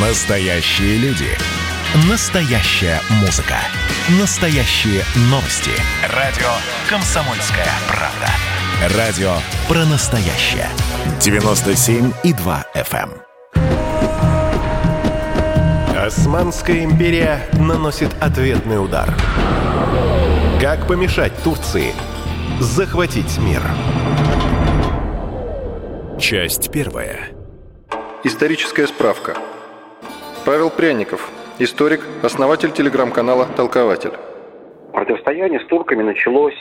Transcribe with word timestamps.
Настоящие 0.00 0.96
люди. 0.98 1.26
Настоящая 2.08 3.00
музыка. 3.20 3.56
Настоящие 4.20 5.02
новости. 5.22 5.72
Радио 6.14 6.46
«Комсомольская 6.88 7.66
правда». 7.88 8.28
Радио 8.96 9.32
про 9.66 9.84
настоящее. 9.86 10.68
97,2 11.18 12.64
FM. 12.76 13.10
эм. 13.56 15.98
Османская 15.98 16.84
империя 16.84 17.48
наносит 17.54 18.14
ответный 18.20 18.80
удар. 18.80 19.12
Как 20.60 20.86
помешать 20.86 21.32
Турции 21.42 21.92
захватить 22.60 23.36
мир? 23.38 23.62
Часть 26.20 26.70
первая. 26.70 27.30
Историческая 28.22 28.86
справка. 28.86 29.36
Павел 30.44 30.70
Пряников, 30.70 31.30
историк, 31.58 32.00
основатель 32.22 32.72
телеграм-канала 32.72 33.46
«Толкователь». 33.56 34.12
Противостояние 34.92 35.60
с 35.60 35.66
турками 35.66 36.02
началось 36.02 36.54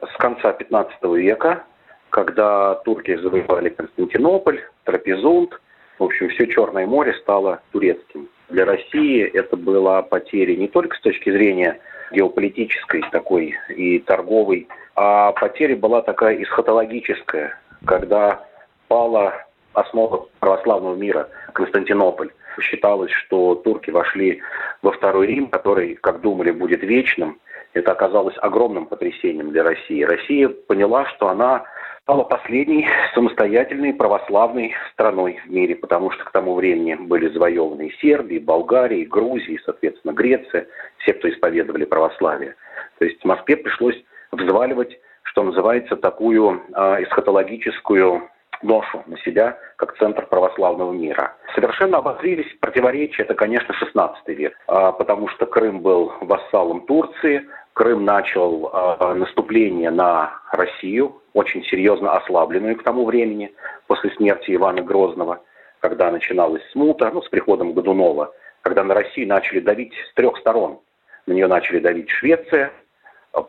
с 0.00 0.16
конца 0.18 0.52
15 0.52 1.02
века, 1.16 1.64
когда 2.10 2.76
турки 2.84 3.16
завоевали 3.16 3.70
Константинополь, 3.70 4.60
Трапезунд. 4.84 5.60
В 5.98 6.04
общем, 6.04 6.28
все 6.30 6.46
Черное 6.46 6.86
море 6.86 7.14
стало 7.14 7.60
турецким. 7.72 8.28
Для 8.48 8.64
России 8.64 9.22
это 9.24 9.56
была 9.56 10.02
потеря 10.02 10.56
не 10.56 10.68
только 10.68 10.96
с 10.96 11.00
точки 11.00 11.30
зрения 11.30 11.80
геополитической 12.12 13.02
такой 13.10 13.54
и 13.68 13.98
торговой, 13.98 14.68
а 14.94 15.32
потеря 15.32 15.76
была 15.76 16.02
такая 16.02 16.42
эсхатологическая, 16.42 17.58
когда 17.84 18.44
пала 18.88 19.34
основа 19.74 20.28
православного 20.40 20.96
мира 20.96 21.28
Константинополь. 21.52 22.30
Считалось, 22.60 23.10
что 23.12 23.54
турки 23.56 23.90
вошли 23.90 24.40
во 24.82 24.92
Второй 24.92 25.26
Рим, 25.26 25.48
который, 25.48 25.94
как 25.96 26.20
думали, 26.20 26.50
будет 26.50 26.82
вечным. 26.82 27.38
Это 27.74 27.92
оказалось 27.92 28.36
огромным 28.38 28.86
потрясением 28.86 29.50
для 29.50 29.62
России. 29.62 30.02
Россия 30.02 30.48
поняла, 30.48 31.06
что 31.06 31.28
она 31.28 31.64
стала 32.02 32.24
последней 32.24 32.88
самостоятельной 33.14 33.92
православной 33.92 34.74
страной 34.92 35.40
в 35.44 35.50
мире, 35.50 35.76
потому 35.76 36.10
что 36.10 36.24
к 36.24 36.32
тому 36.32 36.54
времени 36.54 36.94
были 36.94 37.28
завоеваны 37.28 37.88
и 37.88 37.96
Сербия, 38.00 38.36
и 38.36 38.42
Болгария, 38.44 39.02
и 39.02 39.06
Грузия, 39.06 39.52
и, 39.52 39.60
соответственно, 39.62 40.12
Греция, 40.12 40.66
все, 40.98 41.12
кто 41.12 41.28
исповедовали 41.28 41.84
православие. 41.84 42.54
То 42.98 43.04
есть 43.04 43.22
Москве 43.24 43.58
пришлось 43.58 44.02
взваливать, 44.32 44.98
что 45.22 45.42
называется, 45.42 45.96
такую 45.96 46.62
э, 46.74 47.02
эсхатологическую 47.04 48.30
ношу 48.62 49.02
на 49.06 49.16
себя 49.18 49.58
как 49.76 49.96
центр 49.98 50.26
православного 50.26 50.92
мира. 50.92 51.34
Совершенно 51.54 51.98
обозрились 51.98 52.52
противоречия, 52.60 53.22
это, 53.22 53.34
конечно, 53.34 53.74
16 53.74 54.28
век, 54.28 54.56
а, 54.66 54.92
потому 54.92 55.28
что 55.28 55.46
Крым 55.46 55.80
был 55.80 56.12
вассалом 56.20 56.86
Турции, 56.86 57.46
Крым 57.72 58.04
начал 58.04 58.70
а, 58.72 59.14
наступление 59.14 59.90
на 59.90 60.40
Россию, 60.52 61.22
очень 61.32 61.62
серьезно 61.64 62.12
ослабленную 62.16 62.76
к 62.76 62.82
тому 62.82 63.04
времени, 63.04 63.54
после 63.86 64.10
смерти 64.12 64.54
Ивана 64.54 64.82
Грозного, 64.82 65.40
когда 65.80 66.10
начиналась 66.10 66.62
смута, 66.72 67.10
ну, 67.12 67.22
с 67.22 67.28
приходом 67.28 67.72
Годунова, 67.72 68.32
когда 68.62 68.82
на 68.84 68.94
Россию 68.94 69.28
начали 69.28 69.60
давить 69.60 69.94
с 70.10 70.14
трех 70.14 70.36
сторон. 70.38 70.80
На 71.26 71.32
нее 71.32 71.46
начали 71.46 71.78
давить 71.78 72.10
Швеция, 72.10 72.72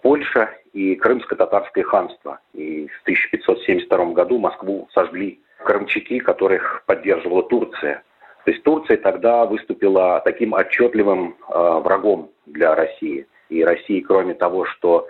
Польша 0.01 0.49
и 0.73 0.95
Крымско-Татарское 0.95 1.83
ханство. 1.83 2.39
И 2.53 2.87
в 2.87 3.01
1572 3.03 4.05
году 4.13 4.39
Москву 4.39 4.87
сожгли 4.93 5.39
крымчаки, 5.63 6.19
которых 6.19 6.83
поддерживала 6.85 7.43
Турция. 7.43 8.03
То 8.45 8.51
есть 8.51 8.63
Турция 8.63 8.97
тогда 8.97 9.45
выступила 9.45 10.21
таким 10.23 10.53
отчетливым 10.53 11.35
э, 11.47 11.79
врагом 11.83 12.29
для 12.45 12.75
России. 12.75 13.27
И 13.49 13.63
Россия, 13.63 14.03
кроме 14.05 14.33
того, 14.33 14.65
что 14.65 15.07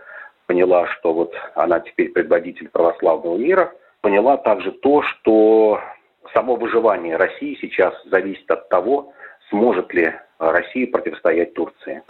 поняла, 0.48 0.88
что 0.88 1.14
вот 1.14 1.34
она 1.56 1.80
теперь 1.80 2.10
предводитель 2.10 2.70
православного 2.70 3.38
мира, 3.38 3.72
поняла 4.02 4.38
также 4.38 4.72
то, 4.72 5.04
что 5.04 5.80
само 6.34 6.56
выживание 6.56 7.18
России 7.18 7.58
сейчас 7.62 7.94
зависит 8.06 8.50
от 8.50 8.68
того, 8.70 9.14
сможет 9.50 9.94
ли 9.94 10.14
Россия 10.40 10.88
противостоять 10.88 11.54
Турции. 11.54 12.02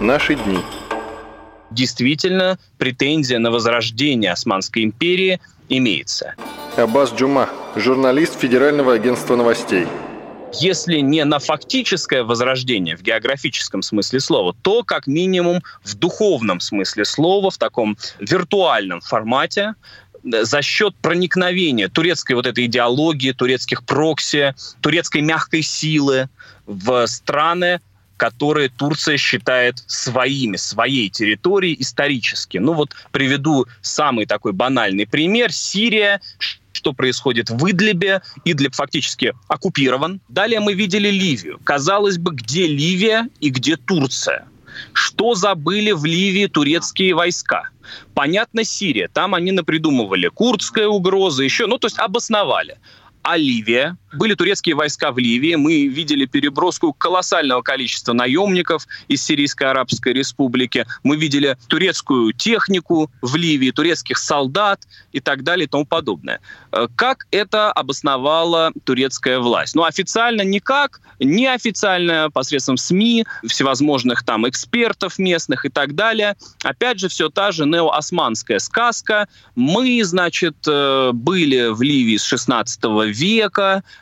Наши 0.00 0.34
дни. 0.34 0.60
Действительно, 1.70 2.58
претензия 2.78 3.38
на 3.38 3.50
возрождение 3.50 4.32
Османской 4.32 4.82
империи 4.82 5.42
имеется. 5.68 6.34
Аббас 6.78 7.12
Джума, 7.12 7.50
журналист 7.76 8.40
Федерального 8.40 8.94
агентства 8.94 9.36
новостей. 9.36 9.86
Если 10.54 11.00
не 11.00 11.22
на 11.26 11.38
фактическое 11.38 12.24
возрождение 12.24 12.96
в 12.96 13.02
географическом 13.02 13.82
смысле 13.82 14.20
слова, 14.20 14.56
то 14.62 14.84
как 14.84 15.06
минимум 15.06 15.62
в 15.84 15.94
духовном 15.94 16.60
смысле 16.60 17.04
слова, 17.04 17.50
в 17.50 17.58
таком 17.58 17.98
виртуальном 18.20 19.02
формате, 19.02 19.74
за 20.24 20.62
счет 20.62 20.94
проникновения 21.02 21.88
турецкой 21.88 22.32
вот 22.32 22.46
этой 22.46 22.64
идеологии, 22.66 23.32
турецких 23.32 23.84
прокси, 23.84 24.54
турецкой 24.80 25.20
мягкой 25.20 25.60
силы 25.60 26.30
в 26.66 27.06
страны, 27.06 27.80
которые 28.20 28.68
Турция 28.68 29.16
считает 29.16 29.82
своими, 29.86 30.58
своей 30.58 31.08
территорией 31.08 31.74
исторически. 31.80 32.58
Ну 32.58 32.74
вот 32.74 32.90
приведу 33.12 33.64
самый 33.80 34.26
такой 34.26 34.52
банальный 34.52 35.06
пример. 35.06 35.50
Сирия, 35.52 36.20
что 36.72 36.92
происходит 36.92 37.48
в 37.48 37.70
Идлибе. 37.70 38.20
Идлиб 38.44 38.74
фактически 38.74 39.32
оккупирован. 39.48 40.20
Далее 40.28 40.60
мы 40.60 40.74
видели 40.74 41.08
Ливию. 41.08 41.60
Казалось 41.64 42.18
бы, 42.18 42.32
где 42.34 42.66
Ливия 42.66 43.26
и 43.40 43.48
где 43.48 43.78
Турция? 43.78 44.46
Что 44.92 45.34
забыли 45.34 45.92
в 45.92 46.04
Ливии 46.04 46.44
турецкие 46.44 47.14
войска? 47.14 47.70
Понятно, 48.12 48.64
Сирия. 48.64 49.08
Там 49.08 49.34
они 49.34 49.50
напридумывали 49.50 50.28
курдская 50.28 50.88
угроза, 50.88 51.42
еще, 51.42 51.66
ну, 51.66 51.78
то 51.78 51.86
есть 51.86 51.98
обосновали. 51.98 52.76
А 53.22 53.36
Ливия? 53.36 53.96
Были 54.12 54.34
турецкие 54.34 54.74
войска 54.74 55.12
в 55.12 55.18
Ливии. 55.18 55.54
Мы 55.54 55.86
видели 55.86 56.24
переброску 56.24 56.92
колоссального 56.92 57.62
количества 57.62 58.12
наемников 58.12 58.86
из 59.08 59.22
Сирийской 59.22 59.64
Арабской 59.64 60.12
Республики. 60.12 60.84
Мы 61.04 61.16
видели 61.16 61.56
турецкую 61.68 62.32
технику 62.32 63.10
в 63.22 63.36
Ливии, 63.36 63.70
турецких 63.70 64.18
солдат 64.18 64.80
и 65.12 65.20
так 65.20 65.44
далее 65.44 65.66
и 65.66 65.68
тому 65.68 65.84
подобное. 65.84 66.40
Э, 66.72 66.88
как 66.96 67.26
это 67.30 67.70
обосновала 67.70 68.72
турецкая 68.84 69.38
власть? 69.38 69.76
Ну, 69.76 69.84
официально 69.84 70.42
никак, 70.42 71.00
неофициально 71.20 72.30
посредством 72.32 72.78
СМИ, 72.78 73.26
всевозможных 73.46 74.24
там 74.24 74.48
экспертов 74.48 75.18
местных 75.18 75.66
и 75.66 75.68
так 75.68 75.94
далее. 75.94 76.36
Опять 76.64 76.98
же, 76.98 77.08
все 77.08 77.28
та 77.28 77.52
же 77.52 77.64
неоосманская 77.64 78.58
сказка. 78.58 79.28
Мы, 79.54 80.02
значит, 80.02 80.56
э, 80.66 81.10
были 81.12 81.68
в 81.68 81.80
Ливии 81.82 82.16
с 82.16 82.24
16 82.24 82.82
века. 83.06 83.09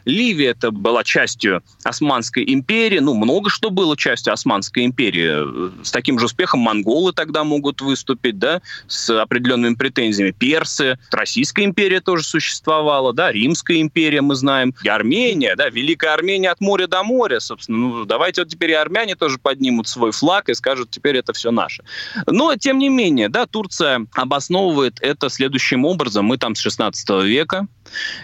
Ливия 0.04 0.50
это 0.50 0.70
была 0.70 1.04
частью 1.04 1.62
Османской 1.84 2.44
империи. 2.46 2.98
Ну, 2.98 3.14
много 3.14 3.50
что 3.50 3.70
было 3.70 3.96
частью 3.96 4.32
Османской 4.32 4.84
империи. 4.84 5.82
С 5.84 5.90
таким 5.90 6.18
же 6.18 6.26
успехом 6.26 6.60
монголы 6.60 7.12
тогда 7.12 7.44
могут 7.44 7.80
выступить, 7.80 8.38
да, 8.38 8.62
с 8.86 9.10
определенными 9.20 9.74
претензиями. 9.74 10.32
Персы, 10.32 10.98
Российская 11.10 11.64
империя 11.64 12.00
тоже 12.00 12.24
существовала, 12.24 13.12
да, 13.12 13.32
Римская 13.32 13.80
империя, 13.80 14.20
мы 14.20 14.34
знаем, 14.34 14.74
и 14.82 14.88
Армения, 14.88 15.54
да, 15.56 15.68
Великая 15.68 16.14
Армения 16.14 16.50
от 16.50 16.60
моря 16.60 16.86
до 16.86 17.02
моря, 17.02 17.40
собственно. 17.40 17.78
Ну, 17.78 18.04
давайте 18.04 18.42
вот 18.42 18.50
теперь 18.50 18.70
и 18.70 18.74
армяне 18.74 19.14
тоже 19.14 19.38
поднимут 19.38 19.88
свой 19.88 20.12
флаг 20.12 20.48
и 20.48 20.54
скажут, 20.54 20.90
теперь 20.90 21.16
это 21.16 21.32
все 21.32 21.50
наше. 21.50 21.84
Но, 22.26 22.56
тем 22.56 22.78
не 22.78 22.88
менее, 22.88 23.28
да, 23.28 23.46
Турция 23.46 24.06
обосновывает 24.14 24.98
это 25.00 25.28
следующим 25.28 25.84
образом. 25.84 26.26
Мы 26.26 26.38
там 26.38 26.54
с 26.54 26.60
16 26.60 27.24
века, 27.24 27.66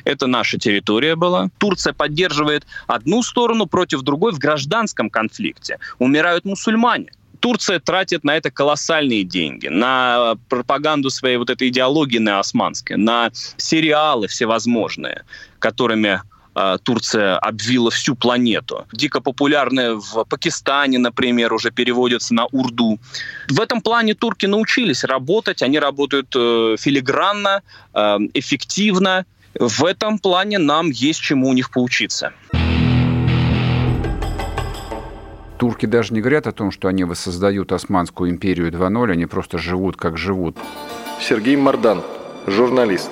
это 0.05 0.27
наша 0.27 0.59
территория 0.59 1.17
была. 1.17 1.51
Турция 1.59 1.93
поддерживает 1.93 2.67
одну 2.87 3.23
сторону 3.23 3.67
против 3.67 4.03
другой 4.03 4.33
в 4.33 4.39
гражданском 4.39 5.11
конфликте. 5.11 5.79
Умирают 5.99 6.45
мусульмане. 6.45 7.11
Турция 7.45 7.79
тратит 7.79 8.25
на 8.25 8.39
это 8.39 8.51
колоссальные 8.51 9.23
деньги, 9.23 9.69
на 9.69 10.37
пропаганду 10.49 11.11
своей 11.11 11.37
вот 11.37 11.51
этой 11.51 11.69
идеологии 11.69 12.17
неосманской, 12.17 12.97
на 12.97 13.31
сериалы 13.59 14.29
всевозможные, 14.29 15.25
которыми 15.59 16.23
э, 16.55 16.79
Турция 16.83 17.37
обвила 17.37 17.91
всю 17.91 18.15
планету. 18.15 18.87
Дико 18.95 19.21
популярные 19.21 19.97
в 19.97 20.25
Пакистане, 20.25 20.99
например, 20.99 21.53
уже 21.53 21.71
переводятся 21.71 22.33
на 22.33 22.47
урду. 22.47 22.99
В 23.51 23.61
этом 23.61 23.83
плане 23.83 24.15
турки 24.15 24.47
научились 24.47 25.05
работать, 25.05 25.63
они 25.63 25.79
работают 25.79 26.35
э, 26.35 26.77
филигранно, 26.79 27.61
э, 27.93 28.19
эффективно, 28.33 29.27
в 29.59 29.85
этом 29.85 30.19
плане 30.19 30.59
нам 30.59 30.91
есть 30.91 31.21
чему 31.21 31.49
у 31.49 31.53
них 31.53 31.71
поучиться. 31.71 32.33
Турки 35.59 35.87
даже 35.87 36.13
не 36.13 36.21
говорят 36.21 36.47
о 36.47 36.53
том, 36.53 36.71
что 36.71 36.89
они 36.89 37.05
воссоздают 37.05 37.73
Османскую 37.73 38.31
империю 38.31 38.71
2.0, 38.71 39.13
они 39.13 39.27
просто 39.27 39.59
живут, 39.59 39.97
как 39.97 40.19
живут. 40.19 40.59
Сергей 41.21 41.57
Мардан, 41.57 42.03
журналист. 42.47 43.11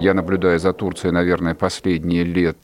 Я 0.00 0.14
наблюдаю 0.14 0.58
за 0.58 0.72
Турцией, 0.72 1.12
наверное, 1.12 1.54
последние 1.54 2.24
лет 2.24 2.58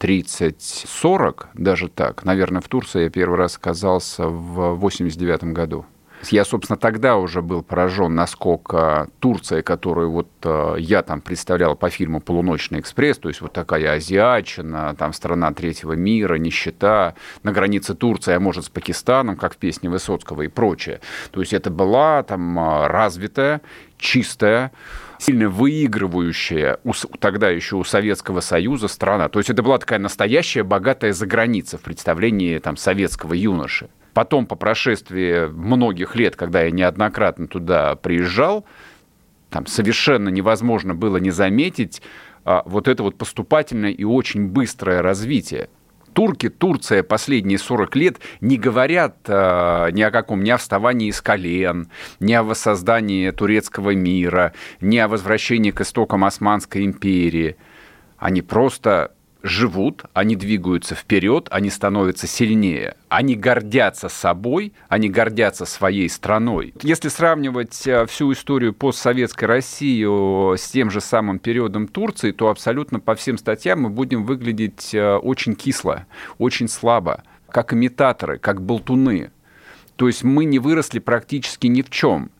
30-40, 0.00 1.46
даже 1.54 1.88
так. 1.88 2.24
Наверное, 2.24 2.60
в 2.62 2.68
Турции 2.68 3.02
я 3.02 3.10
первый 3.10 3.36
раз 3.36 3.56
оказался 3.56 4.26
в 4.26 4.74
89 4.74 5.44
году. 5.52 5.84
Я, 6.30 6.44
собственно, 6.44 6.76
тогда 6.76 7.16
уже 7.16 7.42
был 7.42 7.62
поражен, 7.62 8.14
насколько 8.14 9.08
Турция, 9.20 9.62
которую 9.62 10.10
вот 10.10 10.28
э, 10.42 10.76
я 10.78 11.02
там 11.02 11.20
представлял 11.20 11.76
по 11.76 11.90
фильму 11.90 12.20
«Полуночный 12.20 12.80
экспресс», 12.80 13.18
то 13.18 13.28
есть 13.28 13.40
вот 13.40 13.52
такая 13.52 13.92
азиатчина, 13.92 14.94
там 14.98 15.12
страна 15.12 15.52
третьего 15.52 15.92
мира, 15.92 16.34
нищета, 16.34 17.14
на 17.42 17.52
границе 17.52 17.94
Турции, 17.94 18.34
а 18.34 18.40
может 18.40 18.64
с 18.64 18.68
Пакистаном, 18.68 19.36
как 19.36 19.54
в 19.54 19.56
песне 19.58 19.88
Высоцкого 19.88 20.42
и 20.42 20.48
прочее. 20.48 21.00
То 21.30 21.40
есть 21.40 21.52
это 21.52 21.70
была 21.70 22.22
там 22.22 22.58
э, 22.58 22.86
развитая, 22.88 23.60
чистая, 23.96 24.72
сильно 25.18 25.48
выигрывающая 25.48 26.78
у, 26.84 26.92
тогда 27.18 27.50
еще 27.50 27.76
у 27.76 27.84
Советского 27.84 28.40
Союза 28.40 28.88
страна. 28.88 29.28
То 29.28 29.38
есть 29.38 29.50
это 29.50 29.62
была 29.62 29.78
такая 29.78 29.98
настоящая 29.98 30.62
богатая 30.62 31.12
заграница 31.12 31.78
в 31.78 31.82
представлении 31.82 32.58
там, 32.58 32.76
советского 32.76 33.34
юноши. 33.34 33.88
Потом, 34.18 34.46
по 34.46 34.56
прошествии 34.56 35.46
многих 35.46 36.16
лет, 36.16 36.34
когда 36.34 36.62
я 36.62 36.72
неоднократно 36.72 37.46
туда 37.46 37.94
приезжал, 37.94 38.64
там 39.48 39.68
совершенно 39.68 40.28
невозможно 40.28 40.92
было 40.92 41.18
не 41.18 41.30
заметить 41.30 42.02
а, 42.44 42.64
вот 42.66 42.88
это 42.88 43.04
вот 43.04 43.16
поступательное 43.16 43.92
и 43.92 44.02
очень 44.02 44.48
быстрое 44.48 45.02
развитие. 45.02 45.68
Турки, 46.14 46.48
Турция 46.48 47.04
последние 47.04 47.58
40 47.58 47.94
лет 47.94 48.16
не 48.40 48.56
говорят 48.56 49.18
э, 49.28 49.90
ни 49.92 50.02
о 50.02 50.10
каком, 50.10 50.42
ни 50.42 50.50
о 50.50 50.56
вставании 50.56 51.10
из 51.10 51.22
колен, 51.22 51.88
ни 52.18 52.32
о 52.32 52.42
воссоздании 52.42 53.30
турецкого 53.30 53.94
мира, 53.94 54.52
ни 54.80 54.98
о 54.98 55.06
возвращении 55.06 55.70
к 55.70 55.80
истокам 55.82 56.24
Османской 56.24 56.84
империи. 56.84 57.56
Они 58.16 58.42
просто 58.42 59.12
живут, 59.42 60.04
они 60.14 60.36
двигаются 60.36 60.94
вперед, 60.94 61.48
они 61.50 61.70
становятся 61.70 62.26
сильнее, 62.26 62.96
они 63.08 63.36
гордятся 63.36 64.08
собой, 64.08 64.72
они 64.88 65.08
гордятся 65.08 65.64
своей 65.64 66.08
страной. 66.08 66.74
Если 66.82 67.08
сравнивать 67.08 67.86
э, 67.86 68.06
всю 68.06 68.32
историю 68.32 68.74
постсоветской 68.74 69.46
России 69.46 70.56
с 70.56 70.70
тем 70.70 70.90
же 70.90 71.00
самым 71.00 71.38
периодом 71.38 71.86
Турции, 71.88 72.32
то 72.32 72.48
абсолютно 72.48 73.00
по 73.00 73.14
всем 73.14 73.38
статьям 73.38 73.82
мы 73.82 73.90
будем 73.90 74.24
выглядеть 74.24 74.94
э, 74.94 75.16
очень 75.16 75.54
кисло, 75.54 76.06
очень 76.38 76.68
слабо, 76.68 77.22
как 77.50 77.72
имитаторы, 77.72 78.38
как 78.38 78.60
болтуны. 78.60 79.30
То 79.96 80.06
есть 80.06 80.22
мы 80.22 80.44
не 80.44 80.58
выросли 80.58 80.98
практически 80.98 81.66
ни 81.66 81.82
в 81.82 81.90
чем. 81.90 82.30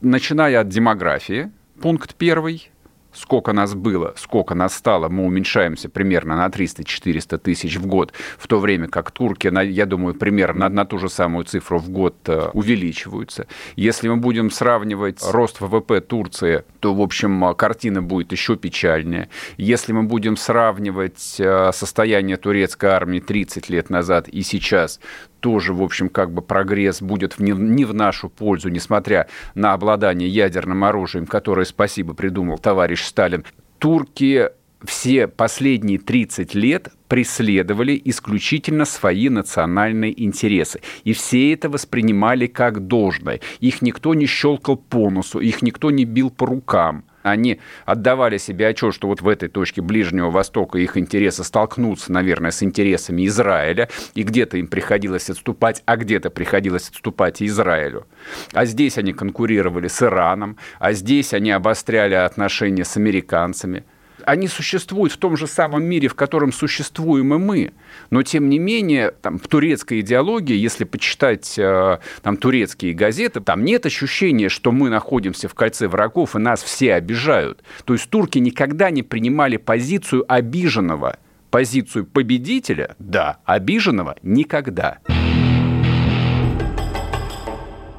Начиная 0.00 0.60
от 0.60 0.68
демографии, 0.68 1.50
пункт 1.80 2.14
первый– 2.14 2.70
сколько 3.12 3.52
нас 3.52 3.74
было, 3.74 4.14
сколько 4.16 4.54
нас 4.54 4.74
стало, 4.74 5.08
мы 5.08 5.24
уменьшаемся 5.24 5.88
примерно 5.88 6.36
на 6.36 6.48
300-400 6.48 7.38
тысяч 7.38 7.76
в 7.76 7.86
год, 7.86 8.12
в 8.38 8.46
то 8.46 8.58
время 8.58 8.88
как 8.88 9.10
турки, 9.10 9.50
я 9.64 9.86
думаю, 9.86 10.14
примерно 10.14 10.68
на, 10.68 10.84
ту 10.84 10.98
же 10.98 11.08
самую 11.08 11.44
цифру 11.44 11.78
в 11.78 11.90
год 11.90 12.16
э, 12.26 12.50
увеличиваются. 12.52 13.46
Если 13.76 14.08
мы 14.08 14.16
будем 14.16 14.50
сравнивать 14.50 15.20
рост 15.22 15.60
ВВП 15.60 16.00
Турции, 16.00 16.64
то, 16.80 16.94
в 16.94 17.00
общем, 17.00 17.54
картина 17.54 18.02
будет 18.02 18.32
еще 18.32 18.56
печальнее. 18.56 19.28
Если 19.56 19.92
мы 19.92 20.02
будем 20.04 20.36
сравнивать 20.36 21.36
э, 21.38 21.70
состояние 21.72 22.36
турецкой 22.36 22.90
армии 22.90 23.20
30 23.20 23.68
лет 23.70 23.90
назад 23.90 24.28
и 24.28 24.42
сейчас, 24.42 25.00
тоже, 25.40 25.72
в 25.72 25.82
общем, 25.82 26.08
как 26.08 26.32
бы 26.32 26.42
прогресс 26.42 27.02
будет 27.02 27.38
не, 27.38 27.52
в 27.84 27.94
нашу 27.94 28.28
пользу, 28.28 28.68
несмотря 28.68 29.26
на 29.54 29.72
обладание 29.72 30.28
ядерным 30.28 30.84
оружием, 30.84 31.26
которое, 31.26 31.64
спасибо, 31.64 32.14
придумал 32.14 32.58
товарищ 32.58 33.02
Сталин. 33.02 33.44
Турки 33.78 34.50
все 34.84 35.28
последние 35.28 35.98
30 35.98 36.54
лет 36.54 36.88
преследовали 37.08 38.00
исключительно 38.04 38.84
свои 38.84 39.28
национальные 39.28 40.22
интересы. 40.22 40.80
И 41.04 41.12
все 41.12 41.52
это 41.52 41.68
воспринимали 41.68 42.46
как 42.46 42.86
должное. 42.86 43.40
Их 43.60 43.82
никто 43.82 44.14
не 44.14 44.26
щелкал 44.26 44.76
по 44.76 45.10
носу, 45.10 45.40
их 45.40 45.62
никто 45.62 45.90
не 45.90 46.04
бил 46.04 46.30
по 46.30 46.46
рукам 46.46 47.04
они 47.22 47.60
отдавали 47.84 48.38
себе 48.38 48.68
отчет, 48.68 48.94
что 48.94 49.08
вот 49.08 49.20
в 49.20 49.28
этой 49.28 49.48
точке 49.48 49.82
Ближнего 49.82 50.30
Востока 50.30 50.78
их 50.78 50.96
интересы 50.96 51.44
столкнутся, 51.44 52.12
наверное, 52.12 52.50
с 52.50 52.62
интересами 52.62 53.26
Израиля, 53.26 53.88
и 54.14 54.22
где-то 54.22 54.56
им 54.56 54.68
приходилось 54.68 55.30
отступать, 55.30 55.82
а 55.86 55.96
где-то 55.96 56.30
приходилось 56.30 56.88
отступать 56.88 57.42
Израилю. 57.42 58.06
А 58.52 58.64
здесь 58.64 58.98
они 58.98 59.12
конкурировали 59.12 59.88
с 59.88 60.02
Ираном, 60.02 60.56
а 60.78 60.92
здесь 60.92 61.34
они 61.34 61.50
обостряли 61.50 62.14
отношения 62.14 62.84
с 62.84 62.96
американцами– 62.96 63.84
они 64.26 64.48
существуют 64.48 65.12
в 65.12 65.16
том 65.16 65.36
же 65.36 65.46
самом 65.46 65.84
мире, 65.84 66.08
в 66.08 66.14
котором 66.14 66.52
существуем 66.52 67.34
и 67.34 67.38
мы. 67.38 67.72
Но, 68.10 68.22
тем 68.22 68.48
не 68.48 68.58
менее, 68.58 69.12
там, 69.22 69.38
в 69.38 69.46
турецкой 69.48 70.00
идеологии, 70.00 70.56
если 70.56 70.84
почитать 70.84 71.58
э, 71.58 71.98
там, 72.22 72.36
турецкие 72.36 72.94
газеты, 72.94 73.40
там 73.40 73.64
нет 73.64 73.86
ощущения, 73.86 74.48
что 74.48 74.72
мы 74.72 74.90
находимся 74.90 75.48
в 75.48 75.54
кольце 75.54 75.88
врагов, 75.88 76.36
и 76.36 76.38
нас 76.38 76.62
все 76.62 76.94
обижают. 76.94 77.62
То 77.84 77.94
есть 77.94 78.08
турки 78.10 78.38
никогда 78.38 78.90
не 78.90 79.02
принимали 79.02 79.56
позицию 79.56 80.24
обиженного. 80.28 81.18
Позицию 81.50 82.06
победителя– 82.06 82.94
да, 82.98 83.38
обиженного– 83.44 84.16
никогда. 84.22 84.98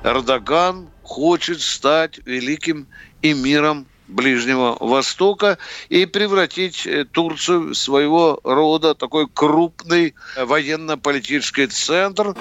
Эрдоган 0.04 0.88
хочет 1.04 1.62
стать 1.62 2.20
великим 2.26 2.88
эмиром 3.22 3.86
Ближнего 4.12 4.78
Востока 4.80 5.58
и 5.90 6.06
превратить 6.06 6.86
э, 6.86 7.06
Турцию 7.06 7.70
в 7.70 7.76
своего 7.76 8.40
рода 8.44 8.94
такой 8.94 9.28
крупный 9.28 10.14
военно-политический 10.38 11.68
центр. 11.68 12.36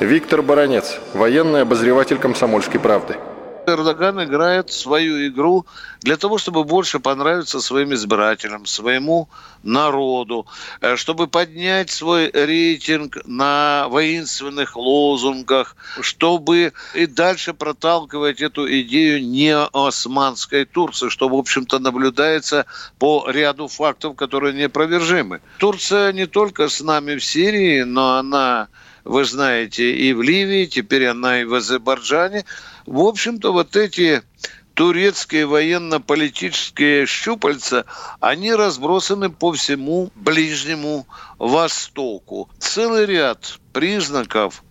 Виктор 0.00 0.42
Баранец, 0.42 0.98
военный 1.14 1.62
обозреватель 1.62 2.18
«Комсомольской 2.18 2.80
правды». 2.80 3.16
Эрдоган 3.66 4.24
играет 4.24 4.70
свою 4.72 5.28
игру 5.28 5.66
для 6.00 6.16
того, 6.16 6.38
чтобы 6.38 6.64
больше 6.64 6.98
понравиться 6.98 7.60
своим 7.60 7.94
избирателям, 7.94 8.66
своему 8.66 9.28
народу, 9.62 10.46
э, 10.80 10.96
чтобы 10.96 11.28
поднять 11.28 11.90
свой 11.90 12.30
рейтинг 12.32 13.18
на 13.24 13.86
воинственных 13.88 14.76
лозунгах, 14.76 15.76
чтобы 16.00 16.72
и 16.94 17.06
дальше 17.06 17.54
проталкивать 17.54 18.40
эту 18.40 18.66
идею 18.80 19.24
не 19.24 19.56
османской 19.56 20.64
Турции, 20.64 21.08
что, 21.08 21.28
в 21.28 21.34
общем-то, 21.34 21.78
наблюдается 21.78 22.66
по 22.98 23.24
ряду 23.28 23.68
фактов, 23.68 24.16
которые 24.16 24.54
непровержимы. 24.54 25.40
Турция 25.58 26.12
не 26.12 26.26
только 26.26 26.68
с 26.68 26.80
нами 26.80 27.14
в 27.16 27.24
Сирии, 27.24 27.82
но 27.82 28.16
она 28.18 28.68
вы 29.04 29.24
знаете, 29.24 29.94
и 29.94 30.12
в 30.12 30.22
Ливии, 30.22 30.66
теперь 30.66 31.06
она 31.06 31.40
и 31.40 31.44
в 31.44 31.54
Азербайджане. 31.54 32.44
В 32.86 33.00
общем-то, 33.00 33.52
вот 33.52 33.76
эти 33.76 34.22
турецкие 34.74 35.46
военно-политические 35.46 37.06
щупальца, 37.06 37.84
они 38.20 38.54
разбросаны 38.54 39.30
по 39.30 39.52
всему 39.52 40.10
Ближнему 40.14 41.06
Востоку. 41.38 42.48
Целый 42.58 43.06
ряд 43.06 43.58
признаков 43.72 44.62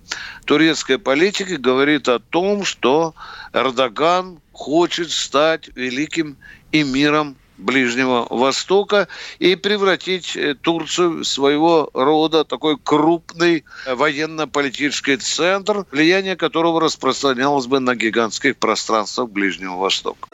турецкой 0.45 0.97
политики 0.97 1.53
говорит 1.53 2.07
о 2.09 2.19
том, 2.19 2.65
что 2.65 3.13
Эрдоган 3.53 4.39
хочет 4.51 5.11
стать 5.11 5.69
великим 5.75 6.37
эмиром 6.71 7.37
Ближнего 7.61 8.27
Востока 8.29 9.07
и 9.39 9.55
превратить 9.55 10.35
э, 10.35 10.55
Турцию 10.55 11.19
в 11.19 11.23
своего 11.23 11.89
рода 11.93 12.43
такой 12.43 12.77
крупный 12.77 13.63
военно-политический 13.87 15.17
центр, 15.17 15.85
влияние 15.91 16.35
которого 16.35 16.81
распространялось 16.81 17.67
бы 17.67 17.79
на 17.79 17.95
гигантских 17.95 18.57
пространствах 18.57 19.29
Ближнего 19.29 19.75
Востока. 19.77 20.27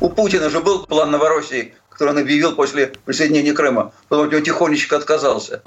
У 0.00 0.08
Путина 0.10 0.48
же 0.48 0.60
был 0.60 0.86
план 0.86 1.10
Новороссии, 1.10 1.74
который 1.90 2.10
он 2.10 2.18
объявил 2.18 2.54
после 2.54 2.92
присоединения 3.04 3.52
Крыма. 3.52 3.92
Потом 4.08 4.26
от 4.26 4.32
него 4.32 4.40
тихонечко 4.42 4.96
отказался. 4.96 5.62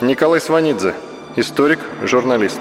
Николай 0.00 0.40
Сванидзе, 0.40 0.94
историк, 1.34 1.80
журналист. 2.02 2.60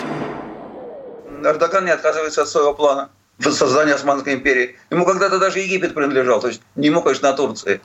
Эрдоган 1.43 1.85
не 1.85 1.91
отказывается 1.91 2.41
от 2.41 2.47
своего 2.49 2.73
плана 2.73 3.09
создания 3.39 3.93
Османской 3.93 4.33
империи. 4.33 4.77
Ему 4.89 5.05
когда-то 5.05 5.39
даже 5.39 5.59
Египет 5.59 5.93
принадлежал, 5.93 6.41
то 6.41 6.47
есть 6.47 6.61
не 6.75 6.87
ему, 6.87 7.01
конечно, 7.01 7.29
на 7.31 7.37
Турции. 7.37 7.81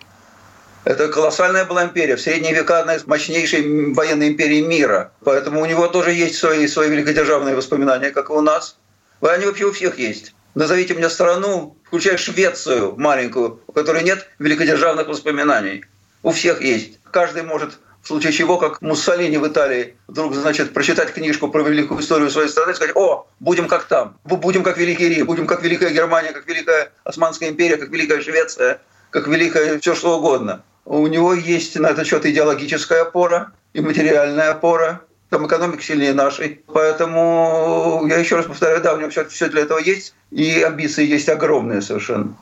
Это 0.85 1.09
колоссальная 1.09 1.64
была 1.66 1.85
империя. 1.85 2.16
В 2.16 2.21
средние 2.21 2.54
века 2.54 2.80
одна 2.80 2.97
из 2.97 3.07
мощнейших 3.07 3.95
военной 3.95 4.28
империй 4.28 4.62
мира. 4.62 5.12
Поэтому 5.25 5.61
у 5.61 5.66
него 5.66 5.88
тоже 5.88 6.12
есть 6.12 6.37
свои, 6.37 6.66
свои 6.66 6.88
великодержавные 6.88 7.54
воспоминания, 7.54 8.11
как 8.11 8.30
и 8.30 8.33
у 8.33 8.40
нас. 8.40 8.78
Они 9.21 9.45
вообще 9.45 9.66
у 9.66 9.73
всех 9.73 9.99
есть. 9.99 10.35
Назовите 10.54 10.95
мне 10.95 11.11
страну, 11.11 11.76
включая 11.85 12.16
Швецию 12.16 12.95
маленькую, 12.97 13.61
у 13.66 13.73
которой 13.73 14.02
нет 14.02 14.26
великодержавных 14.38 15.07
воспоминаний. 15.07 15.85
У 16.23 16.33
всех 16.33 16.62
есть. 16.62 16.99
Каждый 17.11 17.42
может 17.42 17.78
в 18.02 18.07
случае 18.07 18.33
чего, 18.33 18.59
как 18.59 18.80
Муссолини 18.80 19.37
в 19.37 19.47
Италии, 19.47 19.97
вдруг, 20.09 20.35
значит, 20.35 20.73
прочитать 20.73 21.12
книжку 21.12 21.49
про 21.49 21.62
великую 21.62 22.00
историю 22.00 22.30
своей 22.30 22.49
страны 22.49 22.73
и 22.73 22.75
сказать, 22.75 22.97
о, 22.97 23.26
будем 23.40 23.69
как 23.69 23.85
там, 23.85 24.16
будем 24.25 24.62
как 24.62 24.78
Великий 24.78 25.09
Рим, 25.09 25.26
будем 25.26 25.47
как 25.47 25.62
Великая 25.62 25.90
Германия, 25.90 26.33
как 26.33 26.47
Великая 26.47 26.92
Османская 27.04 27.50
империя, 27.50 27.76
как 27.76 27.90
Великая 27.90 28.21
Швеция, 28.21 28.80
как 29.11 29.28
Великая 29.28 29.78
все 29.78 29.95
что 29.95 30.19
угодно. 30.19 30.62
У 30.85 31.07
него 31.07 31.35
есть 31.35 31.78
на 31.78 31.88
этот 31.88 32.07
счет 32.07 32.25
идеологическая 32.25 33.02
опора 33.02 33.52
и 33.75 33.80
материальная 33.80 34.50
опора, 34.50 35.02
там 35.28 35.47
экономика 35.47 35.83
сильнее 35.83 36.14
нашей. 36.14 36.62
Поэтому 36.66 38.04
я 38.09 38.16
еще 38.16 38.37
раз 38.37 38.47
повторяю, 38.47 38.83
да, 38.83 38.95
у 38.95 38.99
него 38.99 39.11
все, 39.11 39.25
все 39.26 39.49
для 39.49 39.62
этого 39.62 39.78
есть, 39.78 40.14
и 40.30 40.62
амбиции 40.62 41.07
есть 41.07 41.28
огромные 41.28 41.83
совершенно. 41.83 42.37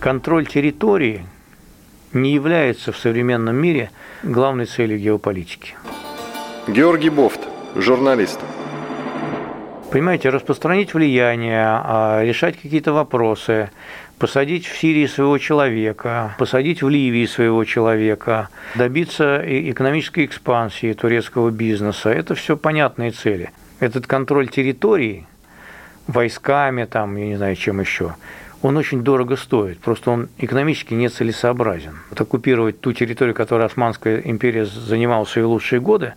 Контроль 0.00 0.46
территории 0.46 1.26
не 2.12 2.32
является 2.32 2.92
в 2.92 2.98
современном 2.98 3.56
мире 3.56 3.90
главной 4.22 4.66
целью 4.66 4.98
геополитики. 4.98 5.74
Георгий 6.66 7.10
Бофт, 7.10 7.40
журналист. 7.76 8.40
Понимаете, 9.90 10.28
распространить 10.28 10.94
влияние, 10.94 11.64
а, 11.66 12.22
решать 12.22 12.56
какие-то 12.56 12.92
вопросы, 12.92 13.70
посадить 14.18 14.66
в 14.66 14.78
Сирии 14.78 15.06
своего 15.06 15.38
человека, 15.38 16.36
посадить 16.38 16.82
в 16.82 16.88
Ливии 16.88 17.26
своего 17.26 17.64
человека, 17.64 18.50
добиться 18.76 19.42
экономической 19.44 20.26
экспансии 20.26 20.92
турецкого 20.92 21.50
бизнеса– 21.50 22.10
это 22.10 22.36
все 22.36 22.56
понятные 22.56 23.10
цели. 23.10 23.50
Этот 23.80 24.06
контроль 24.06 24.48
территории 24.48 25.26
войсками, 26.06 26.84
там, 26.84 27.16
я 27.16 27.26
не 27.26 27.36
знаю, 27.36 27.56
чем 27.56 27.80
еще, 27.80 28.14
он 28.62 28.76
очень 28.76 29.02
дорого 29.02 29.36
стоит, 29.36 29.78
просто 29.78 30.10
он 30.10 30.28
экономически 30.38 30.94
нецелесообразен. 30.94 31.98
Вот 32.10 32.20
оккупировать 32.20 32.80
ту 32.80 32.92
территорию, 32.92 33.34
которую 33.34 33.66
Османская 33.66 34.20
империя 34.20 34.66
занимала 34.66 35.24
в 35.24 35.30
свои 35.30 35.44
лучшие 35.44 35.80
годы, 35.80 36.14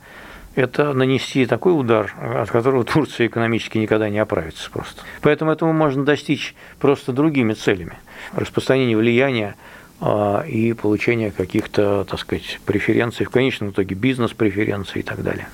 это 0.55 0.93
нанести 0.93 1.45
такой 1.45 1.77
удар, 1.77 2.13
от 2.19 2.49
которого 2.49 2.83
Турция 2.83 3.27
экономически 3.27 3.77
никогда 3.77 4.09
не 4.09 4.19
оправится 4.19 4.69
просто. 4.69 5.01
Поэтому 5.21 5.51
этого 5.51 5.71
можно 5.71 6.05
достичь 6.05 6.53
просто 6.79 7.11
другими 7.11 7.53
целями. 7.53 7.97
Распространение 8.33 8.95
влияния 8.95 9.55
а, 9.99 10.41
и 10.41 10.73
получение 10.73 11.31
каких-то, 11.31 12.03
так 12.03 12.19
сказать, 12.19 12.59
преференций, 12.65 13.25
в 13.25 13.29
конечном 13.29 13.71
итоге 13.71 13.95
бизнес-преференций 13.95 15.01
и 15.01 15.03
так 15.03 15.23
далее. 15.23 15.47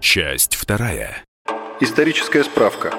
Часть 0.00 0.54
вторая. 0.54 1.24
Историческая 1.80 2.44
справка. 2.44 2.92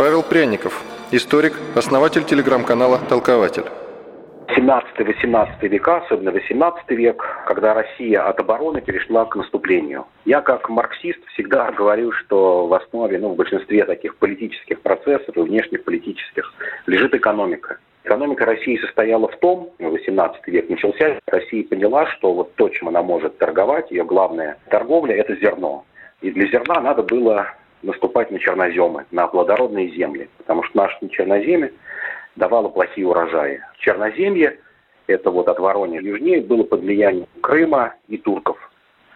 Павел 0.00 0.22
Пряников, 0.22 0.82
историк, 1.10 1.52
основатель 1.76 2.24
телеграм-канала 2.24 2.98
«Толкователь». 3.06 3.64
17-18 4.48 5.68
века, 5.68 5.98
особенно 5.98 6.30
18 6.30 6.90
век, 6.92 7.22
когда 7.46 7.74
Россия 7.74 8.26
от 8.26 8.40
обороны 8.40 8.80
перешла 8.80 9.26
к 9.26 9.36
наступлению. 9.36 10.06
Я 10.24 10.40
как 10.40 10.70
марксист 10.70 11.18
всегда 11.34 11.70
говорю, 11.72 12.12
что 12.12 12.66
в 12.66 12.72
основе, 12.72 13.18
ну, 13.18 13.34
в 13.34 13.36
большинстве 13.36 13.84
таких 13.84 14.16
политических 14.16 14.80
процессов 14.80 15.36
и 15.36 15.40
внешних 15.40 15.84
политических 15.84 16.50
лежит 16.86 17.14
экономика. 17.14 17.76
Экономика 18.02 18.46
России 18.46 18.78
состояла 18.78 19.28
в 19.28 19.36
том, 19.36 19.68
18 19.80 20.46
век 20.46 20.70
начался, 20.70 21.18
Россия 21.26 21.62
поняла, 21.64 22.06
что 22.06 22.32
вот 22.32 22.54
то, 22.54 22.70
чем 22.70 22.88
она 22.88 23.02
может 23.02 23.36
торговать, 23.36 23.90
ее 23.90 24.04
главная 24.04 24.56
торговля– 24.70 25.14
это 25.16 25.36
зерно. 25.36 25.84
И 26.22 26.30
для 26.30 26.46
зерна 26.46 26.80
надо 26.80 27.02
было 27.02 27.48
наступать 27.82 28.30
на 28.30 28.38
черноземы, 28.38 29.06
на 29.10 29.26
плодородные 29.26 29.88
земли, 29.90 30.28
потому 30.38 30.62
что 30.64 30.78
наши 30.78 31.08
черноземы 31.08 31.72
давало 32.36 32.68
плохие 32.68 33.06
урожаи. 33.06 33.60
Черноземье, 33.78 34.58
это 35.06 35.30
вот 35.30 35.48
от 35.48 35.58
Воронежа 35.58 36.06
южнее, 36.06 36.40
было 36.40 36.62
под 36.62 36.80
влиянием 36.80 37.26
Крыма 37.40 37.94
и 38.08 38.16
турков. 38.16 38.58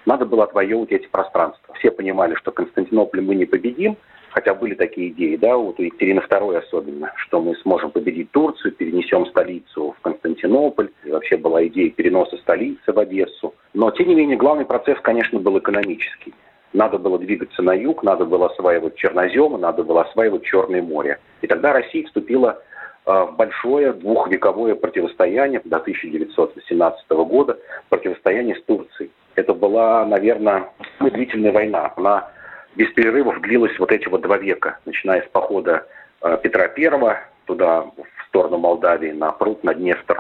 Надо 0.06 0.26
было 0.26 0.44
отвоевывать 0.44 0.92
эти 0.92 1.06
пространства. 1.06 1.74
Все 1.74 1.90
понимали, 1.90 2.34
что 2.34 2.52
Константинополь 2.52 3.22
мы 3.22 3.34
не 3.34 3.46
победим, 3.46 3.96
хотя 4.30 4.54
были 4.54 4.74
такие 4.74 5.08
идеи, 5.08 5.36
да, 5.36 5.56
вот 5.56 5.78
у 5.78 5.82
Екатерины 5.82 6.20
II 6.20 6.56
особенно, 6.58 7.12
что 7.16 7.40
мы 7.40 7.54
сможем 7.56 7.90
победить 7.90 8.30
Турцию, 8.32 8.72
перенесем 8.72 9.26
столицу 9.26 9.94
в 9.96 10.00
Константинополь. 10.02 10.90
И 11.04 11.10
вообще 11.10 11.36
была 11.36 11.64
идея 11.68 11.90
переноса 11.90 12.36
столицы 12.38 12.92
в 12.92 12.98
Одессу. 12.98 13.54
Но, 13.72 13.90
тем 13.92 14.08
не 14.08 14.14
менее, 14.14 14.36
главный 14.36 14.66
процесс, 14.66 14.98
конечно, 15.00 15.38
был 15.38 15.58
экономический. 15.58 16.34
Надо 16.74 16.98
было 16.98 17.18
двигаться 17.18 17.62
на 17.62 17.72
юг, 17.72 18.02
надо 18.02 18.26
было 18.26 18.46
осваивать 18.46 18.96
черноземы, 18.96 19.58
надо 19.58 19.82
было 19.82 20.02
осваивать 20.02 20.44
Черное 20.44 20.82
море. 20.82 21.18
И 21.40 21.46
тогда 21.46 21.72
Россия 21.72 22.04
вступила 22.04 22.60
Э, 23.06 23.26
большое 23.30 23.92
двухвековое 23.92 24.74
противостояние 24.74 25.60
до 25.64 25.76
1918 25.76 27.10
года, 27.10 27.58
противостояние 27.90 28.56
с 28.56 28.62
Турцией. 28.62 29.10
Это 29.34 29.52
была, 29.52 30.06
наверное, 30.06 30.70
самая 30.96 31.12
длительная 31.12 31.52
война. 31.52 31.92
Она 31.96 32.30
без 32.76 32.90
перерывов 32.92 33.42
длилась 33.42 33.78
вот 33.78 33.92
эти 33.92 34.08
вот 34.08 34.22
два 34.22 34.38
века, 34.38 34.78
начиная 34.86 35.20
с 35.20 35.28
похода 35.28 35.86
э, 36.22 36.38
Петра 36.42 36.70
I 36.74 37.18
туда, 37.44 37.82
в 37.82 38.26
сторону 38.28 38.56
Молдавии, 38.56 39.10
на 39.10 39.32
пруд, 39.32 39.62
на 39.64 39.74
Днестр, 39.74 40.14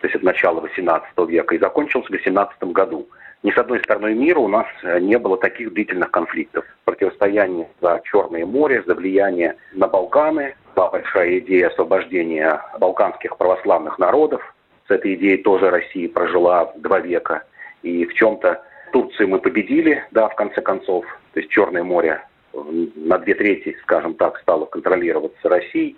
то 0.00 0.06
есть 0.06 0.14
от 0.14 0.22
начала 0.22 0.60
18 0.60 1.10
века, 1.28 1.56
и 1.56 1.58
закончился 1.58 2.06
в 2.06 2.12
18 2.12 2.62
году. 2.72 3.08
Ни 3.42 3.50
с 3.50 3.58
одной 3.58 3.80
стороной 3.80 4.14
мира 4.14 4.38
у 4.38 4.46
нас 4.46 4.66
э, 4.84 5.00
не 5.00 5.18
было 5.18 5.36
таких 5.36 5.72
длительных 5.72 6.10
конфликтов. 6.12 6.64
Противостояние 6.84 7.68
за 7.80 8.00
Черное 8.04 8.46
море, 8.46 8.84
за 8.86 8.94
влияние 8.94 9.56
на 9.72 9.88
Балканы, 9.88 10.54
была 10.76 10.90
большая 10.90 11.40
идея 11.40 11.68
освобождения 11.68 12.62
балканских 12.78 13.36
православных 13.36 13.98
народов. 13.98 14.54
С 14.86 14.92
этой 14.92 15.14
идеей 15.14 15.38
тоже 15.42 15.70
Россия 15.70 16.08
прожила 16.08 16.72
два 16.76 17.00
века. 17.00 17.42
И 17.82 18.06
в 18.06 18.14
чем-то 18.14 18.62
Турцию 18.92 19.28
мы 19.28 19.40
победили, 19.40 20.04
да, 20.12 20.28
в 20.28 20.36
конце 20.36 20.60
концов. 20.60 21.04
То 21.32 21.40
есть 21.40 21.50
Черное 21.50 21.82
море 21.82 22.22
на 22.52 23.18
две 23.18 23.34
трети, 23.34 23.76
скажем 23.82 24.14
так, 24.14 24.38
стало 24.38 24.66
контролироваться 24.66 25.48
Россией. 25.48 25.96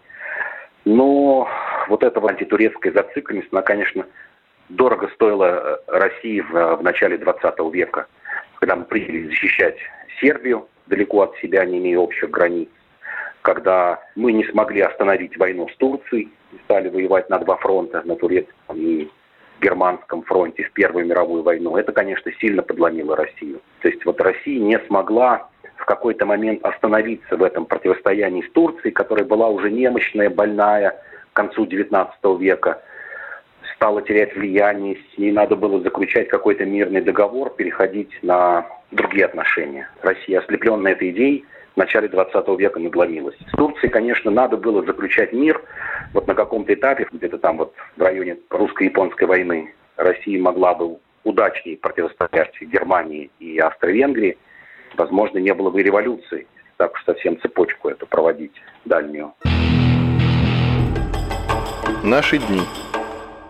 Но 0.86 1.46
вот 1.88 2.02
эта 2.02 2.26
антитурецкая 2.26 2.92
зацикленность, 2.92 3.48
она, 3.52 3.60
конечно, 3.62 4.06
дорого 4.68 5.09
стоила 5.14 5.44
э, 5.44 5.99
России 5.99 6.40
в, 6.40 6.76
в 6.76 6.83
начале 6.83 7.18
20 7.18 7.59
века, 7.73 8.06
когда 8.59 8.76
мы 8.76 8.85
приняли 8.85 9.28
защищать 9.28 9.76
Сербию 10.21 10.68
далеко 10.87 11.23
от 11.23 11.37
себя, 11.38 11.64
не 11.64 11.78
имея 11.78 11.99
общих 11.99 12.30
границ 12.30 12.68
когда 13.44 14.00
мы 14.16 14.33
не 14.33 14.44
смогли 14.44 14.80
остановить 14.80 15.37
войну 15.37 15.68
с 15.68 15.76
Турцией, 15.76 16.30
стали 16.64 16.88
воевать 16.88 17.28
на 17.28 17.38
два 17.38 17.56
фронта, 17.56 18.00
на 18.06 18.16
турецком 18.16 18.76
и 18.78 19.11
германском 19.61 20.23
фронте 20.23 20.62
в 20.62 20.73
Первую 20.73 21.06
мировую 21.06 21.42
войну, 21.42 21.76
это, 21.76 21.92
конечно, 21.92 22.33
сильно 22.40 22.62
подломило 22.62 23.14
Россию. 23.14 23.61
То 23.80 23.88
есть 23.88 24.02
вот 24.06 24.18
Россия 24.23 24.59
не 24.59 24.78
смогла 24.87 25.50
в 25.76 25.85
какой-то 25.85 26.25
момент 26.25 26.64
остановиться 26.64 27.37
в 27.37 27.42
этом 27.42 27.66
противостоянии 27.66 28.40
с 28.40 28.50
Турцией, 28.52 28.92
которая 28.92 29.26
была 29.26 29.49
уже 29.49 29.71
немощная, 29.71 30.30
больная 30.30 30.92
к 31.33 31.37
концу 31.37 31.66
XIX 31.66 32.09
века, 32.38 32.83
стала 33.76 34.02
терять 34.02 34.35
влияние, 34.35 34.99
с 35.14 35.19
ней 35.19 35.33
надо 35.33 35.57
было 35.57 35.81
заключать 35.81 36.28
какой-то 36.28 36.64
мирный 36.64 37.00
договор, 37.00 37.50
переходить 37.50 38.11
на 38.23 38.66
другие 38.90 39.26
отношения. 39.26 39.88
Россия, 40.02 40.40
ослепленная 40.40 40.93
этой 40.93 41.11
идеей, 41.11 41.45
в 41.75 41.76
начале 41.76 42.09
20 42.09 42.49
века 42.59 42.78
надломилась. 42.78 43.37
С 43.49 43.57
Турцией, 43.57 43.90
конечно, 43.90 44.31
надо 44.31 44.57
было 44.57 44.85
заключать 44.85 45.33
мир. 45.33 45.61
Вот 46.12 46.26
на 46.28 46.35
каком-то 46.35 46.73
этапе, 46.73 47.07
где-то 47.11 47.38
там 47.38 47.59
вот 47.59 47.75
в 47.97 48.02
районе 48.02 48.38
русско-японской 48.50 49.25
войны, 49.25 49.75
Россия 49.97 50.40
могла 50.40 50.75
бы 50.75 50.99
удачнее 51.25 51.76
противостоять 51.76 52.52
Германии 52.61 53.31
и 53.40 53.59
Австро-Венгрии. 53.59 54.38
Возможно, 54.97 55.38
не 55.38 55.52
было 55.52 55.71
бы 55.71 55.81
и 55.81 55.85
революции, 55.85 56.47
так 56.76 56.93
уж 56.93 57.04
совсем 57.04 57.40
цепочку 57.40 57.88
эту 57.88 58.07
проводить 58.07 58.54
дальнюю. 58.85 59.35
Наши 62.04 62.38
дни. 62.38 62.61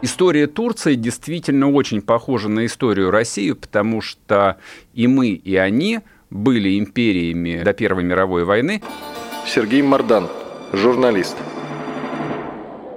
История 0.04 0.46
Турции 0.46 0.94
действительно 0.94 1.70
очень 1.70 2.02
похожа 2.02 2.48
на 2.48 2.66
историю 2.66 3.10
России, 3.10 3.52
потому 3.52 4.00
что 4.00 4.58
и 4.92 5.06
мы, 5.06 5.28
и 5.28 5.56
они– 5.56 6.00
были 6.34 6.78
империями 6.78 7.62
до 7.62 7.72
Первой 7.72 8.02
мировой 8.02 8.44
войны. 8.44 8.82
Сергей 9.46 9.82
Мардан, 9.82 10.28
журналист. 10.72 11.36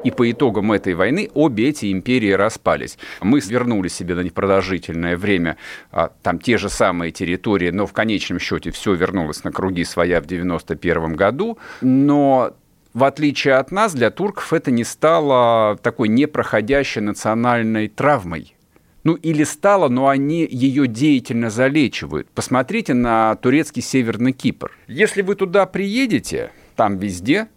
И 0.04 0.12
по 0.12 0.30
итогам 0.32 0.72
этой 0.72 0.94
войны 0.94 1.30
обе 1.34 1.70
эти 1.70 1.92
империи 1.92 2.32
распались. 2.32 2.98
Мы 3.22 3.40
вернули 3.40 3.90
себе 3.90 4.16
на 4.16 4.22
непродолжительное 4.22 5.18
время 5.18 5.58
а, 5.92 6.12
там 6.24 6.40
те 6.40 6.58
же 6.58 6.70
самые 6.70 7.12
территории, 7.12 7.72
но 7.72 7.86
в 7.86 7.94
конечном 7.94 8.40
счете 8.40 8.72
все 8.72 8.94
вернулось 8.94 9.44
на 9.44 9.52
круги 9.52 9.84
своя 9.84 10.22
в 10.22 10.26
91 10.26 11.14
году. 11.14 11.58
Но 11.82 12.56
в 12.98 13.04
отличие 13.04 13.54
от 13.54 13.72
нас, 13.72 13.94
для 13.94 14.10
турков 14.10 14.54
это 14.54 14.72
не 14.72 14.84
стало 14.84 15.78
такой 15.78 16.08
непроходящей 16.08 17.02
национальной 17.02 17.88
травмой 17.90 18.56
ну 19.04 19.14
или 19.14 19.46
стало, 19.46 19.88
но 19.88 20.10
они 20.10 20.46
ее 20.46 20.86
деятельно 20.86 21.50
залечивают. 21.50 22.30
Посмотрите 22.32 22.94
на 22.94 23.36
турецкий 23.36 23.82
Северный 23.82 24.34
Кипр. 24.34 24.76
Если 24.88 25.22
вы 25.22 25.36
туда 25.36 25.66
приедете, 25.66 26.52
там 26.76 26.98
везде 26.98 27.48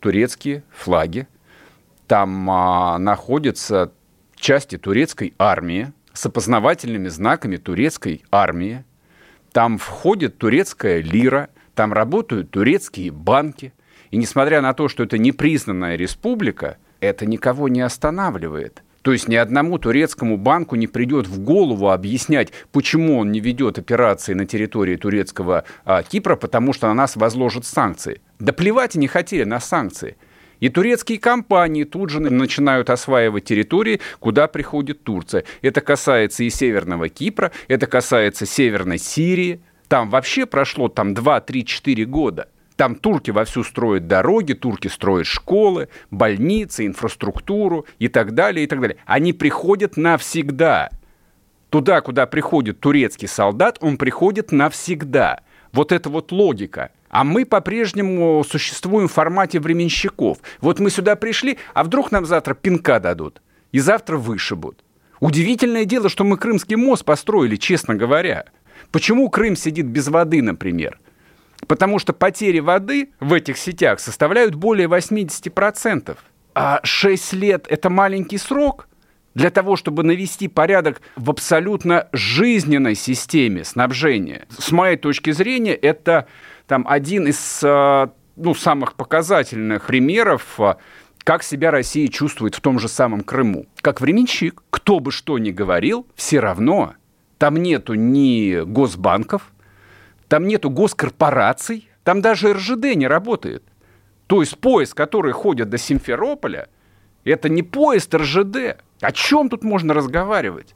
турецкие 0.00 0.62
флаги. 0.70 1.28
Там 2.06 2.50
а, 2.50 2.96
находятся 2.96 3.92
части 4.34 4.78
турецкой 4.78 5.34
армии 5.38 5.92
с 6.14 6.24
опознавательными 6.24 7.08
знаками 7.08 7.58
турецкой 7.58 8.24
армии. 8.30 8.82
Там 9.52 9.76
входит 9.76 10.38
турецкая 10.38 11.02
лира, 11.02 11.50
там 11.74 11.92
работают 11.92 12.50
турецкие 12.50 13.10
банки. 13.10 13.74
И 14.14 14.16
несмотря 14.16 14.60
на 14.60 14.74
то, 14.74 14.88
что 14.88 15.02
это 15.02 15.18
непризнанная 15.18 15.96
республика, 15.96 16.76
это 17.00 17.26
никого 17.26 17.68
не 17.68 17.80
останавливает. 17.80 18.84
То 19.02 19.12
есть 19.12 19.26
ни 19.26 19.34
одному 19.34 19.76
турецкому 19.76 20.36
банку 20.36 20.76
не 20.76 20.86
придет 20.86 21.26
в 21.26 21.40
голову 21.40 21.90
объяснять, 21.90 22.52
почему 22.70 23.18
он 23.18 23.32
не 23.32 23.40
ведет 23.40 23.76
операции 23.76 24.34
на 24.34 24.46
территории 24.46 24.94
турецкого 24.94 25.64
а, 25.84 26.04
Кипра, 26.04 26.36
потому 26.36 26.72
что 26.72 26.86
на 26.86 26.94
нас 26.94 27.16
возложат 27.16 27.66
санкции. 27.66 28.20
Да 28.38 28.52
плевать 28.52 28.94
не 28.94 29.08
хотели 29.08 29.42
на 29.42 29.58
санкции. 29.58 30.16
И 30.60 30.68
турецкие 30.68 31.18
компании 31.18 31.82
тут 31.82 32.10
же 32.10 32.20
начинают 32.20 32.90
осваивать 32.90 33.46
территории, 33.46 34.00
куда 34.20 34.46
приходит 34.46 35.02
Турция. 35.02 35.42
Это 35.60 35.80
касается 35.80 36.44
и 36.44 36.50
Северного 36.50 37.08
Кипра, 37.08 37.50
это 37.66 37.88
касается 37.88 38.46
Северной 38.46 38.98
Сирии. 38.98 39.60
Там 39.88 40.08
вообще 40.08 40.46
прошло 40.46 40.86
там 40.86 41.14
2, 41.14 41.40
3, 41.40 41.64
4 41.64 42.04
года. 42.04 42.48
Там 42.76 42.96
турки 42.96 43.30
вовсю 43.30 43.62
строят 43.62 44.08
дороги, 44.08 44.52
турки 44.52 44.88
строят 44.88 45.26
школы, 45.26 45.88
больницы, 46.10 46.86
инфраструктуру 46.86 47.86
и 47.98 48.08
так 48.08 48.34
далее, 48.34 48.64
и 48.64 48.66
так 48.66 48.80
далее. 48.80 48.96
Они 49.06 49.32
приходят 49.32 49.96
навсегда. 49.96 50.90
Туда, 51.70 52.00
куда 52.00 52.26
приходит 52.26 52.80
турецкий 52.80 53.28
солдат, 53.28 53.78
он 53.80 53.96
приходит 53.96 54.50
навсегда. 54.50 55.40
Вот 55.72 55.92
это 55.92 56.08
вот 56.08 56.32
логика. 56.32 56.90
А 57.10 57.22
мы 57.22 57.44
по-прежнему 57.44 58.44
существуем 58.48 59.06
в 59.06 59.12
формате 59.12 59.60
временщиков. 59.60 60.38
Вот 60.60 60.80
мы 60.80 60.90
сюда 60.90 61.14
пришли, 61.14 61.58
а 61.72 61.84
вдруг 61.84 62.10
нам 62.10 62.26
завтра 62.26 62.54
пинка 62.54 62.98
дадут. 62.98 63.40
И 63.70 63.78
завтра 63.78 64.16
вышибут. 64.16 64.84
Удивительное 65.20 65.84
дело, 65.84 66.08
что 66.08 66.24
мы 66.24 66.36
Крымский 66.36 66.76
мост 66.76 67.04
построили, 67.04 67.54
честно 67.54 67.94
говоря. 67.94 68.46
Почему 68.90 69.30
Крым 69.30 69.54
сидит 69.54 69.86
без 69.86 70.08
воды, 70.08 70.42
например? 70.42 70.98
Потому 71.66 71.98
что 71.98 72.12
потери 72.12 72.60
воды 72.60 73.10
в 73.20 73.32
этих 73.32 73.58
сетях 73.58 74.00
составляют 74.00 74.54
более 74.54 74.88
80%. 74.88 76.16
А 76.54 76.80
6 76.82 77.32
лет– 77.32 77.66
это 77.68 77.90
маленький 77.90 78.38
срок 78.38 78.88
для 79.34 79.50
того, 79.50 79.76
чтобы 79.76 80.04
навести 80.04 80.48
порядок 80.48 81.00
в 81.16 81.30
абсолютно 81.30 82.08
жизненной 82.12 82.94
системе 82.94 83.64
снабжения. 83.64 84.46
С 84.56 84.70
моей 84.70 84.96
точки 84.96 85.32
зрения, 85.32 85.74
это 85.74 86.26
там, 86.66 86.86
один 86.88 87.26
из 87.26 87.60
э, 87.62 88.08
ну, 88.36 88.54
самых 88.54 88.94
показательных 88.94 89.86
примеров 89.86 90.60
э, 90.60 90.76
как 91.24 91.42
себя 91.42 91.70
Россия 91.70 92.06
чувствует 92.08 92.54
в 92.54 92.60
том 92.60 92.78
же 92.78 92.86
самом 92.86 93.22
Крыму. 93.22 93.66
Как 93.80 94.00
временщик. 94.00 94.62
Кто 94.70 95.00
бы 95.00 95.10
что 95.10 95.38
ни 95.38 95.50
говорил, 95.50 96.06
все 96.14 96.38
равно 96.38 96.94
там 97.38 97.56
нету 97.56 97.94
ни 97.94 98.62
госбанков, 98.64 99.52
там 100.34 100.48
нету 100.48 100.68
госкорпораций, 100.68 101.88
там 102.02 102.20
даже 102.20 102.54
РЖД 102.54 102.96
не 102.96 103.06
работает. 103.06 103.62
То 104.26 104.40
есть 104.40 104.58
поезд, 104.58 104.92
который 104.92 105.30
ходит 105.30 105.70
до 105.70 105.78
Симферополя, 105.78 106.66
это 107.22 107.48
не 107.48 107.62
поезд 107.62 108.12
РЖД. 108.12 108.82
О 109.00 109.12
чем 109.12 109.48
тут 109.48 109.62
можно 109.62 109.94
разговаривать? 109.94 110.74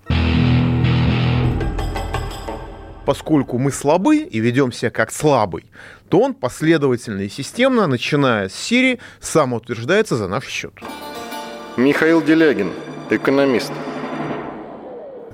Поскольку 3.05 3.59
мы 3.59 3.73
слабы 3.73 4.19
и 4.19 4.39
ведем 4.39 4.71
себя 4.71 4.93
как 4.93 5.11
слабый, 5.11 5.65
то 6.09 6.21
он 6.21 6.35
последовательно 6.35 7.23
и 7.23 7.29
системно, 7.29 7.89
начиная 7.89 8.49
с 8.49 8.55
Сирии, 8.55 9.01
самоутверждается 9.19 10.15
за 10.15 10.29
наш 10.29 10.47
счет. 10.47 10.75
Михаил 11.77 12.23
Делягин, 12.23 12.71
экономист. 13.11 13.73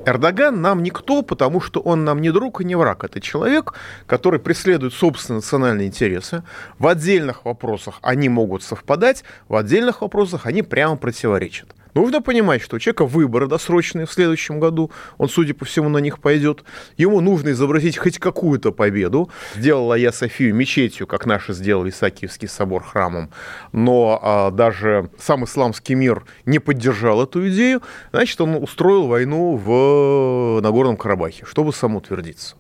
Эрдоган 0.07 0.61
нам 0.61 0.83
никто, 0.83 1.23
потому 1.23 1.61
что 1.61 1.81
он 1.81 2.05
нам 2.05 2.21
не 2.21 2.31
друг 2.31 2.61
и 2.61 2.65
не 2.65 2.75
враг. 2.75 3.05
Это 3.05 3.21
человек, 3.21 3.75
который 4.07 4.41
преследует 4.41 4.93
собственные 4.93 5.39
национальные 5.39 5.89
интересы. 5.89 6.43
В 6.79 6.87
отдельных 6.87 7.45
вопросах 7.45 7.99
они 8.03 8.29
могут 8.29 8.63
совпадать, 8.63 9.25
в 9.49 9.57
отдельных 9.57 10.03
вопросах 10.03 10.47
они 10.47 10.63
прямо 10.63 10.97
противоречат. 10.97 11.75
Нужно 11.95 12.21
понимать, 12.21 12.61
что 12.61 12.77
у 12.77 12.79
человека 12.79 13.07
выборы 13.07 13.47
досрочные 13.47 14.07
в 14.07 14.13
следующем 14.13 14.59
году, 14.59 14.91
он, 15.17 15.29
судя 15.29 15.55
по 15.55 15.65
всему, 15.65 15.89
на 15.89 15.99
них 15.99 16.19
пойдет. 16.19 16.65
Ему 16.97 17.21
нужно 17.21 17.51
изобразить 17.51 17.97
хоть 17.97 18.19
какую-то 18.19 18.73
победу. 18.73 19.31
Сделала 19.55 19.95
я 19.95 20.11
Софию 20.11 20.55
мечетью, 20.55 21.07
как 21.07 21.25
наши 21.25 21.53
сделали 21.53 21.91
Исаакиевский 21.91 22.49
собор 22.49 22.83
храмом, 22.83 23.31
но 23.73 24.19
а, 24.21 24.51
даже 24.51 25.11
сам 25.19 25.45
исламский 25.45 25.95
мир 25.95 26.25
не 26.47 26.59
поддержал 26.59 27.23
эту 27.23 27.49
идею. 27.49 27.83
Значит, 28.13 28.41
он 28.41 28.57
устроил 28.57 29.07
войну 29.07 29.57
в 29.57 30.61
Нагорном 30.61 30.97
Карабахе, 30.97 31.45
чтобы 31.47 31.73
самоутвердиться. 31.73 32.57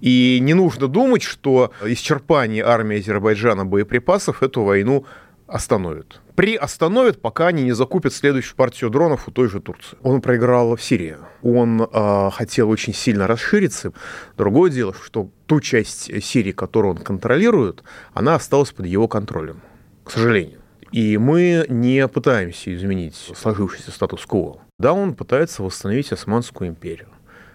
И 0.00 0.38
не 0.40 0.54
нужно 0.54 0.86
думать, 0.86 1.22
что 1.22 1.72
исчерпание 1.84 2.64
армии 2.64 3.00
Азербайджана 3.00 3.64
боеприпасов 3.64 4.42
эту 4.42 4.62
войну 4.62 5.04
остановит 5.48 6.20
приостановят, 6.38 7.20
пока 7.20 7.48
они 7.48 7.64
не 7.64 7.72
закупят 7.72 8.14
следующую 8.14 8.54
партию 8.54 8.90
дронов 8.90 9.26
у 9.26 9.32
той 9.32 9.48
же 9.48 9.60
Турции. 9.60 9.98
Он 10.04 10.20
проиграл 10.20 10.76
в 10.76 10.80
Сирии. 10.80 11.16
Он 11.42 11.82
э, 11.82 12.30
хотел 12.30 12.70
очень 12.70 12.94
сильно 12.94 13.26
расшириться. 13.26 13.92
Другое 14.36 14.70
дело, 14.70 14.94
что 14.94 15.30
ту 15.46 15.60
часть 15.60 16.22
Сирии, 16.22 16.52
которую 16.52 16.94
он 16.94 16.98
контролирует, 16.98 17.82
она 18.14 18.36
осталась 18.36 18.70
под 18.70 18.86
его 18.86 19.08
контролем, 19.08 19.62
к 20.04 20.12
сожалению. 20.12 20.60
И 20.92 21.18
мы 21.18 21.66
не 21.68 22.06
пытаемся 22.06 22.72
изменить 22.72 23.16
сложившийся 23.16 23.90
статус-кво. 23.90 24.60
Да, 24.78 24.92
он 24.92 25.16
пытается 25.16 25.64
восстановить 25.64 26.12
Османскую 26.12 26.70
империю. 26.70 27.08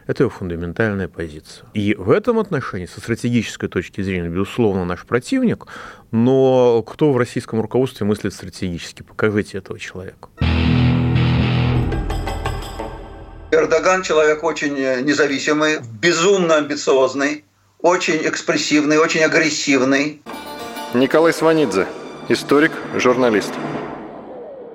Это 0.06 0.24
его 0.24 0.30
фундаментальная 0.30 1.08
позиция. 1.08 1.66
И 1.74 1.96
в 1.96 2.12
этом 2.12 2.38
отношении, 2.40 2.88
со 2.88 3.00
стратегической 3.00 3.70
точки 3.70 4.02
зрения, 4.02 4.28
безусловно, 4.28 4.84
наш 4.84 5.06
противник, 5.06 5.66
но 6.12 6.84
кто 6.84 7.14
в 7.14 7.18
российском 7.18 7.62
руководстве 7.62 8.06
мыслит 8.06 8.34
стратегически? 8.34 9.02
Покажите 9.04 9.60
этого 9.60 9.80
человека. 9.80 10.30
Эрдоган 13.52 14.02
человек 14.02 14.44
очень 14.44 14.74
независимый, 14.74 15.80
безумно 16.02 16.58
амбициозный, 16.58 17.46
очень 17.80 18.18
экспрессивный, 18.28 18.98
очень 18.98 19.22
агрессивный. 19.22 20.22
Николай 20.94 21.34
Сванидзе, 21.34 21.88
историк, 22.30 22.72
журналист 22.96 23.54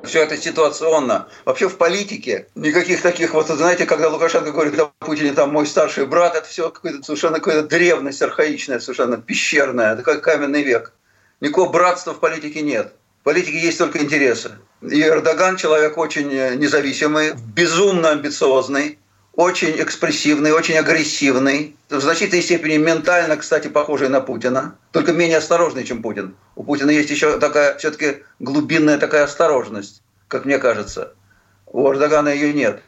все 0.09 0.23
это 0.23 0.37
ситуационно. 0.37 1.29
Вообще 1.45 1.69
в 1.69 1.77
политике 1.77 2.49
никаких 2.55 3.03
таких 3.03 3.35
вот, 3.35 3.47
знаете, 3.47 3.87
когда 3.87 4.09
Лукашенко 4.09 4.51
говорит 4.51 4.79
о 4.79 4.91
Путине, 4.99 5.33
там 5.33 5.53
мой 5.53 5.67
старший 5.67 6.07
брат, 6.07 6.35
это 6.35 6.49
все 6.49 6.71
какая-то 6.71 7.03
совершенно 7.05 7.39
какая-то 7.39 7.69
древность 7.69 8.21
архаичная, 8.23 8.81
совершенно 8.81 9.19
пещерная, 9.19 9.97
как 9.97 10.23
каменный 10.23 10.63
век. 10.63 10.93
Никакого 11.41 11.71
братства 11.71 12.15
в 12.15 12.21
политике 12.21 12.63
нет. 12.63 12.93
В 13.21 13.25
политике 13.25 13.59
есть 13.59 13.79
только 13.79 14.03
интересы. 14.03 14.53
И 14.83 15.01
Эрдоган 15.01 15.57
человек 15.57 15.99
очень 15.99 16.29
независимый, 16.29 17.35
безумно 17.55 18.11
амбициозный, 18.11 18.99
очень 19.39 19.81
экспрессивный, 19.81 20.51
очень 20.51 20.77
агрессивный, 20.77 21.77
в 21.89 22.01
значительной 22.01 22.43
степени 22.43 22.77
ментально, 22.77 23.37
кстати, 23.37 23.69
похожий 23.69 24.09
на 24.09 24.21
Путина, 24.21 24.75
только 24.91 25.13
менее 25.13 25.39
осторожный, 25.39 25.85
чем 25.85 26.03
Путин. 26.03 26.35
У 26.57 26.65
Путина 26.65 26.91
есть 26.91 27.09
еще 27.09 27.39
такая 27.39 27.79
все-таки 27.79 28.25
глубинная 28.41 28.99
такая 28.99 29.23
осторожность, 29.23 30.03
как 30.27 30.45
мне 30.45 30.59
кажется. 30.59 31.15
У 31.67 31.89
Эрдогана 31.89 32.31
ее 32.31 32.53
нет. 32.53 32.83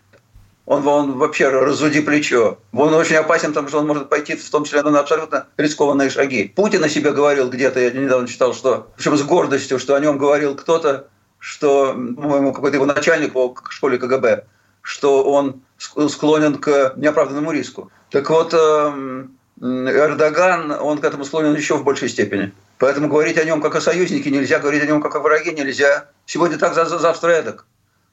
Он, 0.67 0.85
он 0.89 1.19
вообще 1.19 1.51
разуди 1.51 2.01
плечо. 2.01 2.59
Он 2.73 2.95
очень 2.95 3.15
опасен, 3.15 3.51
потому 3.51 3.69
что 3.69 3.79
он 3.79 3.87
может 3.87 4.09
пойти 4.09 4.35
в 4.35 4.51
том 4.51 4.65
числе 4.65 4.83
на 4.83 4.99
абсолютно 4.99 5.47
рискованные 5.57 6.11
шаги. 6.11 6.53
Путин 6.57 6.83
о 6.83 6.89
себе 6.89 7.13
говорил 7.13 7.49
где-то, 7.49 7.79
я 7.79 7.93
недавно 7.93 8.27
читал, 8.27 8.55
что, 8.55 8.89
причем 8.97 9.17
с 9.17 9.23
гордостью, 9.23 9.79
что 9.79 9.95
о 9.95 10.01
нем 10.01 10.19
говорил 10.19 10.57
кто-то, 10.57 11.07
что, 11.39 11.93
по-моему, 11.93 12.53
какой-то 12.53 12.77
его 12.77 12.87
начальник 12.87 13.35
по 13.35 13.55
школе 13.69 13.99
КГБ, 13.99 14.47
что 14.83 15.23
он 15.23 15.63
склонен 15.81 16.59
к 16.59 16.95
неоправданному 16.97 17.53
риску. 17.53 17.91
Так 18.11 18.29
вот, 18.31 18.55
эм, 18.55 19.37
Эрдоган, 19.61 20.71
он 20.73 20.99
к 20.99 21.05
этому 21.05 21.25
склонен 21.25 21.55
еще 21.55 21.77
в 21.77 21.85
большей 21.85 22.09
степени. 22.09 22.53
Поэтому 22.79 23.09
говорить 23.09 23.39
о 23.39 23.45
нем 23.45 23.61
как 23.61 23.75
о 23.75 23.81
союзнике 23.81 24.31
нельзя, 24.31 24.59
говорить 24.59 24.83
о 24.83 24.87
нем 24.87 25.03
как 25.03 25.15
о 25.15 25.21
враге 25.21 25.53
нельзя. 25.53 26.09
Сегодня 26.27 26.59
так, 26.59 26.75
завтра 26.75 27.31
эдак. 27.31 27.67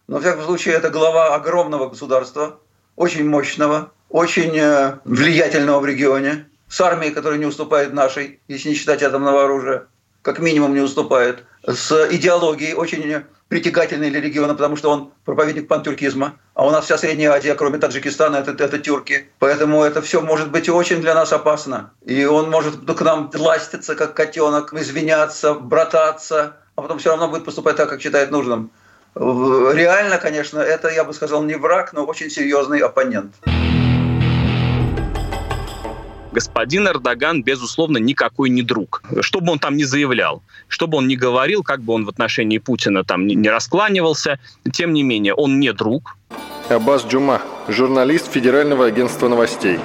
Но, 0.07 0.17
в 0.17 0.21
всяком 0.21 0.43
случае, 0.43 0.75
это 0.75 0.89
глава 0.89 1.35
огромного 1.35 1.89
государства, 1.89 2.59
очень 2.95 3.27
мощного, 3.27 3.91
очень 4.09 4.57
э, 4.57 4.99
влиятельного 5.03 5.79
в 5.79 5.85
регионе, 5.85 6.47
с 6.69 6.79
армией, 6.81 7.11
которая 7.11 7.39
не 7.39 7.45
уступает 7.45 7.93
нашей, 7.93 8.39
если 8.47 8.69
не 8.69 8.75
считать 8.75 9.03
атомного 9.03 9.43
оружия, 9.43 9.87
как 10.21 10.39
минимум 10.39 10.73
не 10.73 10.81
уступает, 10.81 11.43
с 11.65 11.91
идеологией 12.11 12.73
очень 12.73 13.23
притягательный 13.47 14.09
для 14.09 14.21
региона, 14.21 14.53
потому 14.53 14.75
что 14.75 14.91
он 14.91 15.11
проповедник 15.25 15.67
пантюркизма. 15.67 16.35
А 16.53 16.65
у 16.65 16.71
нас 16.71 16.85
вся 16.85 16.97
Средняя 16.97 17.31
Азия, 17.31 17.55
кроме 17.55 17.77
Таджикистана, 17.77 18.37
это, 18.37 18.51
это 18.51 18.79
тюрки. 18.79 19.29
Поэтому 19.39 19.83
это 19.83 20.01
все 20.01 20.21
может 20.21 20.51
быть 20.51 20.69
очень 20.69 21.01
для 21.01 21.13
нас 21.13 21.31
опасно. 21.31 21.91
И 22.05 22.25
он 22.25 22.49
может 22.49 22.75
к 22.85 23.01
нам 23.01 23.31
ластиться, 23.33 23.95
как 23.95 24.13
котенок, 24.13 24.73
извиняться, 24.73 25.53
брататься, 25.53 26.57
а 26.75 26.81
потом 26.81 26.99
все 26.99 27.09
равно 27.09 27.29
будет 27.29 27.45
поступать 27.45 27.75
так, 27.75 27.89
как 27.89 28.01
считает 28.01 28.31
нужным. 28.31 28.71
Реально, 29.15 30.17
конечно, 30.17 30.59
это, 30.59 30.89
я 30.89 31.03
бы 31.03 31.13
сказал, 31.13 31.43
не 31.43 31.55
враг, 31.55 31.93
но 31.93 32.05
очень 32.05 32.29
серьезный 32.29 32.79
оппонент 32.79 33.33
господин 36.37 36.87
Эрдоган, 36.87 37.41
безусловно, 37.41 37.97
никакой 37.97 38.51
не 38.51 38.61
друг. 38.61 39.01
Что 39.21 39.41
бы 39.41 39.53
он 39.53 39.57
там 39.57 39.75
ни 39.75 39.81
заявлял, 39.81 40.43
что 40.67 40.85
бы 40.85 40.99
он 40.99 41.07
ни 41.07 41.15
говорил, 41.15 41.63
как 41.63 41.81
бы 41.81 41.93
он 41.93 42.05
в 42.05 42.09
отношении 42.09 42.59
Путина 42.59 43.03
там 43.03 43.25
не 43.25 43.49
раскланивался, 43.49 44.39
тем 44.71 44.93
не 44.93 45.01
менее, 45.01 45.33
он 45.33 45.59
не 45.59 45.73
друг. 45.73 46.15
Аббас 46.69 47.07
Джума, 47.07 47.41
журналист 47.67 48.31
Федерального 48.31 48.85
агентства 48.85 49.29
новостей. 49.29 49.79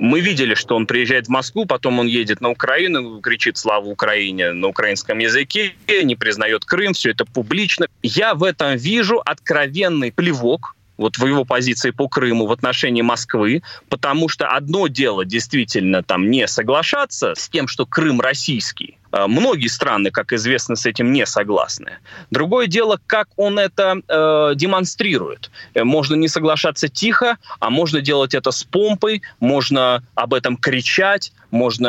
Мы 0.00 0.20
видели, 0.20 0.54
что 0.54 0.74
он 0.74 0.86
приезжает 0.86 1.26
в 1.26 1.30
Москву, 1.30 1.64
потом 1.64 2.00
он 2.00 2.06
едет 2.08 2.40
на 2.40 2.50
Украину, 2.50 3.20
кричит 3.20 3.56
«Слава 3.56 3.86
Украине» 3.86 4.52
на 4.52 4.66
украинском 4.66 5.18
языке, 5.18 5.74
не 6.02 6.16
признает 6.16 6.64
Крым, 6.64 6.92
все 6.92 7.12
это 7.12 7.24
публично. 7.24 7.86
Я 8.02 8.34
в 8.34 8.42
этом 8.42 8.76
вижу 8.76 9.22
откровенный 9.24 10.10
плевок 10.10 10.75
вот 10.96 11.18
в 11.18 11.26
его 11.26 11.44
позиции 11.44 11.90
по 11.90 12.08
Крыму 12.08 12.46
в 12.46 12.52
отношении 12.52 13.02
Москвы, 13.02 13.62
потому 13.88 14.28
что 14.28 14.46
одно 14.48 14.86
дело 14.86 15.24
действительно 15.24 16.02
там 16.02 16.30
не 16.30 16.46
соглашаться 16.46 17.34
с 17.36 17.48
тем, 17.48 17.68
что 17.68 17.86
Крым 17.86 18.20
российский, 18.20 18.98
многие 19.26 19.68
страны, 19.68 20.10
как 20.10 20.32
известно, 20.32 20.76
с 20.76 20.86
этим 20.86 21.12
не 21.12 21.26
согласны. 21.26 21.92
Другое 22.30 22.66
дело, 22.66 22.98
как 23.06 23.28
он 23.36 23.58
это 23.58 23.96
э, 24.06 24.52
демонстрирует. 24.54 25.50
Э, 25.74 25.84
можно 25.84 26.14
не 26.14 26.28
соглашаться 26.28 26.88
тихо, 26.88 27.38
а 27.60 27.70
можно 27.70 28.00
делать 28.00 28.34
это 28.34 28.50
с 28.50 28.64
помпой, 28.64 29.22
можно 29.40 30.02
об 30.14 30.34
этом 30.34 30.56
кричать, 30.56 31.32
можно 31.50 31.88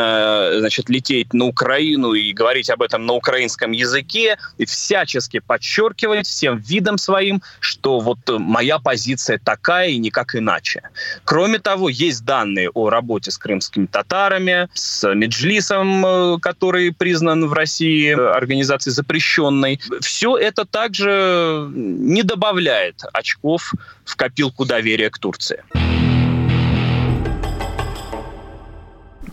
э, 0.54 0.60
значит, 0.60 0.90
лететь 0.90 1.34
на 1.34 1.46
Украину 1.46 2.13
и 2.13 2.32
говорить 2.34 2.70
об 2.70 2.82
этом 2.82 3.06
на 3.06 3.13
украинском 3.13 3.72
языке 3.72 4.38
и 4.58 4.66
всячески 4.66 5.40
подчеркивать 5.40 6.28
всем 6.28 6.58
видом 6.60 6.98
своим, 6.98 7.42
что 7.60 8.00
вот 8.00 8.20
моя 8.28 8.80
позиция 8.80 9.40
такая 9.44 9.90
и 9.90 9.98
никак 9.98 10.36
иначе. 10.36 10.84
Кроме 11.26 11.60
того, 11.60 11.90
есть 11.90 12.24
данные 12.24 12.70
о 12.70 12.90
работе 12.90 13.32
с 13.32 13.38
крымскими 13.38 13.88
татарами, 13.88 14.70
с 14.74 15.13
Меджлисом, 15.13 16.40
который 16.40 16.94
признан 16.94 17.17
признан 17.18 17.48
в 17.48 17.54
России 17.54 18.12
организацией 18.12 18.94
запрещенной. 18.94 19.80
Все 20.02 20.38
это 20.38 20.66
также 20.66 21.68
не 21.74 22.22
добавляет 22.22 23.02
очков 23.12 23.74
в 24.06 24.16
копилку 24.16 24.66
доверия 24.66 25.10
к 25.10 25.18
Турции. 25.18 25.64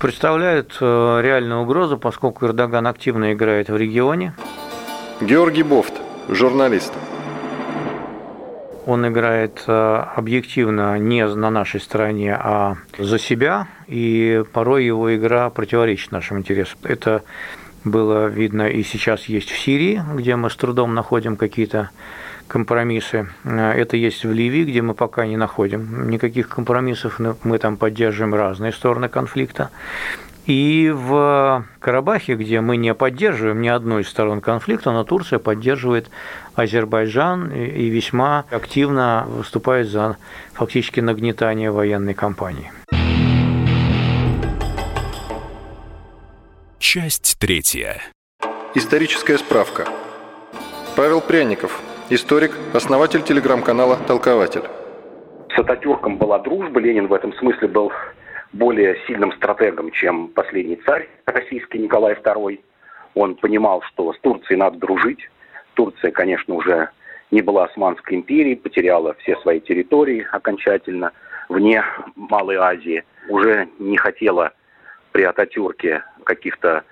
Представляет 0.01 0.73
э, 0.81 1.21
реальную 1.23 1.63
угрозу, 1.63 1.99
поскольку 1.99 2.47
Эрдоган 2.47 2.87
активно 2.87 3.35
играет 3.35 3.69
в 3.69 3.77
регионе. 3.77 4.35
Георгий 5.21 5.63
Бофт, 5.63 5.95
журналист. 6.31 6.93
Он 8.87 9.07
играет 9.07 9.63
э, 9.67 10.05
объективно 10.17 10.99
не 10.99 11.27
на 11.27 11.51
нашей 11.51 11.81
стороне, 11.81 12.35
а 12.35 12.77
за 12.99 13.19
себя, 13.19 13.67
и 13.87 14.43
порой 14.53 14.87
его 14.87 15.15
игра 15.15 15.51
противоречит 15.51 16.13
нашим 16.13 16.39
интересам. 16.39 16.79
Это 16.83 17.23
было 17.85 18.27
видно 18.27 18.69
и 18.69 18.83
сейчас 18.83 19.27
есть 19.27 19.51
в 19.51 19.59
Сирии, 19.59 20.03
где 20.15 20.37
мы 20.37 20.51
с 20.51 20.57
трудом 20.57 20.95
находим 20.95 21.37
какие-то 21.37 21.91
компромиссы. 22.49 23.29
Это 23.45 23.97
есть 23.97 24.25
в 24.25 24.33
Ливии, 24.33 24.65
где 24.65 24.83
мы 24.83 24.95
пока 24.95 25.27
не 25.27 25.37
находим 25.37 26.11
никаких 26.11 26.49
компромиссов, 26.49 27.21
мы 27.43 27.59
там 27.59 27.77
поддерживаем 27.77 28.35
разные 28.35 28.73
стороны 28.73 29.09
конфликта. 29.09 29.71
И 30.47 30.93
в 30.95 31.65
Карабахе, 31.81 32.35
где 32.35 32.61
мы 32.61 32.77
не 32.77 32.93
поддерживаем 32.93 33.63
ни 33.63 33.69
одной 33.69 34.03
из 34.03 34.09
сторон 34.11 34.43
конфликта, 34.43 34.91
но 34.91 35.03
Турция 35.03 35.39
поддерживает 35.39 36.11
Азербайджан 36.55 37.51
и 37.51 37.89
весьма 37.89 38.45
активно 38.51 39.25
выступает 39.27 39.89
за 39.89 40.19
фактически 40.53 41.01
нагнетание 41.01 41.71
военной 41.71 42.13
кампании. 42.13 42.71
Часть 46.95 47.41
третья. 47.41 48.01
Историческая 48.77 49.37
справка. 49.37 49.85
Павел 50.97 51.21
Пряников, 51.21 51.83
историк, 52.09 52.53
основатель 52.73 53.25
телеграм-канала 53.25 53.97
«Толкователь». 54.07 54.63
С 55.53 55.59
Ататюрком 55.59 56.19
была 56.19 56.39
дружба, 56.39 56.79
Ленин 56.79 57.09
в 57.09 57.13
этом 57.13 57.35
смысле 57.35 57.67
был 57.67 57.91
более 58.53 58.97
сильным 59.09 59.33
стратегом, 59.33 59.91
чем 59.91 60.29
последний 60.29 60.77
царь 60.87 61.09
российский 61.27 61.81
Николай 61.81 62.15
II. 62.15 62.61
Он 63.15 63.35
понимал, 63.35 63.83
что 63.83 64.13
с 64.13 64.19
Турцией 64.21 64.59
надо 64.59 64.79
дружить. 64.79 65.29
Турция, 65.75 66.13
конечно, 66.13 66.55
уже 66.55 66.91
не 67.33 67.43
была 67.43 67.65
Османской 67.65 68.19
империей, 68.19 68.55
потеряла 68.55 69.15
все 69.15 69.37
свои 69.39 69.59
территории 69.59 70.25
окончательно 70.31 71.11
вне 71.49 71.83
Малой 72.15 72.55
Азии, 72.55 73.03
уже 73.29 73.69
не 73.81 73.97
хотела 73.97 74.53
при 75.15 75.23
Ататюрке 75.23 76.03
каких-то 76.25 76.83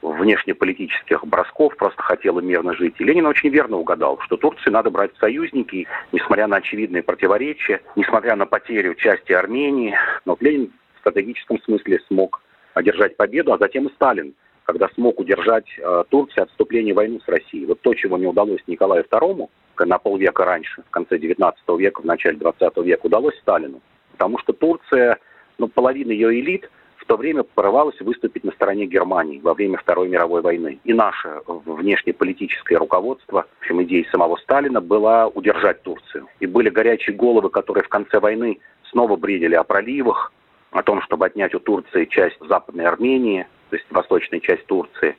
внешнеполитических 0.00 1.26
бросков, 1.26 1.76
просто 1.76 2.00
хотела 2.00 2.40
мирно 2.40 2.74
жить. 2.74 2.94
И 2.98 3.04
Ленин 3.04 3.26
очень 3.26 3.50
верно 3.50 3.76
угадал, 3.76 4.18
что 4.22 4.38
Турции 4.38 4.70
надо 4.70 4.88
брать 4.88 5.10
союзники, 5.20 5.86
несмотря 6.10 6.46
на 6.46 6.56
очевидные 6.56 7.02
противоречия, 7.02 7.82
несмотря 7.94 8.34
на 8.34 8.46
потерю 8.46 8.94
части 8.94 9.32
Армении. 9.32 9.94
Но 10.24 10.38
Ленин 10.40 10.72
в 10.94 11.00
стратегическом 11.00 11.60
смысле 11.60 12.00
смог 12.08 12.40
одержать 12.72 13.18
победу, 13.18 13.52
а 13.52 13.58
затем 13.58 13.88
и 13.88 13.92
Сталин, 13.92 14.32
когда 14.64 14.88
смог 14.94 15.20
удержать 15.20 15.68
э, 15.78 16.04
Турцию 16.08 16.44
от 16.44 16.50
вступления 16.50 16.94
в 16.94 16.96
войну 16.96 17.20
с 17.20 17.28
Россией. 17.28 17.66
Вот 17.66 17.82
то, 17.82 17.92
чего 17.92 18.16
не 18.16 18.26
удалось 18.26 18.62
Николаю 18.66 19.04
II 19.04 19.50
на 19.80 19.98
полвека 19.98 20.46
раньше, 20.46 20.80
в 20.80 20.90
конце 20.90 21.18
19 21.18 21.60
века, 21.78 22.00
в 22.00 22.06
начале 22.06 22.38
20 22.38 22.74
века, 22.78 23.04
удалось 23.04 23.36
Сталину. 23.40 23.82
Потому 24.12 24.38
что 24.38 24.54
Турция, 24.54 25.18
ну, 25.58 25.68
половина 25.68 26.12
ее 26.12 26.40
элит– 26.40 26.70
в 27.06 27.08
то 27.08 27.16
время 27.16 27.44
порывалось 27.44 28.00
выступить 28.00 28.42
на 28.42 28.50
стороне 28.50 28.86
Германии 28.86 29.38
во 29.38 29.54
время 29.54 29.78
Второй 29.78 30.08
мировой 30.08 30.42
войны. 30.42 30.80
И 30.82 30.92
наше 30.92 31.40
внешнеполитическое 31.46 32.80
руководство, 32.80 33.46
в 33.58 33.60
общем, 33.60 33.80
идеей 33.84 34.08
самого 34.10 34.34
Сталина, 34.38 34.80
была 34.80 35.28
удержать 35.28 35.82
Турцию. 35.82 36.26
И 36.40 36.46
были 36.46 36.68
горячие 36.68 37.14
головы, 37.14 37.50
которые 37.50 37.84
в 37.84 37.88
конце 37.88 38.18
войны 38.18 38.58
снова 38.90 39.14
бредили 39.14 39.54
о 39.54 39.62
проливах, 39.62 40.32
о 40.72 40.82
том, 40.82 41.00
чтобы 41.02 41.26
отнять 41.26 41.54
у 41.54 41.60
Турции 41.60 42.06
часть 42.06 42.38
Западной 42.40 42.86
Армении, 42.86 43.46
то 43.70 43.76
есть 43.76 43.86
восточная 43.90 44.40
часть 44.40 44.66
Турции. 44.66 45.16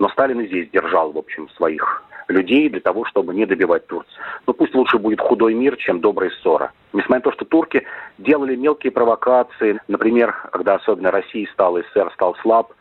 Но 0.00 0.08
Сталин 0.08 0.40
и 0.40 0.48
здесь 0.48 0.68
держал, 0.70 1.12
в 1.12 1.18
общем, 1.18 1.48
своих 1.50 2.02
людей 2.28 2.68
для 2.68 2.80
того, 2.80 3.04
чтобы 3.04 3.34
не 3.34 3.46
добивать 3.46 3.86
Турцию. 3.86 4.22
Но 4.46 4.52
пусть 4.52 4.74
лучше 4.74 4.98
будет 4.98 5.20
худой 5.20 5.54
мир, 5.54 5.76
чем 5.76 6.00
добрая 6.00 6.30
ссора. 6.30 6.72
Несмотря 6.92 7.16
на 7.16 7.22
то, 7.22 7.32
что 7.32 7.44
турки 7.44 7.84
делали 8.18 8.54
мелкие 8.54 8.92
провокации, 8.92 9.80
например, 9.88 10.34
когда 10.52 10.74
особенно 10.74 11.10
Россия 11.10 11.46
стала, 11.52 11.82
СССР 11.82 12.10
стал 12.14 12.36
слаб, 12.36 12.72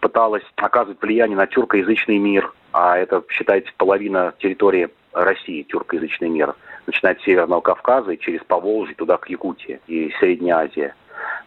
пыталась 0.00 0.44
оказывать 0.56 1.00
влияние 1.00 1.36
на 1.36 1.46
тюркоязычный 1.46 2.18
мир, 2.18 2.52
а 2.72 2.98
это 2.98 3.22
считается 3.28 3.72
половина 3.76 4.34
территории 4.38 4.88
России, 5.12 5.62
тюркоязычный 5.62 6.28
мир, 6.28 6.54
начиная 6.86 7.14
от 7.14 7.22
Северного 7.22 7.60
Кавказа 7.60 8.12
и 8.12 8.18
через 8.18 8.40
Поволжье 8.44 8.94
туда 8.94 9.16
к 9.16 9.28
Якутии 9.28 9.80
и 9.86 10.12
Средняя 10.20 10.58
Азия 10.58 10.94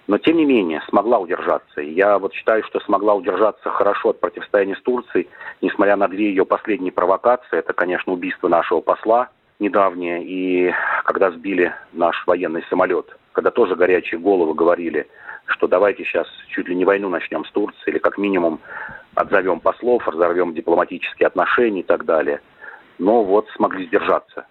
но 0.08 0.18
тем 0.18 0.38
не 0.38 0.46
менее 0.46 0.82
смогла 0.90 1.20
удержаться. 1.20 1.82
я 1.82 2.20
вот 2.20 2.34
считаю, 2.34 2.64
что 2.66 2.80
смогла 2.82 3.14
удержаться 3.14 3.70
хорошо 3.70 4.10
от 4.10 4.20
противостояния 4.20 4.76
с 4.76 4.82
Турцией, 4.82 5.30
несмотря 5.62 5.96
на 5.96 6.08
две 6.08 6.30
ее 6.30 6.46
последние 6.46 6.92
провокации. 6.92 7.58
Это, 7.58 7.74
конечно, 7.74 8.12
убийство 8.12 8.48
нашего 8.48 8.82
посла 8.82 9.30
недавнее, 9.60 10.24
и 10.24 10.74
когда 11.06 11.32
сбили 11.32 11.74
наш 11.94 12.26
военный 12.28 12.64
самолет, 12.70 13.16
когда 13.32 13.52
тоже 13.52 13.76
горячие 13.76 14.20
головы 14.20 14.54
говорили, 14.54 15.08
что 15.46 15.68
давайте 15.68 16.04
сейчас 16.04 16.28
чуть 16.50 16.68
ли 16.68 16.76
не 16.76 16.86
войну 16.86 17.10
начнем 17.10 17.46
с 17.46 17.52
Турцией, 17.52 17.92
или 17.94 17.98
как 18.00 18.18
минимум 18.18 18.60
отзовем 19.16 19.60
послов, 19.60 20.08
разорвем 20.08 20.54
дипломатические 20.54 21.28
отношения 21.28 21.82
и 21.82 21.84
так 21.84 22.06
далее. 22.06 22.42
Но 23.00 23.24
вот 23.24 23.48
смогли 23.56 23.88
сдержаться. 23.88 24.46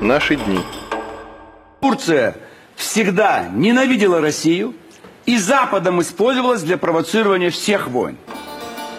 Наши 0.00 0.36
дни. 0.36 0.58
Турция 1.80 2.34
всегда 2.76 3.48
ненавидела 3.52 4.20
Россию 4.20 4.74
и 5.26 5.38
Западом 5.38 6.00
использовалась 6.00 6.62
для 6.62 6.76
провоцирования 6.76 7.50
всех 7.50 7.88
войн. 7.88 8.16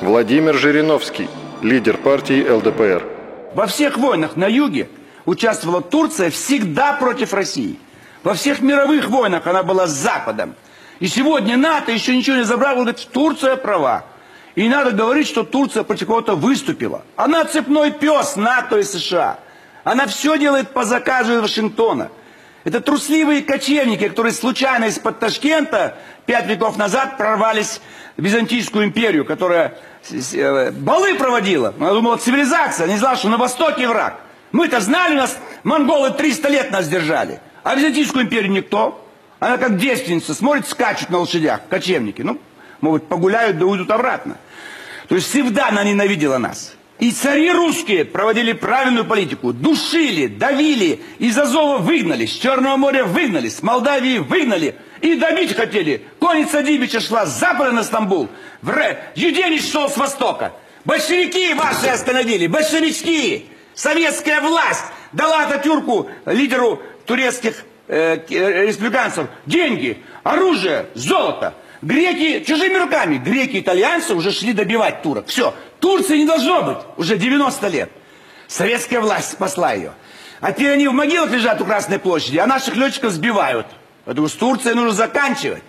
Владимир 0.01 0.55
Жириновский, 0.55 1.29
лидер 1.61 1.97
партии 1.97 2.47
ЛДПР. 2.47 3.03
Во 3.53 3.67
всех 3.67 3.97
войнах 3.97 4.35
на 4.35 4.47
юге 4.47 4.89
участвовала 5.25 5.81
Турция 5.81 6.29
всегда 6.29 6.93
против 6.93 7.33
России. 7.33 7.79
Во 8.23 8.33
всех 8.33 8.61
мировых 8.61 9.09
войнах 9.09 9.47
она 9.47 9.63
была 9.63 9.87
с 9.87 9.91
Западом. 9.91 10.55
И 10.99 11.07
сегодня 11.07 11.57
НАТО 11.57 11.91
еще 11.91 12.15
ничего 12.15 12.37
не 12.37 12.43
забрало, 12.43 12.77
говорит, 12.77 13.07
Турция 13.11 13.55
права. 13.55 14.05
И 14.55 14.63
не 14.63 14.69
надо 14.69 14.91
говорить, 14.91 15.27
что 15.27 15.43
Турция 15.43 15.83
против 15.83 16.07
кого-то 16.07 16.35
выступила. 16.35 17.03
Она 17.15 17.43
цепной 17.45 17.91
пес 17.91 18.35
НАТО 18.35 18.79
и 18.79 18.83
США. 18.83 19.39
Она 19.83 20.07
все 20.07 20.37
делает 20.37 20.69
по 20.69 20.85
заказу 20.85 21.41
Вашингтона. 21.41 22.09
Это 22.65 22.81
трусливые 22.81 23.43
кочевники, 23.43 24.09
которые 24.09 24.33
случайно 24.33 24.85
из-под 24.85 25.19
Ташкента 25.19 25.97
пять 26.25 26.47
веков 26.47 26.77
назад 26.77 27.15
прорвались 27.15 27.79
в 28.17 28.23
Византийскую 28.23 28.85
империю, 28.85 29.23
которая 29.23 29.77
э, 30.09 30.71
балы 30.71 31.13
проводила. 31.13 31.75
Она 31.79 31.93
думала, 31.93 32.17
цивилизация, 32.17 32.87
не 32.87 32.97
знала, 32.97 33.17
что 33.17 33.29
на 33.29 33.37
Востоке 33.37 33.87
враг. 33.87 34.19
Мы-то 34.51 34.79
знали, 34.79 35.15
нас 35.15 35.37
монголы 35.63 36.09
300 36.09 36.49
лет 36.49 36.71
нас 36.71 36.87
держали. 36.87 37.39
А 37.63 37.75
Византийскую 37.75 38.25
империю 38.25 38.51
никто. 38.51 38.99
Она 39.39 39.59
как 39.59 39.77
девственница, 39.77 40.33
смотрит, 40.33 40.67
скачет 40.67 41.11
на 41.11 41.19
лошадях, 41.19 41.61
кочевники. 41.69 42.23
Ну, 42.23 42.39
может, 42.81 43.07
погуляют, 43.07 43.59
да 43.59 43.67
уйдут 43.67 43.91
обратно. 43.91 44.37
То 45.07 45.13
есть 45.13 45.29
всегда 45.29 45.67
она 45.67 45.83
ненавидела 45.83 46.39
нас. 46.39 46.73
И 46.97 47.11
цари 47.11 47.51
русские 47.51 48.05
проводили 48.05 48.53
правильную 48.53 49.05
политику. 49.05 49.51
Душили, 49.51 50.27
давили, 50.27 51.01
из 51.19 51.37
Азова 51.37 51.77
выгнали, 51.77 52.25
с 52.25 52.31
Черного 52.31 52.77
моря 52.77 53.03
выгнали, 53.03 53.49
с 53.49 53.61
Молдавии 53.61 54.19
выгнали. 54.19 54.75
И 55.01 55.15
добить 55.15 55.53
хотели. 55.55 56.05
Конница 56.19 56.63
Дибича 56.63 57.01
шла 57.01 57.25
с 57.25 57.37
запада 57.37 57.71
на 57.71 57.83
Стамбул. 57.83 58.29
В 58.61 58.69
Ре... 58.69 59.11
Юденич 59.15 59.69
шел 59.69 59.89
с 59.89 59.97
востока. 59.97 60.53
Большевики 60.85 61.53
ваши 61.53 61.87
остановили, 61.87 62.47
большевички. 62.47 63.47
Советская 63.73 64.39
власть 64.39 64.85
дала 65.11 65.43
Ататюрку, 65.43 66.09
лидеру 66.25 66.81
турецких 67.05 67.65
э, 67.87 68.19
э 68.29 68.67
республиканцев, 68.67 69.27
деньги, 69.45 70.01
оружие, 70.23 70.85
золото. 70.93 71.55
Греки 71.81 72.43
чужими 72.43 72.77
руками, 72.77 73.17
греки 73.17 73.59
итальянцы 73.59 74.15
уже 74.15 74.31
шли 74.31 74.53
добивать 74.53 75.03
турок. 75.03 75.27
Все, 75.27 75.53
Турции 75.79 76.17
не 76.17 76.25
должно 76.25 76.63
быть 76.63 76.77
уже 76.97 77.17
90 77.17 77.67
лет. 77.67 77.89
Советская 78.47 79.01
власть 79.01 79.31
спасла 79.31 79.73
ее. 79.73 79.93
А 80.41 80.51
теперь 80.51 80.73
они 80.73 80.87
в 80.87 80.93
могилах 80.93 81.31
лежат 81.31 81.61
у 81.61 81.65
Красной 81.65 81.99
площади, 81.99 82.37
а 82.37 82.45
наших 82.45 82.75
летчиков 82.75 83.11
сбивают. 83.11 83.67
Поэтому 84.05 84.27
с 84.27 84.33
Турцией 84.33 84.75
нужно 84.75 84.91
заканчивать. 84.91 85.63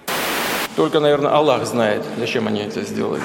Только, 0.76 1.00
наверное, 1.00 1.32
Аллах 1.32 1.64
знает, 1.64 2.02
зачем 2.18 2.46
они 2.48 2.60
это 2.60 2.82
сделали. 2.82 3.22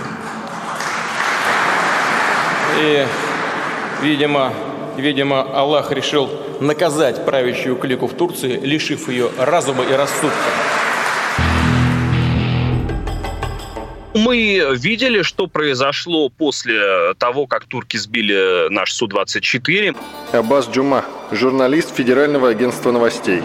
И, 2.80 3.06
видимо, 4.02 4.54
видимо, 4.96 5.42
Аллах 5.42 5.92
решил 5.92 6.30
наказать 6.62 7.26
правящую 7.26 7.76
клику 7.76 8.08
в 8.08 8.14
Турции, 8.14 8.58
лишив 8.58 9.10
ее 9.10 9.30
разума 9.38 9.84
и 9.84 9.92
рассудка. 9.92 10.32
Мы 14.14 14.76
видели, 14.78 15.22
что 15.22 15.48
произошло 15.48 16.28
после 16.28 17.14
того, 17.18 17.48
как 17.48 17.66
турки 17.66 17.96
сбили 17.96 18.68
наш 18.70 18.92
Су-24. 18.92 19.96
Аббас 20.34 20.70
Джума, 20.70 21.06
журналист 21.32 21.96
Федерального 21.96 22.50
агентства 22.50 22.92
новостей. 22.92 23.42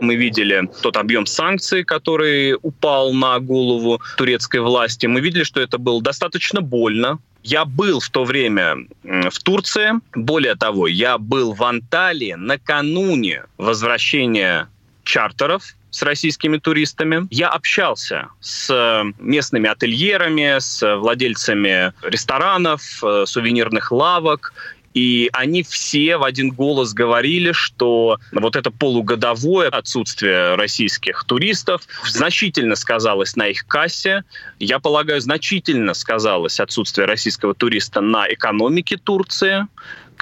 Мы 0.00 0.14
видели 0.14 0.68
тот 0.82 0.96
объем 0.96 1.26
санкций, 1.26 1.82
который 1.84 2.56
упал 2.62 3.12
на 3.12 3.40
голову 3.40 4.00
турецкой 4.16 4.60
власти. 4.60 5.06
Мы 5.06 5.20
видели, 5.20 5.42
что 5.42 5.60
это 5.60 5.78
было 5.78 6.00
достаточно 6.00 6.60
больно. 6.60 7.18
Я 7.42 7.64
был 7.64 7.98
в 7.98 8.08
то 8.08 8.24
время 8.24 8.86
в 9.02 9.38
Турции. 9.42 9.94
Более 10.14 10.54
того, 10.54 10.86
я 10.86 11.18
был 11.18 11.54
в 11.54 11.62
Анталии 11.64 12.34
накануне 12.34 13.44
возвращения 13.58 14.68
чартеров 15.02 15.74
с 15.92 16.02
российскими 16.02 16.56
туристами. 16.56 17.28
Я 17.30 17.48
общался 17.48 18.28
с 18.40 19.04
местными 19.20 19.68
ательерами, 19.68 20.58
с 20.58 20.96
владельцами 20.96 21.92
ресторанов, 22.02 22.82
э, 23.04 23.24
сувенирных 23.26 23.92
лавок, 23.92 24.52
и 24.94 25.30
они 25.32 25.62
все 25.62 26.16
в 26.16 26.24
один 26.24 26.50
голос 26.50 26.92
говорили, 26.92 27.52
что 27.52 28.18
вот 28.32 28.56
это 28.56 28.70
полугодовое 28.70 29.68
отсутствие 29.68 30.54
российских 30.54 31.24
туристов 31.24 31.82
значительно 32.06 32.76
сказалось 32.76 33.36
на 33.36 33.46
их 33.46 33.66
кассе. 33.66 34.24
Я 34.58 34.78
полагаю, 34.80 35.20
значительно 35.20 35.94
сказалось 35.94 36.60
отсутствие 36.60 37.06
российского 37.06 37.54
туриста 37.54 38.00
на 38.00 38.26
экономике 38.30 38.96
Турции 38.96 39.66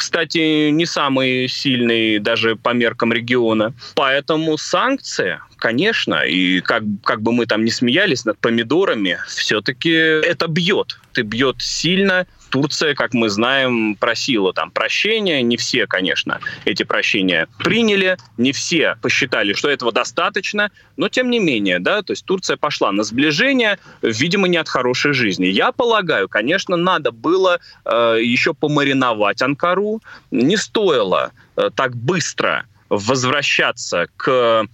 кстати, 0.00 0.70
не 0.70 0.86
самый 0.86 1.46
сильный 1.46 2.18
даже 2.20 2.56
по 2.56 2.70
меркам 2.70 3.12
региона. 3.12 3.74
Поэтому 3.96 4.56
санкции, 4.56 5.40
конечно, 5.60 6.24
и 6.24 6.60
как, 6.60 6.82
как 7.04 7.22
бы 7.22 7.32
мы 7.32 7.46
там 7.46 7.64
не 7.64 7.70
смеялись 7.70 8.24
над 8.24 8.38
помидорами, 8.38 9.18
все-таки 9.28 9.90
это 9.90 10.48
бьет. 10.48 10.98
Ты 11.12 11.22
бьет 11.22 11.56
сильно, 11.60 12.26
Турция, 12.50 12.94
как 12.94 13.14
мы 13.14 13.28
знаем, 13.30 13.94
просила 13.94 14.52
там 14.52 14.70
прощения. 14.70 15.40
Не 15.42 15.56
все, 15.56 15.86
конечно, 15.86 16.40
эти 16.64 16.82
прощения 16.82 17.48
приняли. 17.58 18.16
Не 18.36 18.52
все 18.52 18.96
посчитали, 19.00 19.52
что 19.54 19.70
этого 19.70 19.92
достаточно. 19.92 20.70
Но 20.96 21.08
тем 21.08 21.30
не 21.30 21.38
менее, 21.38 21.78
да, 21.78 22.02
то 22.02 22.12
есть 22.12 22.24
Турция 22.24 22.56
пошла 22.56 22.92
на 22.92 23.04
сближение, 23.04 23.78
видимо, 24.02 24.48
не 24.48 24.56
от 24.56 24.68
хорошей 24.68 25.12
жизни. 25.12 25.46
Я 25.46 25.72
полагаю, 25.72 26.28
конечно, 26.28 26.76
надо 26.76 27.12
было 27.12 27.60
э, 27.84 28.18
еще 28.20 28.52
помариновать 28.52 29.42
Анкару. 29.42 30.02
Не 30.30 30.56
стоило 30.56 31.32
э, 31.56 31.70
так 31.74 31.96
быстро 31.96 32.66
возвращаться 32.90 34.08
к 34.16 34.66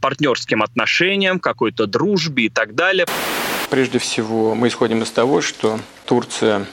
партнерским 0.00 0.62
отношениям, 0.62 1.40
какой-то 1.40 1.86
дружбе 1.86 2.44
и 2.44 2.48
так 2.48 2.74
далее. 2.74 3.06
Прежде 3.70 3.98
всего, 3.98 4.54
мы 4.54 4.68
исходим 4.68 5.02
из 5.02 5.10
того, 5.10 5.40
что 5.40 5.80
Турция 6.04 6.66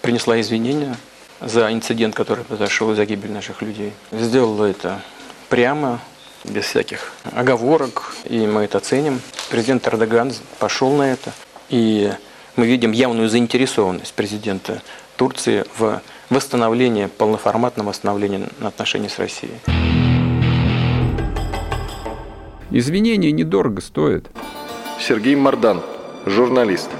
принесла 0.00 0.40
извинения 0.40 0.96
за 1.40 1.72
инцидент, 1.72 2.14
который 2.14 2.44
произошел 2.44 2.92
из-за 2.92 3.04
гибели 3.04 3.32
наших 3.32 3.60
людей. 3.60 3.92
Сделала 4.12 4.64
это 4.64 5.02
прямо, 5.48 6.00
без 6.44 6.64
всяких 6.64 7.12
оговорок, 7.34 8.14
и 8.24 8.46
мы 8.46 8.62
это 8.62 8.78
ценим. 8.78 9.20
Президент 9.50 9.86
Эрдоган 9.88 10.32
пошел 10.60 10.96
на 10.96 11.12
это, 11.12 11.32
и 11.68 12.12
мы 12.54 12.66
видим 12.66 12.92
явную 12.92 13.28
заинтересованность 13.28 14.14
президента 14.14 14.80
Турции 15.16 15.64
в 15.76 16.00
восстановлении, 16.30 17.06
полноформатном 17.06 17.86
восстановлении 17.86 18.46
отношений 18.62 19.08
с 19.08 19.18
Россией. 19.18 19.95
Извинения 22.72 23.30
недорого 23.30 23.80
стоят. 23.80 24.28
Сергей 24.98 25.36
Мардан, 25.36 25.80
журналист. 26.26 26.90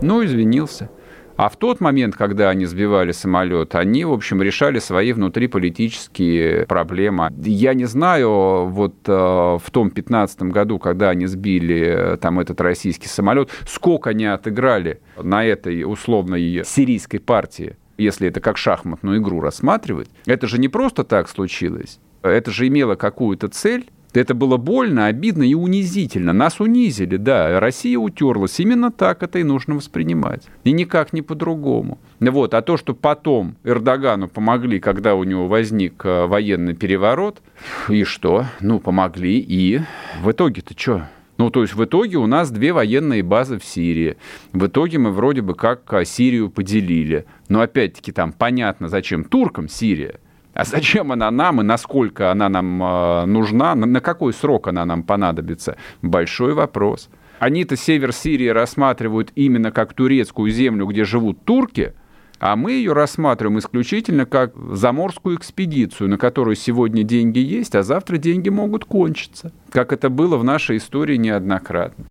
Ну, 0.00 0.24
извинился. 0.24 0.90
А 1.36 1.50
в 1.50 1.56
тот 1.56 1.80
момент, 1.80 2.16
когда 2.16 2.48
они 2.48 2.64
сбивали 2.64 3.12
самолет, 3.12 3.74
они, 3.74 4.04
в 4.04 4.12
общем, 4.12 4.42
решали 4.42 4.78
свои 4.78 5.12
внутриполитические 5.12 6.66
проблемы. 6.66 7.30
Я 7.44 7.74
не 7.74 7.84
знаю, 7.84 8.66
вот 8.66 8.94
э, 9.06 9.12
в 9.12 9.70
том 9.70 9.90
15 9.90 10.42
году, 10.44 10.78
когда 10.78 11.10
они 11.10 11.26
сбили 11.26 12.14
э, 12.14 12.16
там 12.16 12.40
этот 12.40 12.60
российский 12.60 13.08
самолет, 13.08 13.50
сколько 13.66 14.10
они 14.10 14.26
отыграли 14.26 15.00
на 15.22 15.44
этой 15.44 15.84
условной 15.84 16.62
сирийской 16.64 17.18
партии, 17.18 17.76
если 17.98 18.28
это 18.28 18.40
как 18.40 18.56
шахматную 18.56 19.20
игру 19.20 19.40
рассматривать. 19.40 20.08
Это 20.26 20.46
же 20.46 20.58
не 20.58 20.68
просто 20.68 21.04
так 21.04 21.28
случилось. 21.28 22.00
Это 22.22 22.50
же 22.50 22.68
имело 22.68 22.94
какую-то 22.94 23.48
цель, 23.48 23.86
это 24.12 24.34
было 24.34 24.56
больно, 24.56 25.06
обидно 25.06 25.44
и 25.44 25.54
унизительно. 25.54 26.32
Нас 26.32 26.60
унизили, 26.60 27.16
да. 27.16 27.60
Россия 27.60 27.98
утерлась. 27.98 28.58
Именно 28.58 28.90
так 28.90 29.22
это 29.22 29.38
и 29.38 29.44
нужно 29.44 29.76
воспринимать. 29.76 30.48
И 30.64 30.72
никак 30.72 31.12
не 31.12 31.22
по-другому. 31.22 31.98
Вот. 32.18 32.54
А 32.54 32.62
то, 32.62 32.76
что 32.76 32.94
потом 32.94 33.56
Эрдогану 33.62 34.28
помогли, 34.28 34.80
когда 34.80 35.14
у 35.14 35.24
него 35.24 35.46
возник 35.46 36.04
э, 36.04 36.26
военный 36.26 36.74
переворот, 36.74 37.40
и 37.88 38.02
что? 38.04 38.46
Ну, 38.60 38.80
помогли, 38.80 39.38
и 39.38 39.80
в 40.22 40.30
итоге-то 40.32 40.74
что? 40.76 41.08
Ну, 41.38 41.50
то 41.50 41.62
есть 41.62 41.74
в 41.74 41.84
итоге 41.84 42.18
у 42.18 42.26
нас 42.26 42.50
две 42.50 42.72
военные 42.72 43.22
базы 43.22 43.58
в 43.58 43.64
Сирии. 43.64 44.16
В 44.52 44.66
итоге 44.66 44.98
мы 44.98 45.10
вроде 45.10 45.40
бы 45.40 45.54
как 45.54 45.90
э, 45.92 46.04
Сирию 46.04 46.50
поделили. 46.50 47.26
Но 47.48 47.60
опять-таки 47.60 48.10
там 48.10 48.32
понятно, 48.32 48.88
зачем 48.88 49.22
туркам 49.24 49.68
Сирия. 49.68 50.18
А 50.54 50.64
зачем 50.64 51.12
она 51.12 51.30
нам 51.30 51.60
и 51.60 51.64
насколько 51.64 52.30
она 52.30 52.48
нам 52.48 52.82
э, 52.82 53.26
нужна, 53.26 53.74
на, 53.74 53.86
на 53.86 54.00
какой 54.00 54.32
срок 54.32 54.68
она 54.68 54.84
нам 54.84 55.02
понадобится? 55.02 55.76
Большой 56.02 56.54
вопрос. 56.54 57.08
Они-то 57.38 57.76
север 57.76 58.12
Сирии 58.12 58.48
рассматривают 58.48 59.32
именно 59.34 59.72
как 59.72 59.94
турецкую 59.94 60.50
землю, 60.50 60.86
где 60.86 61.04
живут 61.04 61.44
турки, 61.44 61.94
а 62.38 62.56
мы 62.56 62.72
ее 62.72 62.92
рассматриваем 62.92 63.58
исключительно 63.58 64.26
как 64.26 64.54
заморскую 64.72 65.36
экспедицию, 65.36 66.10
на 66.10 66.18
которую 66.18 66.56
сегодня 66.56 67.02
деньги 67.02 67.38
есть, 67.38 67.74
а 67.74 67.82
завтра 67.82 68.16
деньги 68.16 68.48
могут 68.48 68.84
кончиться, 68.84 69.52
как 69.70 69.92
это 69.92 70.10
было 70.10 70.36
в 70.36 70.44
нашей 70.44 70.78
истории 70.78 71.16
неоднократно. 71.16 72.06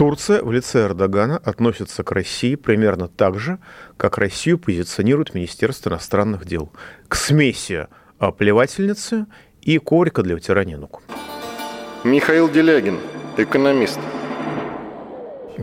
Турция 0.00 0.42
в 0.42 0.50
лице 0.50 0.86
Эрдогана 0.86 1.36
относится 1.36 2.02
к 2.02 2.10
России 2.12 2.54
примерно 2.54 3.06
так 3.06 3.38
же, 3.38 3.58
как 3.98 4.16
Россию 4.16 4.58
позиционирует 4.58 5.34
Министерство 5.34 5.90
иностранных 5.90 6.46
дел. 6.46 6.72
К 7.06 7.16
смеси 7.16 7.86
плевательницы 8.38 9.26
и 9.60 9.76
коврика 9.76 10.22
для 10.22 10.36
вытирания 10.36 10.78
ног. 10.78 11.02
Михаил 12.02 12.48
Делягин, 12.48 12.98
экономист. 13.36 14.00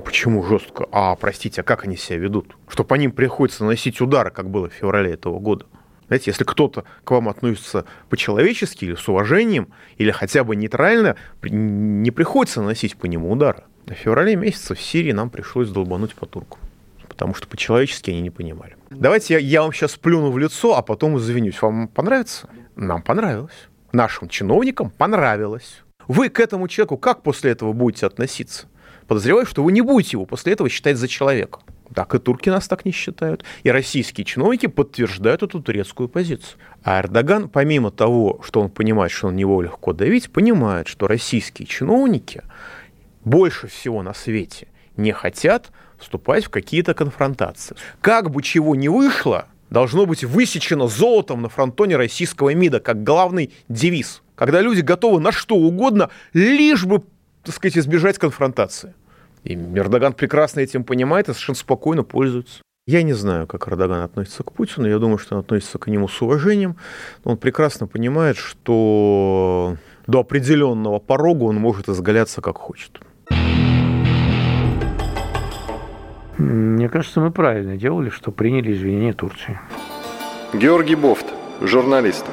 Почему 0.06 0.44
жестко? 0.44 0.88
А, 0.92 1.16
простите, 1.16 1.62
а 1.62 1.64
как 1.64 1.86
они 1.86 1.98
себя 1.98 2.20
ведут? 2.20 2.56
Что 2.68 2.84
по 2.84 2.94
ним 2.94 3.14
приходится 3.14 3.64
наносить 3.64 4.00
удары, 4.02 4.30
как 4.30 4.52
было 4.52 4.70
в 4.70 4.74
феврале 4.74 5.14
этого 5.14 5.40
года? 5.40 5.66
Знаете, 6.10 6.30
если 6.30 6.44
кто-то 6.44 6.84
к 7.04 7.10
вам 7.10 7.28
относится 7.28 7.86
по-человечески 8.12 8.86
или 8.86 8.94
с 8.94 9.10
уважением, 9.10 9.70
или 9.98 10.12
хотя 10.12 10.44
бы 10.44 10.56
нейтрально, 10.56 11.16
не 11.42 12.12
приходится 12.12 12.62
наносить 12.62 12.98
по 12.98 13.08
нему 13.08 13.32
удара. 13.32 13.64
В 13.88 13.94
феврале 13.94 14.36
месяце 14.36 14.76
в 14.76 14.82
Сирии 14.82 15.14
нам 15.14 15.30
пришлось 15.30 15.70
долбануть 15.70 16.14
по 16.14 16.26
турку, 16.26 16.60
потому 17.08 17.34
что 17.34 17.48
по-человечески 17.48 18.12
они 18.12 18.20
не 18.20 18.30
понимали. 18.30 18.76
Давайте 18.90 19.36
я, 19.36 19.40
я 19.40 19.62
вам 19.62 19.72
сейчас 19.72 19.96
плюну 19.96 20.30
в 20.30 20.38
лицо, 20.38 20.76
а 20.76 20.82
потом 20.82 21.18
извинюсь. 21.18 21.62
Вам 21.62 21.88
понравится? 21.88 22.50
Нам 22.76 23.02
понравилось. 23.02 23.70
Нашим 23.94 24.28
чиновникам 24.28 24.90
понравилось. 24.90 25.84
Вы 26.10 26.28
к 26.28 26.42
этому 26.42 26.68
человеку 26.68 26.98
как 26.98 27.24
после 27.24 27.52
этого 27.52 27.72
будете 27.72 28.06
относиться? 28.06 28.68
Подозреваю, 29.08 29.46
что 29.46 29.64
вы 29.64 29.72
не 29.72 29.80
будете 29.80 30.18
его 30.18 30.26
после 30.26 30.52
этого 30.52 30.70
считать 30.70 30.98
за 30.98 31.08
человека. 31.08 31.62
Так 31.96 32.14
и 32.14 32.20
турки 32.20 32.50
нас 32.50 32.68
так 32.68 32.84
не 32.84 32.92
считают. 32.92 33.46
И 33.64 33.72
российские 33.72 34.26
чиновники 34.26 34.66
подтверждают 34.66 35.44
эту 35.44 35.62
турецкую 35.62 36.10
позицию. 36.10 36.60
А 36.84 37.00
Эрдоган, 37.00 37.48
помимо 37.48 37.92
того, 37.92 38.42
что 38.44 38.60
он 38.60 38.70
понимает, 38.70 39.14
что 39.14 39.32
на 39.32 39.36
него 39.36 39.62
легко 39.62 39.94
давить, 39.94 40.30
понимает, 40.30 40.90
что 40.90 41.08
российские 41.08 41.68
чиновники 41.68 42.44
больше 43.28 43.68
всего 43.68 44.02
на 44.04 44.14
свете 44.14 44.68
не 44.96 45.12
хотят 45.12 45.72
вступать 45.98 46.46
в 46.46 46.50
какие-то 46.50 46.94
конфронтации. 46.94 47.76
Как 48.02 48.32
бы 48.32 48.42
чего 48.42 48.76
ни 48.76 48.88
вышло, 48.88 49.48
должно 49.70 50.06
быть 50.06 50.24
высечено 50.24 50.88
золотом 50.88 51.42
на 51.42 51.50
фронтоне 51.50 51.98
российского 51.98 52.54
МИДа, 52.54 52.80
как 52.80 53.04
главный 53.04 53.52
девиз. 53.70 54.22
Когда 54.36 54.62
люди 54.62 54.82
готовы 54.82 55.20
на 55.20 55.32
что 55.32 55.56
угодно, 55.56 56.10
лишь 56.34 56.86
бы, 56.86 57.04
так 57.44 57.56
сказать, 57.56 57.78
избежать 57.78 58.18
конфронтации. 58.18 58.94
И 59.44 59.54
Эрдоган 59.54 60.14
прекрасно 60.14 60.62
этим 60.62 60.84
понимает 60.84 61.30
и 61.30 61.34
совершенно 61.34 61.58
спокойно 61.58 62.04
пользуется. 62.04 62.62
Я 62.86 63.04
не 63.04 63.14
знаю, 63.14 63.48
как 63.48 63.68
Эрдоган 63.68 64.04
относится 64.04 64.44
к 64.44 64.54
Путину. 64.54 64.88
Я 64.88 65.00
думаю, 65.00 65.18
что 65.18 65.36
он 65.36 65.42
относится 65.42 65.78
к 65.78 65.88
нему 65.88 66.08
с 66.08 66.22
уважением. 66.22 66.78
Он 67.26 67.38
прекрасно 67.38 67.88
понимает, 67.88 68.38
что 68.38 69.76
до 70.08 70.22
определенного 70.22 71.00
порога 71.00 71.44
он 71.44 71.58
может 71.58 71.90
изгаляться 71.90 72.42
как 72.42 72.58
хочет. 72.58 73.02
Мне 76.38 76.90
кажется, 76.90 77.20
мы 77.20 77.32
правильно 77.32 77.78
делали, 77.78 78.10
что 78.10 78.32
приняли 78.32 78.72
извинения 78.72 79.14
Турции. 79.14 79.60
Георгий 80.54 80.96
Бофт, 80.96 81.26
журналист. 81.62 82.26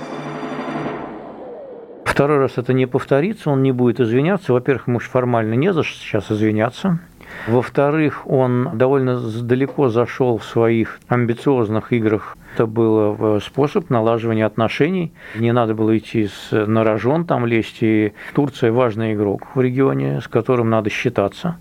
Второй 2.04 2.38
раз 2.38 2.59
это 2.59 2.72
не 2.72 2.87
повторится, 2.87 3.50
он 3.50 3.62
не 3.62 3.72
будет 3.72 3.98
извиняться. 3.98 4.52
Во-первых, 4.52 4.87
ему 4.87 5.00
формально 5.00 5.54
не 5.54 5.72
за 5.72 5.83
что 5.83 5.98
сейчас 5.98 6.30
извиняться. 6.30 7.00
Во-вторых, 7.48 8.26
он 8.28 8.70
довольно 8.74 9.18
далеко 9.18 9.88
зашел 9.88 10.38
в 10.38 10.44
своих 10.44 11.00
амбициозных 11.09 11.92
играх. 11.92 12.37
Это 12.54 12.66
был 12.66 13.16
э, 13.18 13.40
способ 13.40 13.90
налаживания 13.90 14.46
отношений. 14.46 15.12
Не 15.34 15.52
надо 15.52 15.74
было 15.74 15.98
идти 15.98 16.28
с, 16.28 16.52
на 16.52 16.84
рожон, 16.84 17.24
там 17.24 17.46
лезть. 17.46 17.78
И 17.80 18.12
Турция 18.32 18.70
важный 18.70 19.14
игрок 19.14 19.56
в 19.56 19.60
регионе, 19.60 20.20
с 20.20 20.28
которым 20.28 20.70
надо 20.70 20.88
считаться. 20.88 21.56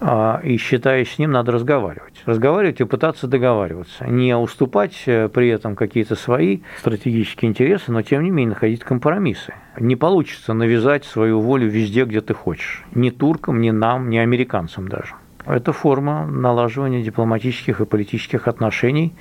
А, 0.00 0.40
и 0.42 0.56
считаясь 0.56 1.12
с 1.12 1.18
ним, 1.20 1.30
надо 1.30 1.52
разговаривать. 1.52 2.14
Разговаривать 2.26 2.80
и 2.80 2.84
пытаться 2.84 3.28
договариваться. 3.28 4.04
Не 4.08 4.36
уступать 4.36 5.00
э, 5.06 5.28
при 5.28 5.48
этом 5.48 5.76
какие-то 5.76 6.16
свои 6.16 6.62
стратегические 6.80 7.50
интересы, 7.50 7.92
но 7.92 8.02
тем 8.02 8.24
не 8.24 8.32
менее 8.32 8.54
находить 8.54 8.82
компромиссы. 8.82 9.54
Не 9.78 9.94
получится 9.94 10.54
навязать 10.54 11.04
свою 11.04 11.40
волю 11.40 11.68
везде, 11.68 12.04
где 12.04 12.20
ты 12.20 12.34
хочешь. 12.34 12.82
Ни 12.96 13.10
туркам, 13.10 13.60
ни 13.60 13.70
нам, 13.70 14.10
ни 14.10 14.16
американцам 14.16 14.88
даже. 14.88 15.14
Это 15.46 15.72
форма 15.72 16.24
налаживания 16.26 17.02
дипломатических 17.02 17.80
и 17.80 17.84
политических 17.84 18.46
отношений. 18.46 19.14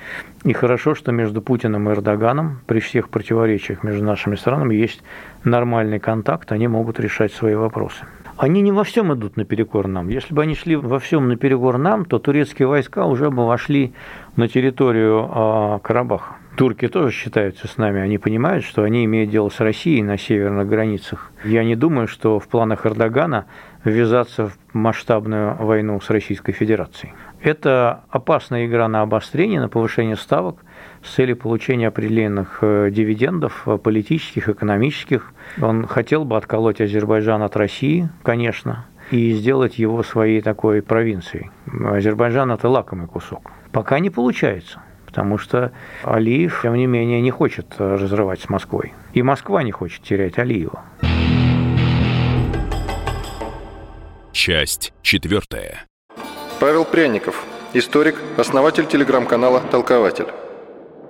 И 0.44 0.54
хорошо, 0.54 0.94
что 0.94 1.12
между 1.12 1.42
Путиным 1.42 1.90
и 1.90 1.94
Эрдоганом 1.94 2.62
при 2.68 2.80
всех 2.80 3.10
противоречиях 3.10 3.84
между 3.84 4.04
нашими 4.04 4.36
странами 4.36 4.76
есть 4.76 5.02
нормальный 5.44 6.00
контакт, 6.00 6.52
они 6.52 6.68
могут 6.68 7.00
решать 7.00 7.34
свои 7.34 7.56
вопросы. 7.56 8.06
Они 8.38 8.62
не 8.62 8.72
во 8.72 8.84
всем 8.84 9.14
идут 9.14 9.38
наперекор 9.38 9.88
нам. 9.88 10.10
Если 10.10 10.34
бы 10.34 10.42
они 10.42 10.56
шли 10.56 10.76
во 10.76 11.00
всем 11.00 11.28
наперекор 11.28 11.78
нам, 11.78 12.06
то 12.06 12.18
турецкие 12.18 12.68
войска 12.68 13.06
уже 13.06 13.30
бы 13.30 13.46
вошли 13.46 13.94
на 14.36 14.48
территорию 14.48 15.30
э, 15.30 15.80
Карабаха. 15.84 16.38
Турки 16.58 16.88
тоже 16.88 17.12
считаются 17.12 17.68
с 17.68 17.78
нами, 17.78 18.02
они 18.02 18.18
понимают, 18.18 18.66
что 18.66 18.84
они 18.84 19.06
имеют 19.06 19.30
дело 19.30 19.50
с 19.50 19.60
Россией 19.60 20.04
на 20.04 20.18
северных 20.18 20.68
границах. 20.68 21.32
Я 21.46 21.64
не 21.64 21.76
думаю, 21.76 22.08
что 22.08 22.40
в 22.40 22.48
планах 22.48 22.86
Эрдогана 22.86 23.46
ввязаться 23.84 24.48
в 24.48 24.58
масштабную 24.74 25.56
войну 25.56 26.00
с 26.02 26.10
Российской 26.10 26.52
Федерацией. 26.52 27.14
Это 27.42 28.02
опасная 28.10 28.68
игра 28.68 28.88
на 28.88 29.02
обострение, 29.02 29.60
на 29.60 29.70
повышение 29.70 30.16
ставок– 30.16 30.58
с 31.04 31.14
целью 31.14 31.36
получения 31.36 31.88
определенных 31.88 32.60
э, 32.62 32.90
дивидендов 32.92 33.64
э, 33.68 33.78
политических, 33.78 34.50
экономических. 34.50 35.34
Он 35.62 35.88
хотел 35.88 36.26
бы 36.26 36.38
отколоть 36.38 36.82
Азербайджан 36.82 37.42
от 37.42 37.56
России, 37.56 38.10
конечно, 38.24 38.86
и 39.10 39.32
сделать 39.34 39.80
его 39.80 40.04
своей 40.04 40.42
такой 40.42 40.82
провинцией. 40.82 41.50
Азербайджан– 41.68 42.52
это 42.54 42.70
лакомый 42.70 43.08
кусок. 43.08 43.52
Пока 43.72 44.00
не 44.00 44.10
получается 44.10 44.82
потому 45.06 45.38
что 45.38 45.74
Алиев, 46.06 46.62
тем 46.64 46.74
не 46.74 46.86
менее, 46.86 47.20
не 47.20 47.32
хочет 47.32 47.76
э, 47.80 47.96
разрывать 47.96 48.40
с 48.40 48.48
Москвой. 48.48 48.94
И 49.12 49.22
Москва 49.22 49.62
не 49.62 49.72
хочет 49.72 50.04
терять 50.04 50.40
Алиева. 50.40 50.84
Часть 54.34 54.94
четвертая. 55.02 55.88
Павел 56.62 56.86
Пряников, 56.86 57.46
историк, 57.74 58.16
основатель 58.38 58.86
телеграм-канала 58.86 59.60
«Толкователь». 59.70 60.28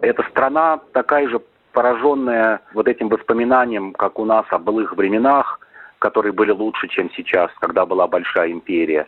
Эта 0.01 0.23
страна 0.23 0.79
такая 0.91 1.29
же 1.29 1.39
пораженная 1.71 2.61
вот 2.73 2.87
этим 2.87 3.09
воспоминанием, 3.09 3.93
как 3.93 4.17
у 4.17 4.25
нас 4.25 4.47
о 4.49 4.57
былых 4.57 4.95
временах, 4.95 5.59
которые 5.99 6.33
были 6.33 6.49
лучше, 6.49 6.87
чем 6.87 7.11
сейчас, 7.11 7.51
когда 7.59 7.85
была 7.85 8.07
большая 8.07 8.51
империя. 8.51 9.07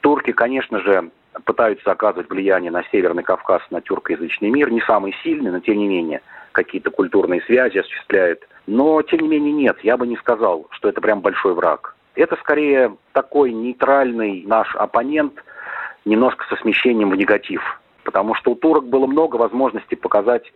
Турки, 0.00 0.32
конечно 0.32 0.80
же, 0.80 1.10
пытаются 1.44 1.92
оказывать 1.92 2.28
влияние 2.28 2.72
на 2.72 2.82
Северный 2.90 3.22
Кавказ, 3.22 3.62
на 3.70 3.80
тюркоязычный 3.80 4.50
мир. 4.50 4.72
Не 4.72 4.80
самый 4.80 5.14
сильный, 5.22 5.52
но 5.52 5.60
тем 5.60 5.78
не 5.78 5.86
менее 5.86 6.20
какие-то 6.50 6.90
культурные 6.90 7.40
связи 7.42 7.78
осуществляют. 7.78 8.40
Но, 8.66 9.00
тем 9.02 9.20
не 9.20 9.28
менее, 9.28 9.52
нет, 9.52 9.78
я 9.84 9.96
бы 9.96 10.08
не 10.08 10.16
сказал, 10.16 10.66
что 10.70 10.88
это 10.88 11.00
прям 11.00 11.20
большой 11.20 11.54
враг. 11.54 11.94
Это 12.14 12.36
скорее 12.36 12.96
такой 13.12 13.52
нейтральный 13.52 14.42
наш 14.46 14.74
оппонент, 14.76 15.42
немножко 16.04 16.44
со 16.48 16.60
смещением 16.60 17.10
в 17.10 17.16
негатив. 17.16 17.62
Потому 18.04 18.34
что 18.34 18.52
у 18.52 18.54
турок 18.54 18.84
было 18.84 19.06
много 19.06 19.36
возможностей 19.36 19.96
показать 19.96 20.52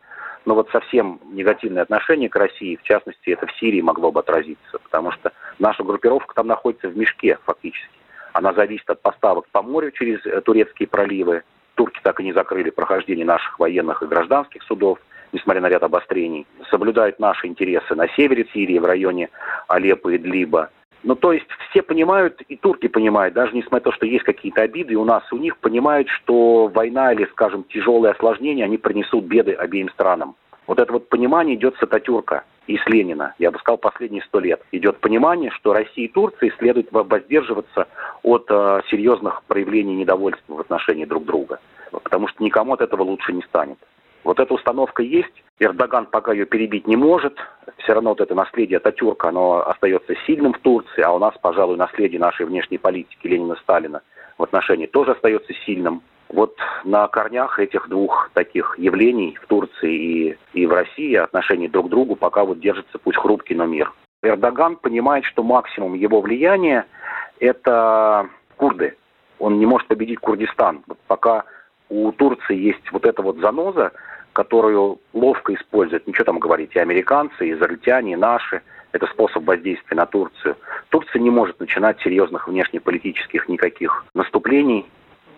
ну 0.46 0.54
вот 0.54 0.70
совсем 0.70 1.20
негативное 1.32 1.82
отношение 1.82 2.28
к 2.28 2.36
России, 2.36 2.76
в 2.76 2.82
частности, 2.84 3.30
это 3.30 3.46
в 3.46 3.52
Сирии 3.58 3.80
могло 3.80 4.12
бы 4.12 4.20
отразиться, 4.20 4.78
потому 4.78 5.10
что 5.10 5.32
наша 5.58 5.82
группировка 5.82 6.34
там 6.34 6.46
находится 6.46 6.88
в 6.88 6.96
мешке 6.96 7.36
фактически. 7.44 7.90
Она 8.32 8.52
зависит 8.52 8.88
от 8.88 9.02
поставок 9.02 9.46
по 9.48 9.60
морю 9.62 9.90
через 9.90 10.24
э, 10.24 10.40
турецкие 10.42 10.86
проливы. 10.86 11.42
Турки 11.74 12.00
так 12.02 12.20
и 12.20 12.24
не 12.24 12.32
закрыли 12.32 12.70
прохождение 12.70 13.26
наших 13.26 13.58
военных 13.58 14.02
и 14.02 14.06
гражданских 14.06 14.62
судов, 14.62 14.98
несмотря 15.32 15.60
на 15.60 15.68
ряд 15.68 15.82
обострений. 15.82 16.46
Соблюдают 16.70 17.18
наши 17.18 17.48
интересы 17.48 17.94
на 17.94 18.08
севере 18.08 18.46
Сирии, 18.52 18.78
в 18.78 18.84
районе 18.84 19.30
Алеппо 19.68 20.10
и 20.10 20.18
Длиба. 20.18 20.70
Ну, 21.06 21.14
то 21.14 21.32
есть 21.32 21.46
все 21.70 21.82
понимают, 21.82 22.42
и 22.48 22.56
турки 22.56 22.88
понимают, 22.88 23.32
даже 23.32 23.54
несмотря 23.54 23.76
на 23.76 23.80
то, 23.84 23.92
что 23.92 24.06
есть 24.06 24.24
какие-то 24.24 24.62
обиды 24.62 24.96
у 24.96 25.04
нас, 25.04 25.22
у 25.32 25.36
них 25.36 25.56
понимают, 25.58 26.08
что 26.08 26.66
война 26.66 27.12
или, 27.12 27.26
скажем, 27.26 27.62
тяжелые 27.62 28.10
осложнения, 28.10 28.64
они 28.64 28.76
принесут 28.76 29.24
беды 29.24 29.52
обеим 29.52 29.88
странам. 29.90 30.34
Вот 30.66 30.80
это 30.80 30.92
вот 30.92 31.08
понимание 31.08 31.54
идет 31.54 31.76
с 31.76 31.82
Ататюрка 31.84 32.42
и 32.66 32.76
с 32.76 32.84
Ленина, 32.86 33.34
я 33.38 33.52
бы 33.52 33.58
сказал, 33.60 33.78
последние 33.78 34.24
сто 34.24 34.40
лет. 34.40 34.60
Идет 34.72 34.98
понимание, 34.98 35.52
что 35.52 35.72
России 35.72 36.06
и 36.06 36.12
Турции 36.12 36.52
следует 36.58 36.88
воздерживаться 36.90 37.86
от 38.24 38.46
э, 38.48 38.80
серьезных 38.90 39.44
проявлений 39.44 39.94
недовольства 39.94 40.54
в 40.54 40.60
отношении 40.60 41.04
друг 41.04 41.24
друга, 41.24 41.60
потому 41.92 42.26
что 42.26 42.42
никому 42.42 42.72
от 42.72 42.80
этого 42.80 43.04
лучше 43.04 43.32
не 43.32 43.42
станет. 43.42 43.78
Вот 44.26 44.40
эта 44.40 44.52
установка 44.54 45.04
есть, 45.04 45.44
Эрдоган 45.60 46.06
пока 46.06 46.32
ее 46.32 46.46
перебить 46.46 46.88
не 46.88 46.96
может, 46.96 47.38
все 47.78 47.92
равно 47.92 48.10
вот 48.10 48.20
это 48.20 48.34
наследие 48.34 48.78
Ататюрка, 48.78 49.28
оно 49.28 49.64
остается 49.64 50.16
сильным 50.26 50.52
в 50.52 50.58
Турции, 50.58 51.00
а 51.02 51.12
у 51.12 51.20
нас, 51.20 51.32
пожалуй, 51.40 51.76
наследие 51.76 52.18
нашей 52.18 52.44
внешней 52.44 52.78
политики 52.78 53.24
Ленина-Сталина 53.24 54.02
в 54.36 54.42
отношении 54.42 54.86
тоже 54.86 55.12
остается 55.12 55.52
сильным. 55.64 56.02
Вот 56.28 56.56
на 56.82 57.06
корнях 57.06 57.60
этих 57.60 57.88
двух 57.88 58.30
таких 58.34 58.76
явлений 58.78 59.38
в 59.40 59.46
Турции 59.46 59.94
и, 59.94 60.38
и 60.54 60.66
в 60.66 60.72
России 60.72 61.14
отношения 61.14 61.68
друг 61.68 61.86
к 61.86 61.90
другу 61.90 62.16
пока 62.16 62.44
вот 62.44 62.58
держится 62.58 62.98
пусть 62.98 63.18
хрупкий, 63.18 63.54
но 63.54 63.66
мир. 63.66 63.92
Эрдоган 64.24 64.74
понимает, 64.74 65.24
что 65.24 65.44
максимум 65.44 65.94
его 65.94 66.20
влияния– 66.20 66.84
это 67.38 68.28
курды. 68.56 68.96
Он 69.38 69.60
не 69.60 69.66
может 69.66 69.86
победить 69.86 70.18
Курдистан. 70.18 70.82
Вот 70.88 70.98
пока 71.06 71.44
у 71.88 72.10
Турции 72.12 72.56
есть 72.56 72.90
вот 72.90 73.04
эта 73.06 73.22
вот 73.22 73.36
заноза, 73.38 73.92
которую 74.36 75.00
ловко 75.14 75.54
используют, 75.54 76.06
ничего 76.06 76.24
там 76.24 76.38
говорить, 76.38 76.76
и 76.76 76.78
американцы, 76.78 77.48
и 77.48 77.52
израильтяне, 77.52 78.12
и 78.12 78.16
наши. 78.16 78.60
Это 78.92 79.06
способ 79.06 79.44
воздействия 79.44 79.96
на 79.96 80.04
Турцию. 80.04 80.56
Турция 80.90 81.20
не 81.20 81.30
может 81.30 81.58
начинать 81.58 81.98
серьезных 82.02 82.46
внешнеполитических 82.46 83.48
никаких 83.48 84.04
наступлений, 84.14 84.84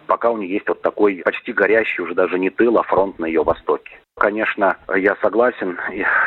пока 0.09 0.33
у 0.33 0.37
нее 0.37 0.55
есть 0.55 0.69
вот 0.69 0.83
такой 0.83 1.23
почти 1.25 1.53
горящий 1.53 2.03
уже 2.03 2.15
даже 2.15 2.41
не 2.41 2.51
тыл, 2.51 2.77
а 2.77 2.83
фронт 2.83 3.21
на 3.21 3.27
ее 3.27 3.45
востоке. 3.45 4.01
Конечно, 4.17 4.77
я 4.97 5.15
согласен. 5.23 5.79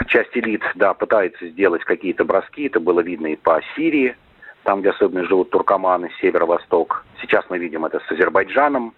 Часть 0.07 0.37
элит, 0.37 0.63
да, 0.75 0.93
пытается 0.93 1.49
сделать 1.49 1.83
какие-то 1.83 2.23
броски. 2.23 2.67
Это 2.67 2.79
было 2.79 3.01
видно 3.01 3.27
и 3.27 3.35
по 3.35 3.59
Сирии, 3.75 4.15
там, 4.63 4.79
где 4.79 4.91
особенно 4.91 5.25
живут 5.25 5.49
туркоманы, 5.49 6.09
северо-восток. 6.21 7.05
Сейчас 7.21 7.43
мы 7.49 7.57
видим 7.57 7.83
это 7.83 7.99
с 7.99 8.11
Азербайджаном. 8.11 8.93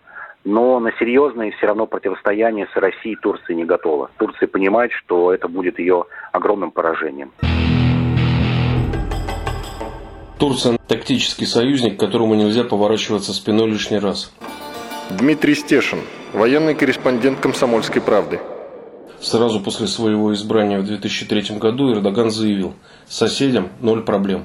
Но 0.46 0.80
на 0.80 0.92
серьезное 1.00 1.52
все 1.52 1.68
равно 1.68 1.86
противостояние 1.86 2.68
с 2.74 2.76
Россией 2.76 3.16
Турция 3.16 3.56
не 3.56 3.64
готова. 3.64 4.10
Турция 4.18 4.48
понимает, 4.48 4.92
что 4.92 5.34
это 5.34 5.48
будет 5.48 5.80
ее 5.80 6.06
огромным 6.34 6.72
поражением. 6.72 7.32
Турция– 10.38 10.78
тактический 10.88 11.48
союзник, 11.48 11.98
которому 11.98 12.36
нельзя 12.36 12.66
поворачиваться 12.66 13.34
спиной 13.34 13.70
лишний 13.70 14.00
раз. 14.00 14.34
Дмитрий 15.10 15.56
Стешин, 15.56 16.00
военный 16.34 16.76
корреспондент 16.76 17.40
«Комсомольской 17.40 18.02
правды». 18.02 18.42
Сразу 19.22 19.62
после 19.62 19.88
своего 19.88 20.34
избрания 20.34 20.80
в 20.80 20.86
2003 20.86 21.58
году 21.58 21.94
Эрдоган 21.94 22.30
заявил 22.30 22.74
«Соседям 23.06 23.70
ноль 23.80 24.04
проблем». 24.04 24.44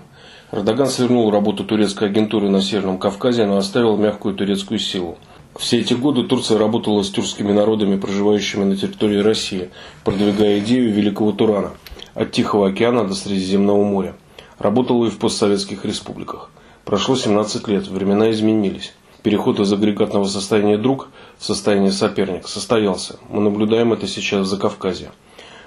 Эрдоган 0.52 0.86
свернул 0.86 1.32
работу 1.32 1.64
турецкой 1.64 2.08
агентуры 2.08 2.48
на 2.48 2.62
Северном 2.62 2.98
Кавказе, 2.98 3.44
но 3.46 3.56
оставил 3.56 3.96
мягкую 3.96 4.36
турецкую 4.36 4.78
силу. 4.78 5.18
Все 5.58 5.80
эти 5.80 5.92
годы 5.92 6.22
Турция 6.22 6.56
работала 6.56 7.02
с 7.02 7.10
тюркскими 7.10 7.50
народами, 7.50 7.98
проживающими 7.98 8.62
на 8.62 8.76
территории 8.76 9.18
России, 9.18 9.70
продвигая 10.04 10.60
идею 10.60 10.92
Великого 10.92 11.32
Турана 11.32 11.72
от 12.14 12.30
Тихого 12.30 12.68
океана 12.68 13.02
до 13.04 13.14
Средиземного 13.14 13.82
моря. 13.82 14.14
Работала 14.60 15.06
и 15.06 15.10
в 15.10 15.18
постсоветских 15.18 15.84
республиках. 15.84 16.50
Прошло 16.84 17.16
17 17.16 17.66
лет, 17.66 17.88
времена 17.88 18.30
изменились. 18.30 18.94
Переход 19.24 19.58
из 19.58 19.72
агрегатного 19.72 20.26
состояния 20.26 20.78
друг 20.78 21.08
в 21.38 21.44
состояние 21.44 21.90
соперник 21.90 22.46
состоялся. 22.46 23.18
Мы 23.28 23.40
наблюдаем 23.40 23.92
это 23.92 24.06
сейчас 24.06 24.46
в 24.46 24.48
Закавказье. 24.48 25.10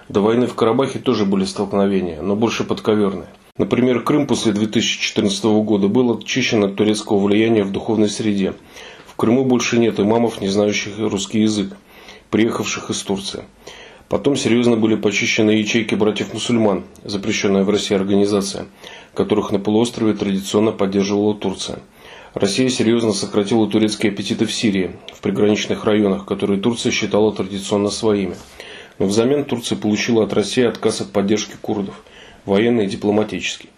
До 0.07 0.21
войны 0.21 0.47
в 0.47 0.55
Карабахе 0.55 0.99
тоже 0.99 1.25
были 1.25 1.43
столкновения, 1.43 2.21
но 2.21 2.37
больше 2.37 2.63
подковерные. 2.63 3.27
Например, 3.57 4.01
Крым 4.01 4.25
после 4.25 4.53
2014 4.53 5.43
года 5.43 5.89
был 5.89 6.17
очищен 6.17 6.63
от 6.63 6.77
турецкого 6.77 7.19
влияния 7.19 7.63
в 7.63 7.71
духовной 7.71 8.09
среде. 8.09 8.53
Крыму 9.21 9.45
больше 9.45 9.77
нет 9.77 9.99
имамов, 9.99 10.41
не 10.41 10.47
знающих 10.47 10.97
русский 10.97 11.41
язык, 11.41 11.77
приехавших 12.31 12.89
из 12.89 13.03
Турции. 13.03 13.43
Потом 14.09 14.35
серьезно 14.35 14.77
были 14.77 14.95
почищены 14.95 15.51
ячейки 15.51 15.93
братьев-мусульман, 15.93 16.85
запрещенная 17.03 17.63
в 17.63 17.69
России 17.69 17.93
организация, 17.93 18.65
которых 19.13 19.51
на 19.51 19.59
полуострове 19.59 20.15
традиционно 20.15 20.71
поддерживала 20.71 21.35
Турция. 21.35 21.83
Россия 22.33 22.67
серьезно 22.69 23.13
сократила 23.13 23.69
турецкие 23.69 24.11
аппетиты 24.11 24.47
в 24.47 24.51
Сирии, 24.51 24.95
в 25.13 25.21
приграничных 25.21 25.85
районах, 25.85 26.25
которые 26.25 26.59
Турция 26.59 26.91
считала 26.91 27.31
традиционно 27.31 27.91
своими. 27.91 28.37
Но 28.97 29.05
взамен 29.05 29.45
Турция 29.45 29.77
получила 29.77 30.23
от 30.23 30.33
России 30.33 30.63
отказ 30.63 31.01
от 31.01 31.11
поддержки 31.11 31.57
курдов, 31.61 32.01
военный 32.45 32.85
и 32.85 32.89
дипломатический. 32.89 33.69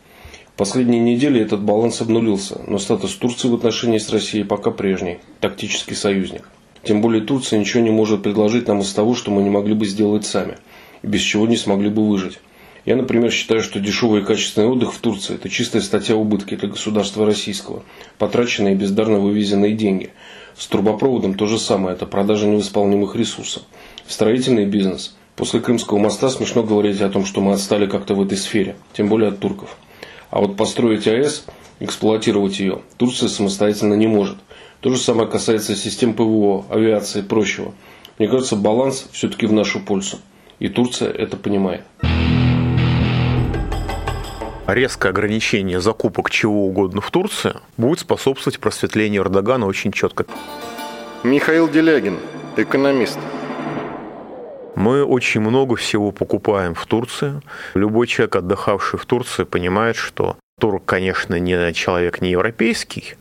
Последние 0.55 1.01
недели 1.01 1.41
этот 1.41 1.63
баланс 1.63 1.99
обнулился, 2.01 2.61
но 2.67 2.77
статус 2.77 3.15
Турции 3.15 3.47
в 3.47 3.55
отношении 3.55 3.97
с 3.97 4.11
Россией 4.11 4.43
пока 4.43 4.69
прежний– 4.69 5.17
тактический 5.39 5.95
союзник. 5.95 6.47
Тем 6.83 7.01
более 7.01 7.23
Турция 7.23 7.57
ничего 7.57 7.81
не 7.81 7.89
может 7.89 8.21
предложить 8.21 8.67
нам 8.67 8.81
из 8.81 8.93
того, 8.93 9.15
что 9.15 9.31
мы 9.31 9.41
не 9.41 9.49
могли 9.49 9.73
бы 9.73 9.87
сделать 9.87 10.27
сами, 10.27 10.57
и 11.01 11.07
без 11.07 11.21
чего 11.21 11.47
не 11.47 11.57
смогли 11.57 11.89
бы 11.89 12.07
выжить. 12.07 12.39
Я, 12.85 12.97
например, 12.97 13.31
считаю, 13.31 13.63
что 13.63 13.79
дешевый 13.79 14.21
и 14.21 14.23
качественный 14.23 14.67
отдых 14.67 14.93
в 14.93 14.99
Турции– 14.99 15.33
это 15.35 15.49
чистая 15.49 15.81
статья 15.81 16.15
убытки 16.15 16.55
для 16.55 16.69
государства 16.69 17.25
российского, 17.25 17.81
потраченные 18.19 18.75
и 18.75 18.77
бездарно 18.77 19.17
вывезенные 19.19 19.73
деньги. 19.73 20.11
С 20.55 20.67
трубопроводом 20.67 21.33
то 21.33 21.47
же 21.47 21.57
самое– 21.57 21.95
это 21.95 22.05
продажа 22.05 22.45
невосполнимых 22.45 23.15
ресурсов. 23.15 23.63
Строительный 24.05 24.65
бизнес. 24.65 25.15
После 25.35 25.61
Крымского 25.61 25.97
моста 25.97 26.29
смешно 26.29 26.61
говорить 26.61 27.01
о 27.01 27.09
том, 27.09 27.25
что 27.25 27.41
мы 27.41 27.53
отстали 27.53 27.87
как-то 27.87 28.13
в 28.13 28.21
этой 28.21 28.37
сфере, 28.37 28.75
тем 28.93 29.07
более 29.07 29.29
от 29.29 29.39
турков. 29.39 29.77
А 30.33 30.39
вот 30.39 30.57
построить 30.57 31.07
АЭС, 31.07 31.45
эксплуатировать 31.79 32.59
ее, 32.59 32.81
Турция 32.97 33.29
самостоятельно 33.29 33.93
не 33.93 34.07
может. 34.07 34.35
То 34.79 34.89
же 34.89 34.97
самое 34.97 35.29
касается 35.29 35.75
систем 35.75 36.15
ПВО, 36.15 36.65
авиации 36.71 37.19
и 37.19 37.21
прочего. 37.21 37.75
Мне 38.17 38.27
кажется, 38.27 38.55
баланс 38.55 39.07
все-таки 39.11 39.45
в 39.45 39.53
нашу 39.53 39.79
пользу. 39.79 40.17
И 40.57 40.69
Турция 40.69 41.11
это 41.11 41.37
понимает 41.37 41.83
резкое 44.65 45.09
ограничение 45.09 45.81
закупок 45.81 46.31
чего 46.31 46.65
угодно 46.65 47.01
в 47.01 47.11
Турции 47.11 47.55
будет 47.77 47.99
способствовать 47.99 48.59
просветлению 48.59 49.23
Эрдогана 49.23 49.67
очень 49.67 49.91
четко. 49.91 50.25
Михаил 51.23 51.69
Делягин, 51.69 52.17
экономист. 52.55 53.19
Мы 54.75 55.03
очень 55.03 55.41
много 55.41 55.75
всего 55.75 56.11
покупаем 56.11 56.73
в 56.73 56.85
Турции. 56.85 57.41
Любой 57.75 58.07
человек, 58.07 58.37
отдыхавший 58.37 58.99
в 58.99 59.05
Турции, 59.05 59.43
понимает, 59.43 59.95
что 59.95 60.37
турк, 60.59 60.83
конечно, 60.85 61.39
не 61.39 61.73
человек 61.73 62.21
не 62.21 62.31
европейский, 62.31 63.15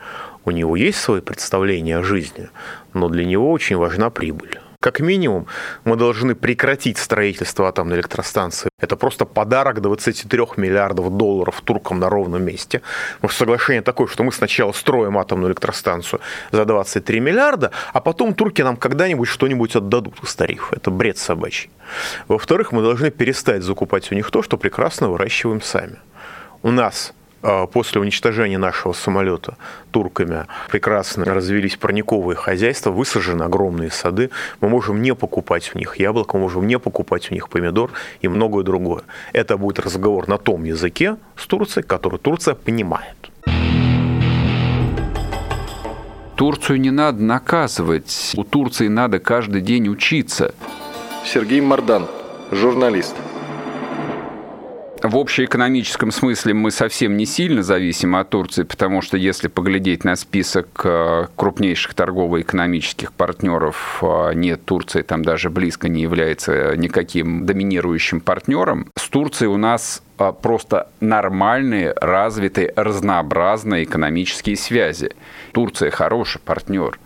у 0.45 0.51
него 0.51 0.77
есть 0.77 0.99
свои 0.99 1.21
представления 1.21 1.99
о 1.99 2.03
жизни, 2.03 2.49
но 2.95 3.09
для 3.09 3.25
него 3.25 3.53
очень 3.53 3.77
важна 3.77 4.11
прибыль. 4.11 4.62
Как 4.83 4.99
минимум, 4.99 5.47
мы 5.85 5.95
должны 5.95 6.35
прекратить 6.35 6.99
строительство 6.99 7.69
атомной 7.69 7.95
электростанции. 7.99 8.69
Это 8.81 8.97
просто 8.97 9.25
подарок 9.25 9.81
23 9.81 10.41
миллиардов 10.57 11.17
долларов 11.17 11.61
туркам 11.61 12.01
на 12.01 12.09
ровном 12.09 12.43
месте. 12.43 12.83
Соглашение 13.31 13.83
такое, 13.83 14.09
что 14.09 14.25
мы 14.25 14.33
сначала 14.33 14.73
строим 14.73 15.19
атомную 15.19 15.51
электростанцию 15.51 16.21
за 16.51 16.65
23 16.65 17.21
миллиарда, 17.21 17.71
а 17.93 18.01
потом 18.01 18.35
турки 18.35 18.63
нам 18.63 18.77
когда-нибудь 18.77 19.29
что-нибудь 19.29 19.77
отдадут 19.77 20.21
из 20.25 20.35
тарифа. 20.35 20.75
Это 20.75 20.91
бред 20.91 21.17
собачий. 21.17 21.71
Во-вторых, 22.27 22.73
мы 22.73 22.83
должны 22.83 23.13
перестать 23.13 23.63
закупать 23.63 24.11
у 24.11 24.17
них 24.17 24.33
то, 24.33 24.43
что 24.43 24.57
прекрасно 24.57 25.11
выращиваем 25.11 25.63
сами. 25.63 25.99
У 26.65 26.73
нас 26.73 27.15
после 27.73 28.01
уничтожения 28.01 28.59
нашего 28.59 28.93
самолета 28.93 29.57
турками 29.91 30.47
прекрасно 30.71 31.25
развились 31.25 31.77
парниковые 31.77 32.37
хозяйства, 32.37 32.91
высажены 32.91 33.43
огромные 33.43 33.91
сады. 33.91 34.31
Мы 34.61 34.69
можем 34.69 35.03
не 35.03 35.15
покупать 35.15 35.71
у 35.75 35.79
них 35.79 35.97
яблоко, 35.97 36.37
мы 36.37 36.45
можем 36.45 36.67
не 36.67 36.79
покупать 36.79 37.31
у 37.31 37.35
них 37.35 37.49
помидор 37.49 37.91
и 38.21 38.29
многое 38.29 38.65
другое. 38.65 39.03
Это 39.33 39.57
будет 39.57 39.79
разговор 39.79 40.29
на 40.29 40.39
том 40.39 40.65
языке 40.65 41.17
с 41.37 41.47
Турцией, 41.47 41.85
который 41.85 42.19
Турция 42.19 42.55
понимает. 42.55 43.17
Турцию 46.37 46.81
не 46.81 46.91
надо 46.91 47.23
наказывать. 47.23 48.33
У 48.37 48.43
Турции 48.43 48.89
надо 48.89 49.21
каждый 49.21 49.61
день 49.61 49.89
учиться. 49.89 50.55
Сергей 51.25 51.61
Мардан, 51.61 52.09
журналист. 52.51 53.15
В 55.03 55.17
общеэкономическом 55.17 56.13
смысле 56.13 56.55
мы 56.55 56.71
совсем 56.71 57.17
не 57.17 57.27
сильно 57.27 57.65
зависим 57.65 58.15
от 58.15 58.31
Турции, 58.31 58.63
потому 58.63 59.03
что 59.03 59.17
если 59.17 59.49
поглядеть 59.49 60.05
на 60.05 60.15
список 60.15 60.69
э, 60.85 61.27
крупнейших 61.35 61.95
торгово-экономических 61.95 63.13
партнеров, 63.13 63.99
э, 64.01 64.35
нет, 64.35 64.65
Турция 64.65 65.03
там 65.03 65.25
даже 65.25 65.51
близко 65.51 65.89
не 65.89 66.03
является 66.03 66.77
никаким 66.77 67.47
доминирующим 67.47 68.21
партнером. 68.21 68.93
С 68.97 69.09
Турцией 69.09 69.49
у 69.49 69.57
нас 69.57 70.05
э, 70.21 70.33
просто 70.41 70.89
нормальные, 71.01 71.95
развитые, 71.97 72.73
разнообразные 72.77 73.83
экономические 73.83 74.57
связи. 74.57 75.11
Турция 75.51 75.91
хороший 75.91 76.41
партнер. 76.41 77.01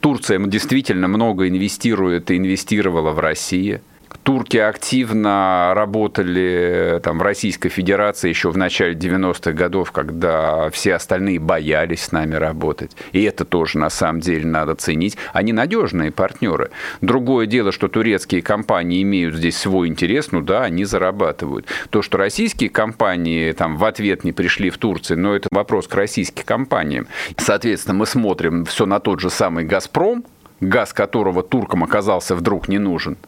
Турция 0.00 0.38
действительно 0.38 1.06
много 1.06 1.46
инвестирует 1.46 2.30
и 2.30 2.38
инвестировала 2.38 3.10
в 3.10 3.18
Россию– 3.18 3.82
турки 4.22 4.56
активно 4.56 5.72
работали 5.74 7.00
там, 7.02 7.18
в 7.18 7.22
Российской 7.22 7.68
Федерации 7.68 8.28
еще 8.28 8.50
в 8.50 8.56
начале 8.56 8.94
90-х 8.94 9.52
годов, 9.52 9.92
когда 9.92 10.70
все 10.70 10.94
остальные 10.94 11.38
боялись 11.38 12.02
с 12.02 12.12
нами 12.12 12.34
работать. 12.34 12.96
И 13.12 13.22
это 13.22 13.44
тоже 13.44 13.78
на 13.78 13.90
самом 13.90 14.20
деле 14.20 14.46
надо 14.46 14.74
ценить. 14.74 15.16
Они 15.32 15.52
надежные 15.52 16.10
партнеры. 16.10 16.70
Другое 17.00 17.46
дело, 17.46 17.72
что 17.72 17.88
турецкие 17.88 18.42
компании 18.42 19.02
имеют 19.02 19.34
здесь 19.34 19.56
свой 19.56 19.88
интерес, 19.88 20.32
ну 20.32 20.40
да, 20.40 20.62
они 20.62 20.84
зарабатывают. 20.84 21.66
То, 21.90 22.02
что 22.02 22.18
российские 22.18 22.70
компании 22.70 23.52
там 23.52 23.76
в 23.76 23.84
ответ 23.84 24.24
не 24.24 24.32
пришли 24.32 24.70
в 24.70 24.78
Турцию, 24.78 25.18
но 25.18 25.34
это 25.34 25.48
вопрос 25.50 25.88
к 25.88 25.94
российским 25.94 26.44
компаниям. 26.44 27.06
Соответственно, 27.36 27.94
мы 27.94 28.06
смотрим 28.06 28.64
все 28.64 28.86
на 28.86 29.00
тот 29.00 29.20
же 29.20 29.30
самый 29.30 29.64
«Газпром», 29.64 30.24
газ 30.60 30.92
которого 30.92 31.42
туркам 31.42 31.82
оказался 31.84 32.36
вдруг 32.36 32.68
не 32.68 32.78
нужен– 32.78 33.16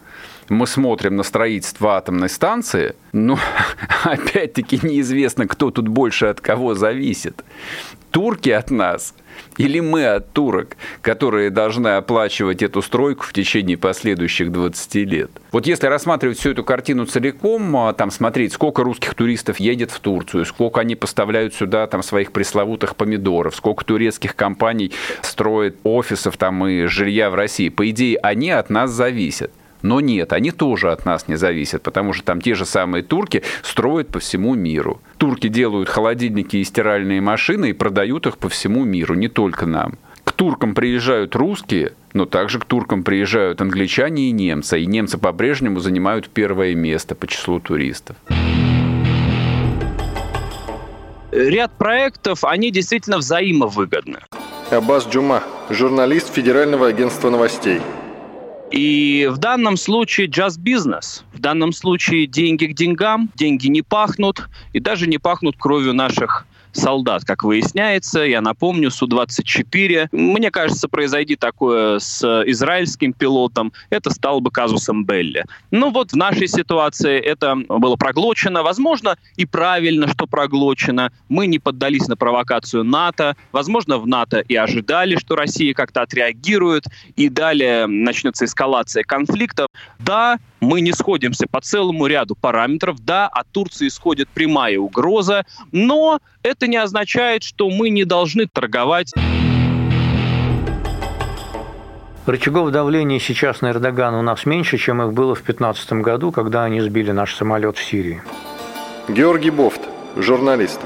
мы 0.48 0.66
смотрим 0.66 1.16
на 1.16 1.22
строительство 1.22 1.96
атомной 1.96 2.28
станции, 2.28 2.94
но 3.12 3.38
опять-таки 4.04 4.80
неизвестно, 4.82 5.46
кто 5.46 5.70
тут 5.70 5.88
больше 5.88 6.26
от 6.26 6.40
кого 6.40 6.74
зависит. 6.74 7.44
Турки 8.10 8.50
от 8.50 8.70
нас 8.70 9.14
или 9.56 9.80
мы 9.80 10.06
от 10.06 10.32
турок, 10.32 10.76
которые 11.02 11.50
должны 11.50 11.88
оплачивать 11.88 12.62
эту 12.62 12.82
стройку 12.82 13.24
в 13.24 13.32
течение 13.32 13.76
последующих 13.76 14.52
20 14.52 14.94
лет. 14.94 15.30
Вот 15.52 15.66
если 15.66 15.86
рассматривать 15.86 16.38
всю 16.38 16.50
эту 16.50 16.64
картину 16.64 17.06
целиком, 17.06 17.76
а, 17.76 17.92
там 17.92 18.10
смотреть, 18.10 18.52
сколько 18.52 18.82
русских 18.82 19.14
туристов 19.14 19.58
едет 19.58 19.90
в 19.90 20.00
Турцию, 20.00 20.44
сколько 20.44 20.80
они 20.80 20.96
поставляют 20.96 21.54
сюда 21.54 21.86
там 21.86 22.02
своих 22.02 22.32
пресловутых 22.32 22.96
помидоров, 22.96 23.54
сколько 23.56 23.84
турецких 23.84 24.34
компаний 24.34 24.92
строят 25.22 25.76
офисов 25.84 26.36
там 26.36 26.66
и 26.66 26.86
жилья 26.86 27.30
в 27.30 27.34
России, 27.34 27.68
по 27.68 27.88
идее, 27.88 28.18
они 28.18 28.50
от 28.50 28.70
нас 28.70 28.90
зависят. 28.90 29.50
Но 29.84 30.00
нет, 30.00 30.32
они 30.32 30.50
тоже 30.50 30.90
от 30.90 31.04
нас 31.04 31.28
не 31.28 31.36
зависят, 31.36 31.82
потому 31.82 32.14
что 32.14 32.24
там 32.24 32.40
те 32.40 32.54
же 32.54 32.64
самые 32.64 33.02
турки 33.02 33.42
строят 33.62 34.08
по 34.08 34.18
всему 34.18 34.54
миру. 34.54 35.02
Турки 35.18 35.48
делают 35.48 35.90
холодильники 35.90 36.56
и 36.56 36.64
стиральные 36.64 37.20
машины 37.20 37.68
и 37.68 37.74
продают 37.74 38.26
их 38.26 38.38
по 38.38 38.48
всему 38.48 38.84
миру, 38.84 39.14
не 39.14 39.28
только 39.28 39.66
нам. 39.66 39.98
К 40.24 40.32
туркам 40.32 40.74
приезжают 40.74 41.36
русские, 41.36 41.92
но 42.14 42.24
также 42.24 42.60
к 42.60 42.64
туркам 42.64 43.02
приезжают 43.02 43.60
англичане 43.60 44.30
и 44.30 44.32
немцы, 44.32 44.80
и 44.80 44.86
немцы 44.86 45.18
по-прежнему 45.18 45.80
занимают 45.80 46.30
первое 46.30 46.74
место 46.74 47.14
по 47.14 47.26
числу 47.26 47.60
туристов 47.60 48.16
ряд 51.34 51.72
проектов, 51.76 52.44
они 52.44 52.70
действительно 52.70 53.18
взаимовыгодны. 53.18 54.20
Аббас 54.70 55.06
Джума, 55.08 55.42
журналист 55.68 56.32
Федерального 56.32 56.86
агентства 56.86 57.28
новостей. 57.28 57.80
И 58.70 59.28
в 59.30 59.38
данном 59.38 59.76
случае 59.76 60.26
джаз 60.26 60.56
бизнес. 60.58 61.24
В 61.32 61.38
данном 61.38 61.72
случае 61.72 62.26
деньги 62.26 62.66
к 62.66 62.74
деньгам, 62.74 63.30
деньги 63.34 63.68
не 63.68 63.82
пахнут, 63.82 64.48
и 64.72 64.80
даже 64.80 65.06
не 65.06 65.18
пахнут 65.18 65.56
кровью 65.58 65.94
наших 65.94 66.46
солдат, 66.76 67.24
как 67.24 67.44
выясняется. 67.44 68.20
Я 68.20 68.40
напомню, 68.40 68.90
Су-24. 68.90 70.08
Мне 70.12 70.50
кажется, 70.50 70.88
произойди 70.88 71.36
такое 71.36 71.98
с 71.98 72.24
израильским 72.46 73.12
пилотом, 73.12 73.72
это 73.90 74.10
стало 74.10 74.40
бы 74.40 74.50
казусом 74.50 75.04
Белли. 75.04 75.44
Ну 75.70 75.90
вот 75.90 76.12
в 76.12 76.16
нашей 76.16 76.48
ситуации 76.48 77.18
это 77.18 77.56
было 77.56 77.96
проглочено. 77.96 78.62
Возможно, 78.62 79.16
и 79.36 79.46
правильно, 79.46 80.08
что 80.08 80.26
проглочено. 80.26 81.12
Мы 81.28 81.46
не 81.46 81.58
поддались 81.58 82.08
на 82.08 82.16
провокацию 82.16 82.84
НАТО. 82.84 83.36
Возможно, 83.52 83.98
в 83.98 84.06
НАТО 84.06 84.40
и 84.40 84.54
ожидали, 84.54 85.16
что 85.16 85.36
Россия 85.36 85.74
как-то 85.74 86.02
отреагирует, 86.02 86.84
и 87.16 87.28
далее 87.28 87.86
начнется 87.86 88.44
эскалация 88.44 89.04
конфликта. 89.04 89.66
Да, 89.98 90.38
мы 90.64 90.80
не 90.80 90.92
сходимся 90.92 91.46
по 91.46 91.60
целому 91.60 92.06
ряду 92.06 92.34
параметров. 92.34 92.98
Да, 93.00 93.28
от 93.28 93.46
Турции 93.52 93.88
исходит 93.88 94.28
прямая 94.28 94.78
угроза, 94.78 95.44
но 95.70 96.20
это 96.42 96.66
не 96.66 96.76
означает, 96.76 97.42
что 97.42 97.70
мы 97.70 97.90
не 97.90 98.04
должны 98.04 98.46
торговать. 98.46 99.12
Рычагов 102.26 102.70
давления 102.70 103.18
сейчас 103.18 103.60
на 103.60 103.70
Эрдогана 103.70 104.18
у 104.18 104.22
нас 104.22 104.46
меньше, 104.46 104.78
чем 104.78 105.02
их 105.02 105.12
было 105.12 105.34
в 105.34 105.44
2015 105.44 105.92
году, 105.94 106.32
когда 106.32 106.64
они 106.64 106.80
сбили 106.80 107.10
наш 107.10 107.34
самолет 107.34 107.76
в 107.76 107.84
Сирии. 107.84 108.22
Георгий 109.08 109.50
Бофт, 109.50 109.82
журналист. 110.16 110.80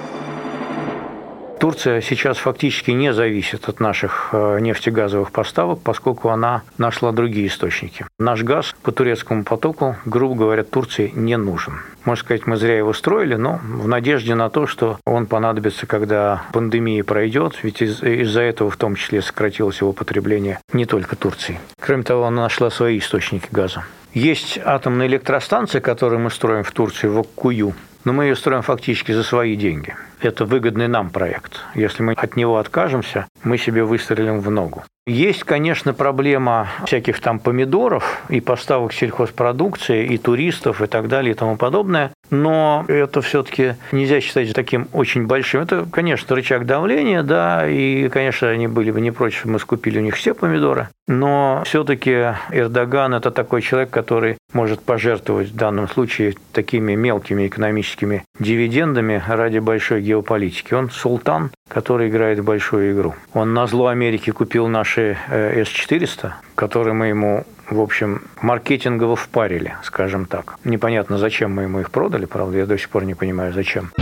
Турция 1.59 2.01
сейчас 2.01 2.39
фактически 2.39 2.93
не 2.93 3.13
зависит 3.13 3.69
от 3.69 3.81
наших 3.81 4.29
э, 4.33 4.59
нефтегазовых 4.61 5.33
поставок, 5.33 5.81
поскольку 5.83 6.29
она 6.29 6.63
нашла 6.79 7.11
другие 7.11 7.49
источники. 7.49 8.07
Наш 8.19 8.43
газ 8.43 8.77
по 8.83 8.93
турецкому 8.93 9.43
потоку, 9.45 9.97
грубо 10.05 10.37
говоря, 10.37 10.63
Турции 10.63 11.11
не 11.15 11.37
нужен. 11.37 11.81
Можно 12.05 12.25
сказать, 12.25 12.47
мы 12.47 12.57
зря 12.57 12.79
его 12.79 12.93
строили, 12.93 13.35
но 13.35 13.61
в 13.63 13.89
надежде 13.89 14.35
на 14.35 14.51
то, 14.51 14.67
что 14.67 14.99
он 15.05 15.27
понадобится, 15.27 15.87
когда 15.87 16.43
пандемия 16.53 17.03
пройдет, 17.03 17.59
ведь 17.63 17.83
из- 17.83 18.03
из-за 18.03 18.43
этого 18.43 18.71
в 18.71 18.77
том 18.77 18.95
числе 18.95 19.21
сократилось 19.21 19.81
его 19.81 19.93
потребление 19.93 20.61
не 20.73 20.87
только 20.87 21.17
Турции. 21.17 21.59
Кроме 21.81 22.05
того, 22.05 22.25
она 22.27 22.43
нашла 22.43 22.71
свои 22.71 22.99
источники 22.99 23.49
газа. 23.51 23.85
Есть 24.15 24.59
атомная 24.65 25.07
электростанция, 25.09 25.81
которую 25.81 26.21
мы 26.21 26.31
строим 26.31 26.63
в 26.63 26.71
Турции, 26.71 27.09
в 27.09 27.19
Оккую, 27.19 27.75
но 28.05 28.13
мы 28.13 28.25
ее 28.25 28.37
строим 28.37 28.63
фактически 28.63 29.13
за 29.13 29.23
свои 29.23 29.55
деньги. 29.55 29.95
Это 30.21 30.45
выгодный 30.45 30.89
нам 30.89 31.11
проект. 31.11 31.61
Если 31.75 32.03
мы 32.03 32.13
от 32.15 32.37
него 32.37 32.59
откажемся, 32.59 33.27
мы 33.45 33.59
себе 33.59 33.85
выстрелим 33.85 34.41
в 34.41 34.51
ногу. 34.51 34.85
Есть, 35.09 35.45
конечно, 35.45 35.95
проблема 35.95 36.69
всяких 36.85 37.21
там 37.21 37.39
помидоров 37.39 38.21
и 38.29 38.43
поставок 38.43 38.93
сельхозпродукции, 38.93 40.05
и 40.05 40.19
туристов, 40.19 40.83
и 40.83 40.87
так 40.87 41.09
далее, 41.09 41.33
и 41.33 41.35
тому 41.35 41.57
подобное. 41.57 42.11
Но 42.29 42.85
это 42.89 43.23
все-таки 43.23 43.77
нельзя 43.91 44.21
считать 44.21 44.53
таким 44.53 44.87
очень 44.93 45.27
большим. 45.27 45.63
Это, 45.63 45.87
конечно, 45.91 46.37
рычаг 46.37 46.67
давления, 46.67 47.23
да, 47.23 47.67
и, 47.67 48.11
конечно, 48.11 48.51
они 48.51 48.69
были 48.69 48.91
бы 48.91 49.01
не 49.01 49.11
против, 49.11 49.47
мы 49.47 49.59
скупили 49.59 49.99
у 49.99 50.03
них 50.03 50.15
все 50.15 50.35
помидоры. 50.35 50.89
Но 51.07 51.63
все-таки 51.65 52.35
Эрдоган– 52.51 53.15
это 53.15 53.31
такой 53.31 53.63
человек, 53.63 53.89
который 53.89 54.37
может 54.53 54.83
пожертвовать 54.83 55.49
в 55.49 55.57
данном 55.57 55.89
случае 55.89 56.35
такими 56.53 56.95
мелкими 56.97 57.47
экономическими 57.47 58.25
дивидендами 58.39 59.23
ради 59.27 59.59
большой 59.59 60.03
геополитики. 60.09 60.75
Он 60.75 60.91
султан, 60.91 61.51
который 61.69 62.09
играет 62.09 62.43
большую 62.43 62.93
игру. 62.93 63.15
Он 63.35 63.55
на 63.55 63.67
зло 63.67 63.89
Америки 63.89 64.31
купил 64.31 64.69
наши 64.69 65.19
э, 65.29 65.63
С-400, 65.65 66.33
которые 66.55 66.95
мы 66.95 67.07
ему 67.09 67.45
в 67.71 67.81
общем, 67.81 68.23
маркетингово 68.41 69.15
впарили, 69.15 69.77
скажем 69.85 70.25
так. 70.25 70.57
Непонятно, 70.65 71.19
зачем 71.19 71.53
мы 71.53 71.65
ему 71.65 71.81
их 71.81 71.91
продали, 71.91 72.25
правда, 72.25 72.57
я 72.57 72.67
до 72.67 72.79
сих 72.79 72.89
пор 72.89 73.05
не 73.05 73.15
понимаю, 73.15 73.53
зачем. 73.53 73.93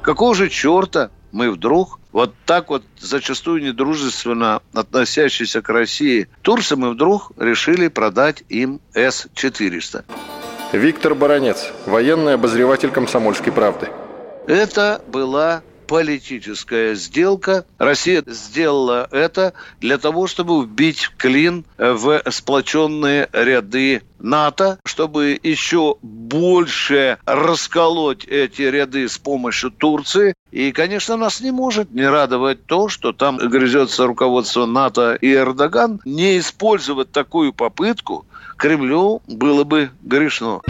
Какого 0.00 0.34
же 0.36 0.48
черта 0.48 1.10
мы 1.32 1.50
вдруг 1.50 1.98
вот 2.12 2.32
так 2.44 2.70
вот 2.70 2.84
зачастую 2.98 3.62
недружественно 3.62 4.62
относящиеся 4.72 5.60
к 5.60 5.68
России 5.68 6.28
Турции 6.42 6.76
мы 6.76 6.90
вдруг 6.90 7.32
решили 7.36 7.88
продать 7.88 8.44
им 8.48 8.80
С-400. 8.94 10.04
Виктор 10.72 11.14
Баранец, 11.14 11.70
военный 11.86 12.34
обозреватель 12.34 12.90
«Комсомольской 12.90 13.52
правды». 13.52 13.88
Это 14.48 15.00
была 15.06 15.62
политическая 15.86 16.96
сделка. 16.96 17.64
Россия 17.78 18.22
сделала 18.26 19.08
это 19.12 19.54
для 19.80 19.98
того, 19.98 20.26
чтобы 20.26 20.64
вбить 20.64 21.10
клин 21.16 21.64
в 21.78 22.20
сплоченные 22.30 23.28
ряды 23.32 24.02
НАТО, 24.18 24.78
чтобы 24.84 25.38
еще 25.40 25.96
больше 26.02 27.18
расколоть 27.26 28.24
эти 28.24 28.62
ряды 28.62 29.08
с 29.08 29.18
помощью 29.18 29.70
Турции. 29.70 30.34
И, 30.50 30.72
конечно, 30.72 31.16
нас 31.16 31.40
не 31.40 31.52
может 31.52 31.92
не 31.92 32.08
радовать 32.08 32.66
то, 32.66 32.88
что 32.88 33.12
там 33.12 33.36
грызется 33.36 34.06
руководство 34.06 34.66
НАТО 34.66 35.14
и 35.20 35.32
Эрдоган. 35.32 36.00
Не 36.04 36.38
использовать 36.38 37.12
такую 37.12 37.52
попытку 37.52 38.26
Кремлю 38.56 39.20
было 39.26 39.64
бы 39.64 39.90
грешно. 40.02 40.62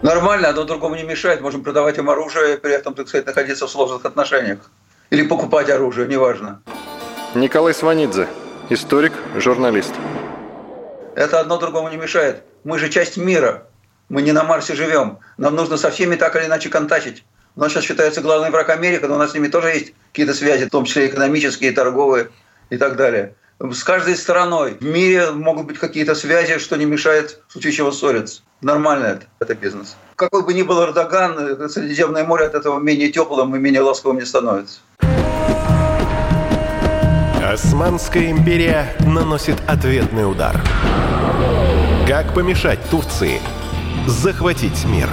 Нормально, 0.00 0.48
одно 0.48 0.64
другому 0.64 0.96
не 0.96 1.02
мешает. 1.02 1.42
Можем 1.42 1.62
продавать 1.62 1.98
им 1.98 2.08
оружие, 2.08 2.56
при 2.56 2.72
этом, 2.72 2.94
так 2.94 3.08
сказать, 3.08 3.26
находиться 3.26 3.66
в 3.66 3.70
сложных 3.70 4.04
отношениях. 4.04 4.70
Или 5.10 5.26
покупать 5.26 5.68
оружие, 5.68 6.08
неважно. 6.08 6.62
Николай 7.34 7.74
Сванидзе, 7.74 8.26
историк, 8.70 9.12
журналист. 9.36 9.92
Это 11.14 11.40
одно 11.40 11.58
другому 11.58 11.90
не 11.90 11.98
мешает. 11.98 12.42
Мы 12.64 12.78
же 12.78 12.88
часть 12.88 13.18
мира. 13.18 13.66
Мы 14.08 14.22
не 14.22 14.32
на 14.32 14.44
Марсе 14.44 14.74
живем. 14.74 15.18
Нам 15.36 15.54
нужно 15.54 15.76
со 15.76 15.90
всеми 15.90 16.16
так 16.16 16.34
или 16.36 16.46
иначе 16.46 16.70
контачить. 16.70 17.24
У 17.54 17.60
нас 17.60 17.70
сейчас 17.72 17.84
считается 17.84 18.22
главный 18.22 18.50
враг 18.50 18.70
Америка, 18.70 19.08
но 19.08 19.16
у 19.16 19.18
нас 19.18 19.32
с 19.32 19.34
ними 19.34 19.48
тоже 19.48 19.68
есть 19.68 19.92
какие-то 20.10 20.32
связи, 20.32 20.64
в 20.64 20.70
том 20.70 20.86
числе 20.86 21.08
экономические, 21.08 21.72
торговые 21.72 22.30
и 22.70 22.78
так 22.78 22.96
далее. 22.96 23.34
С 23.58 23.84
каждой 23.84 24.16
стороной 24.16 24.76
в 24.80 24.84
мире 24.84 25.30
могут 25.30 25.66
быть 25.66 25.78
какие-то 25.78 26.14
связи, 26.14 26.58
что 26.58 26.76
не 26.76 26.84
мешает 26.84 27.40
в 27.48 27.52
случае 27.52 27.72
чего 27.72 27.92
ссориться. 27.92 28.42
Нормально 28.60 29.06
это, 29.06 29.26
это 29.40 29.54
бизнес. 29.54 29.96
Какой 30.16 30.44
бы 30.44 30.52
ни 30.54 30.62
был 30.62 30.82
Эрдоган, 30.82 31.68
Средиземное 31.68 32.24
море 32.24 32.46
от 32.46 32.54
этого 32.54 32.80
менее 32.80 33.10
теплым 33.10 33.54
и 33.54 33.58
менее 33.58 33.82
ласковым 33.82 34.18
не 34.18 34.24
становится. 34.24 34.80
Османская 37.42 38.30
империя 38.30 38.96
наносит 39.00 39.56
ответный 39.68 40.30
удар. 40.30 40.60
Как 42.08 42.34
помешать 42.34 42.80
Турции 42.90 43.40
захватить 44.06 44.84
мир? 44.86 45.08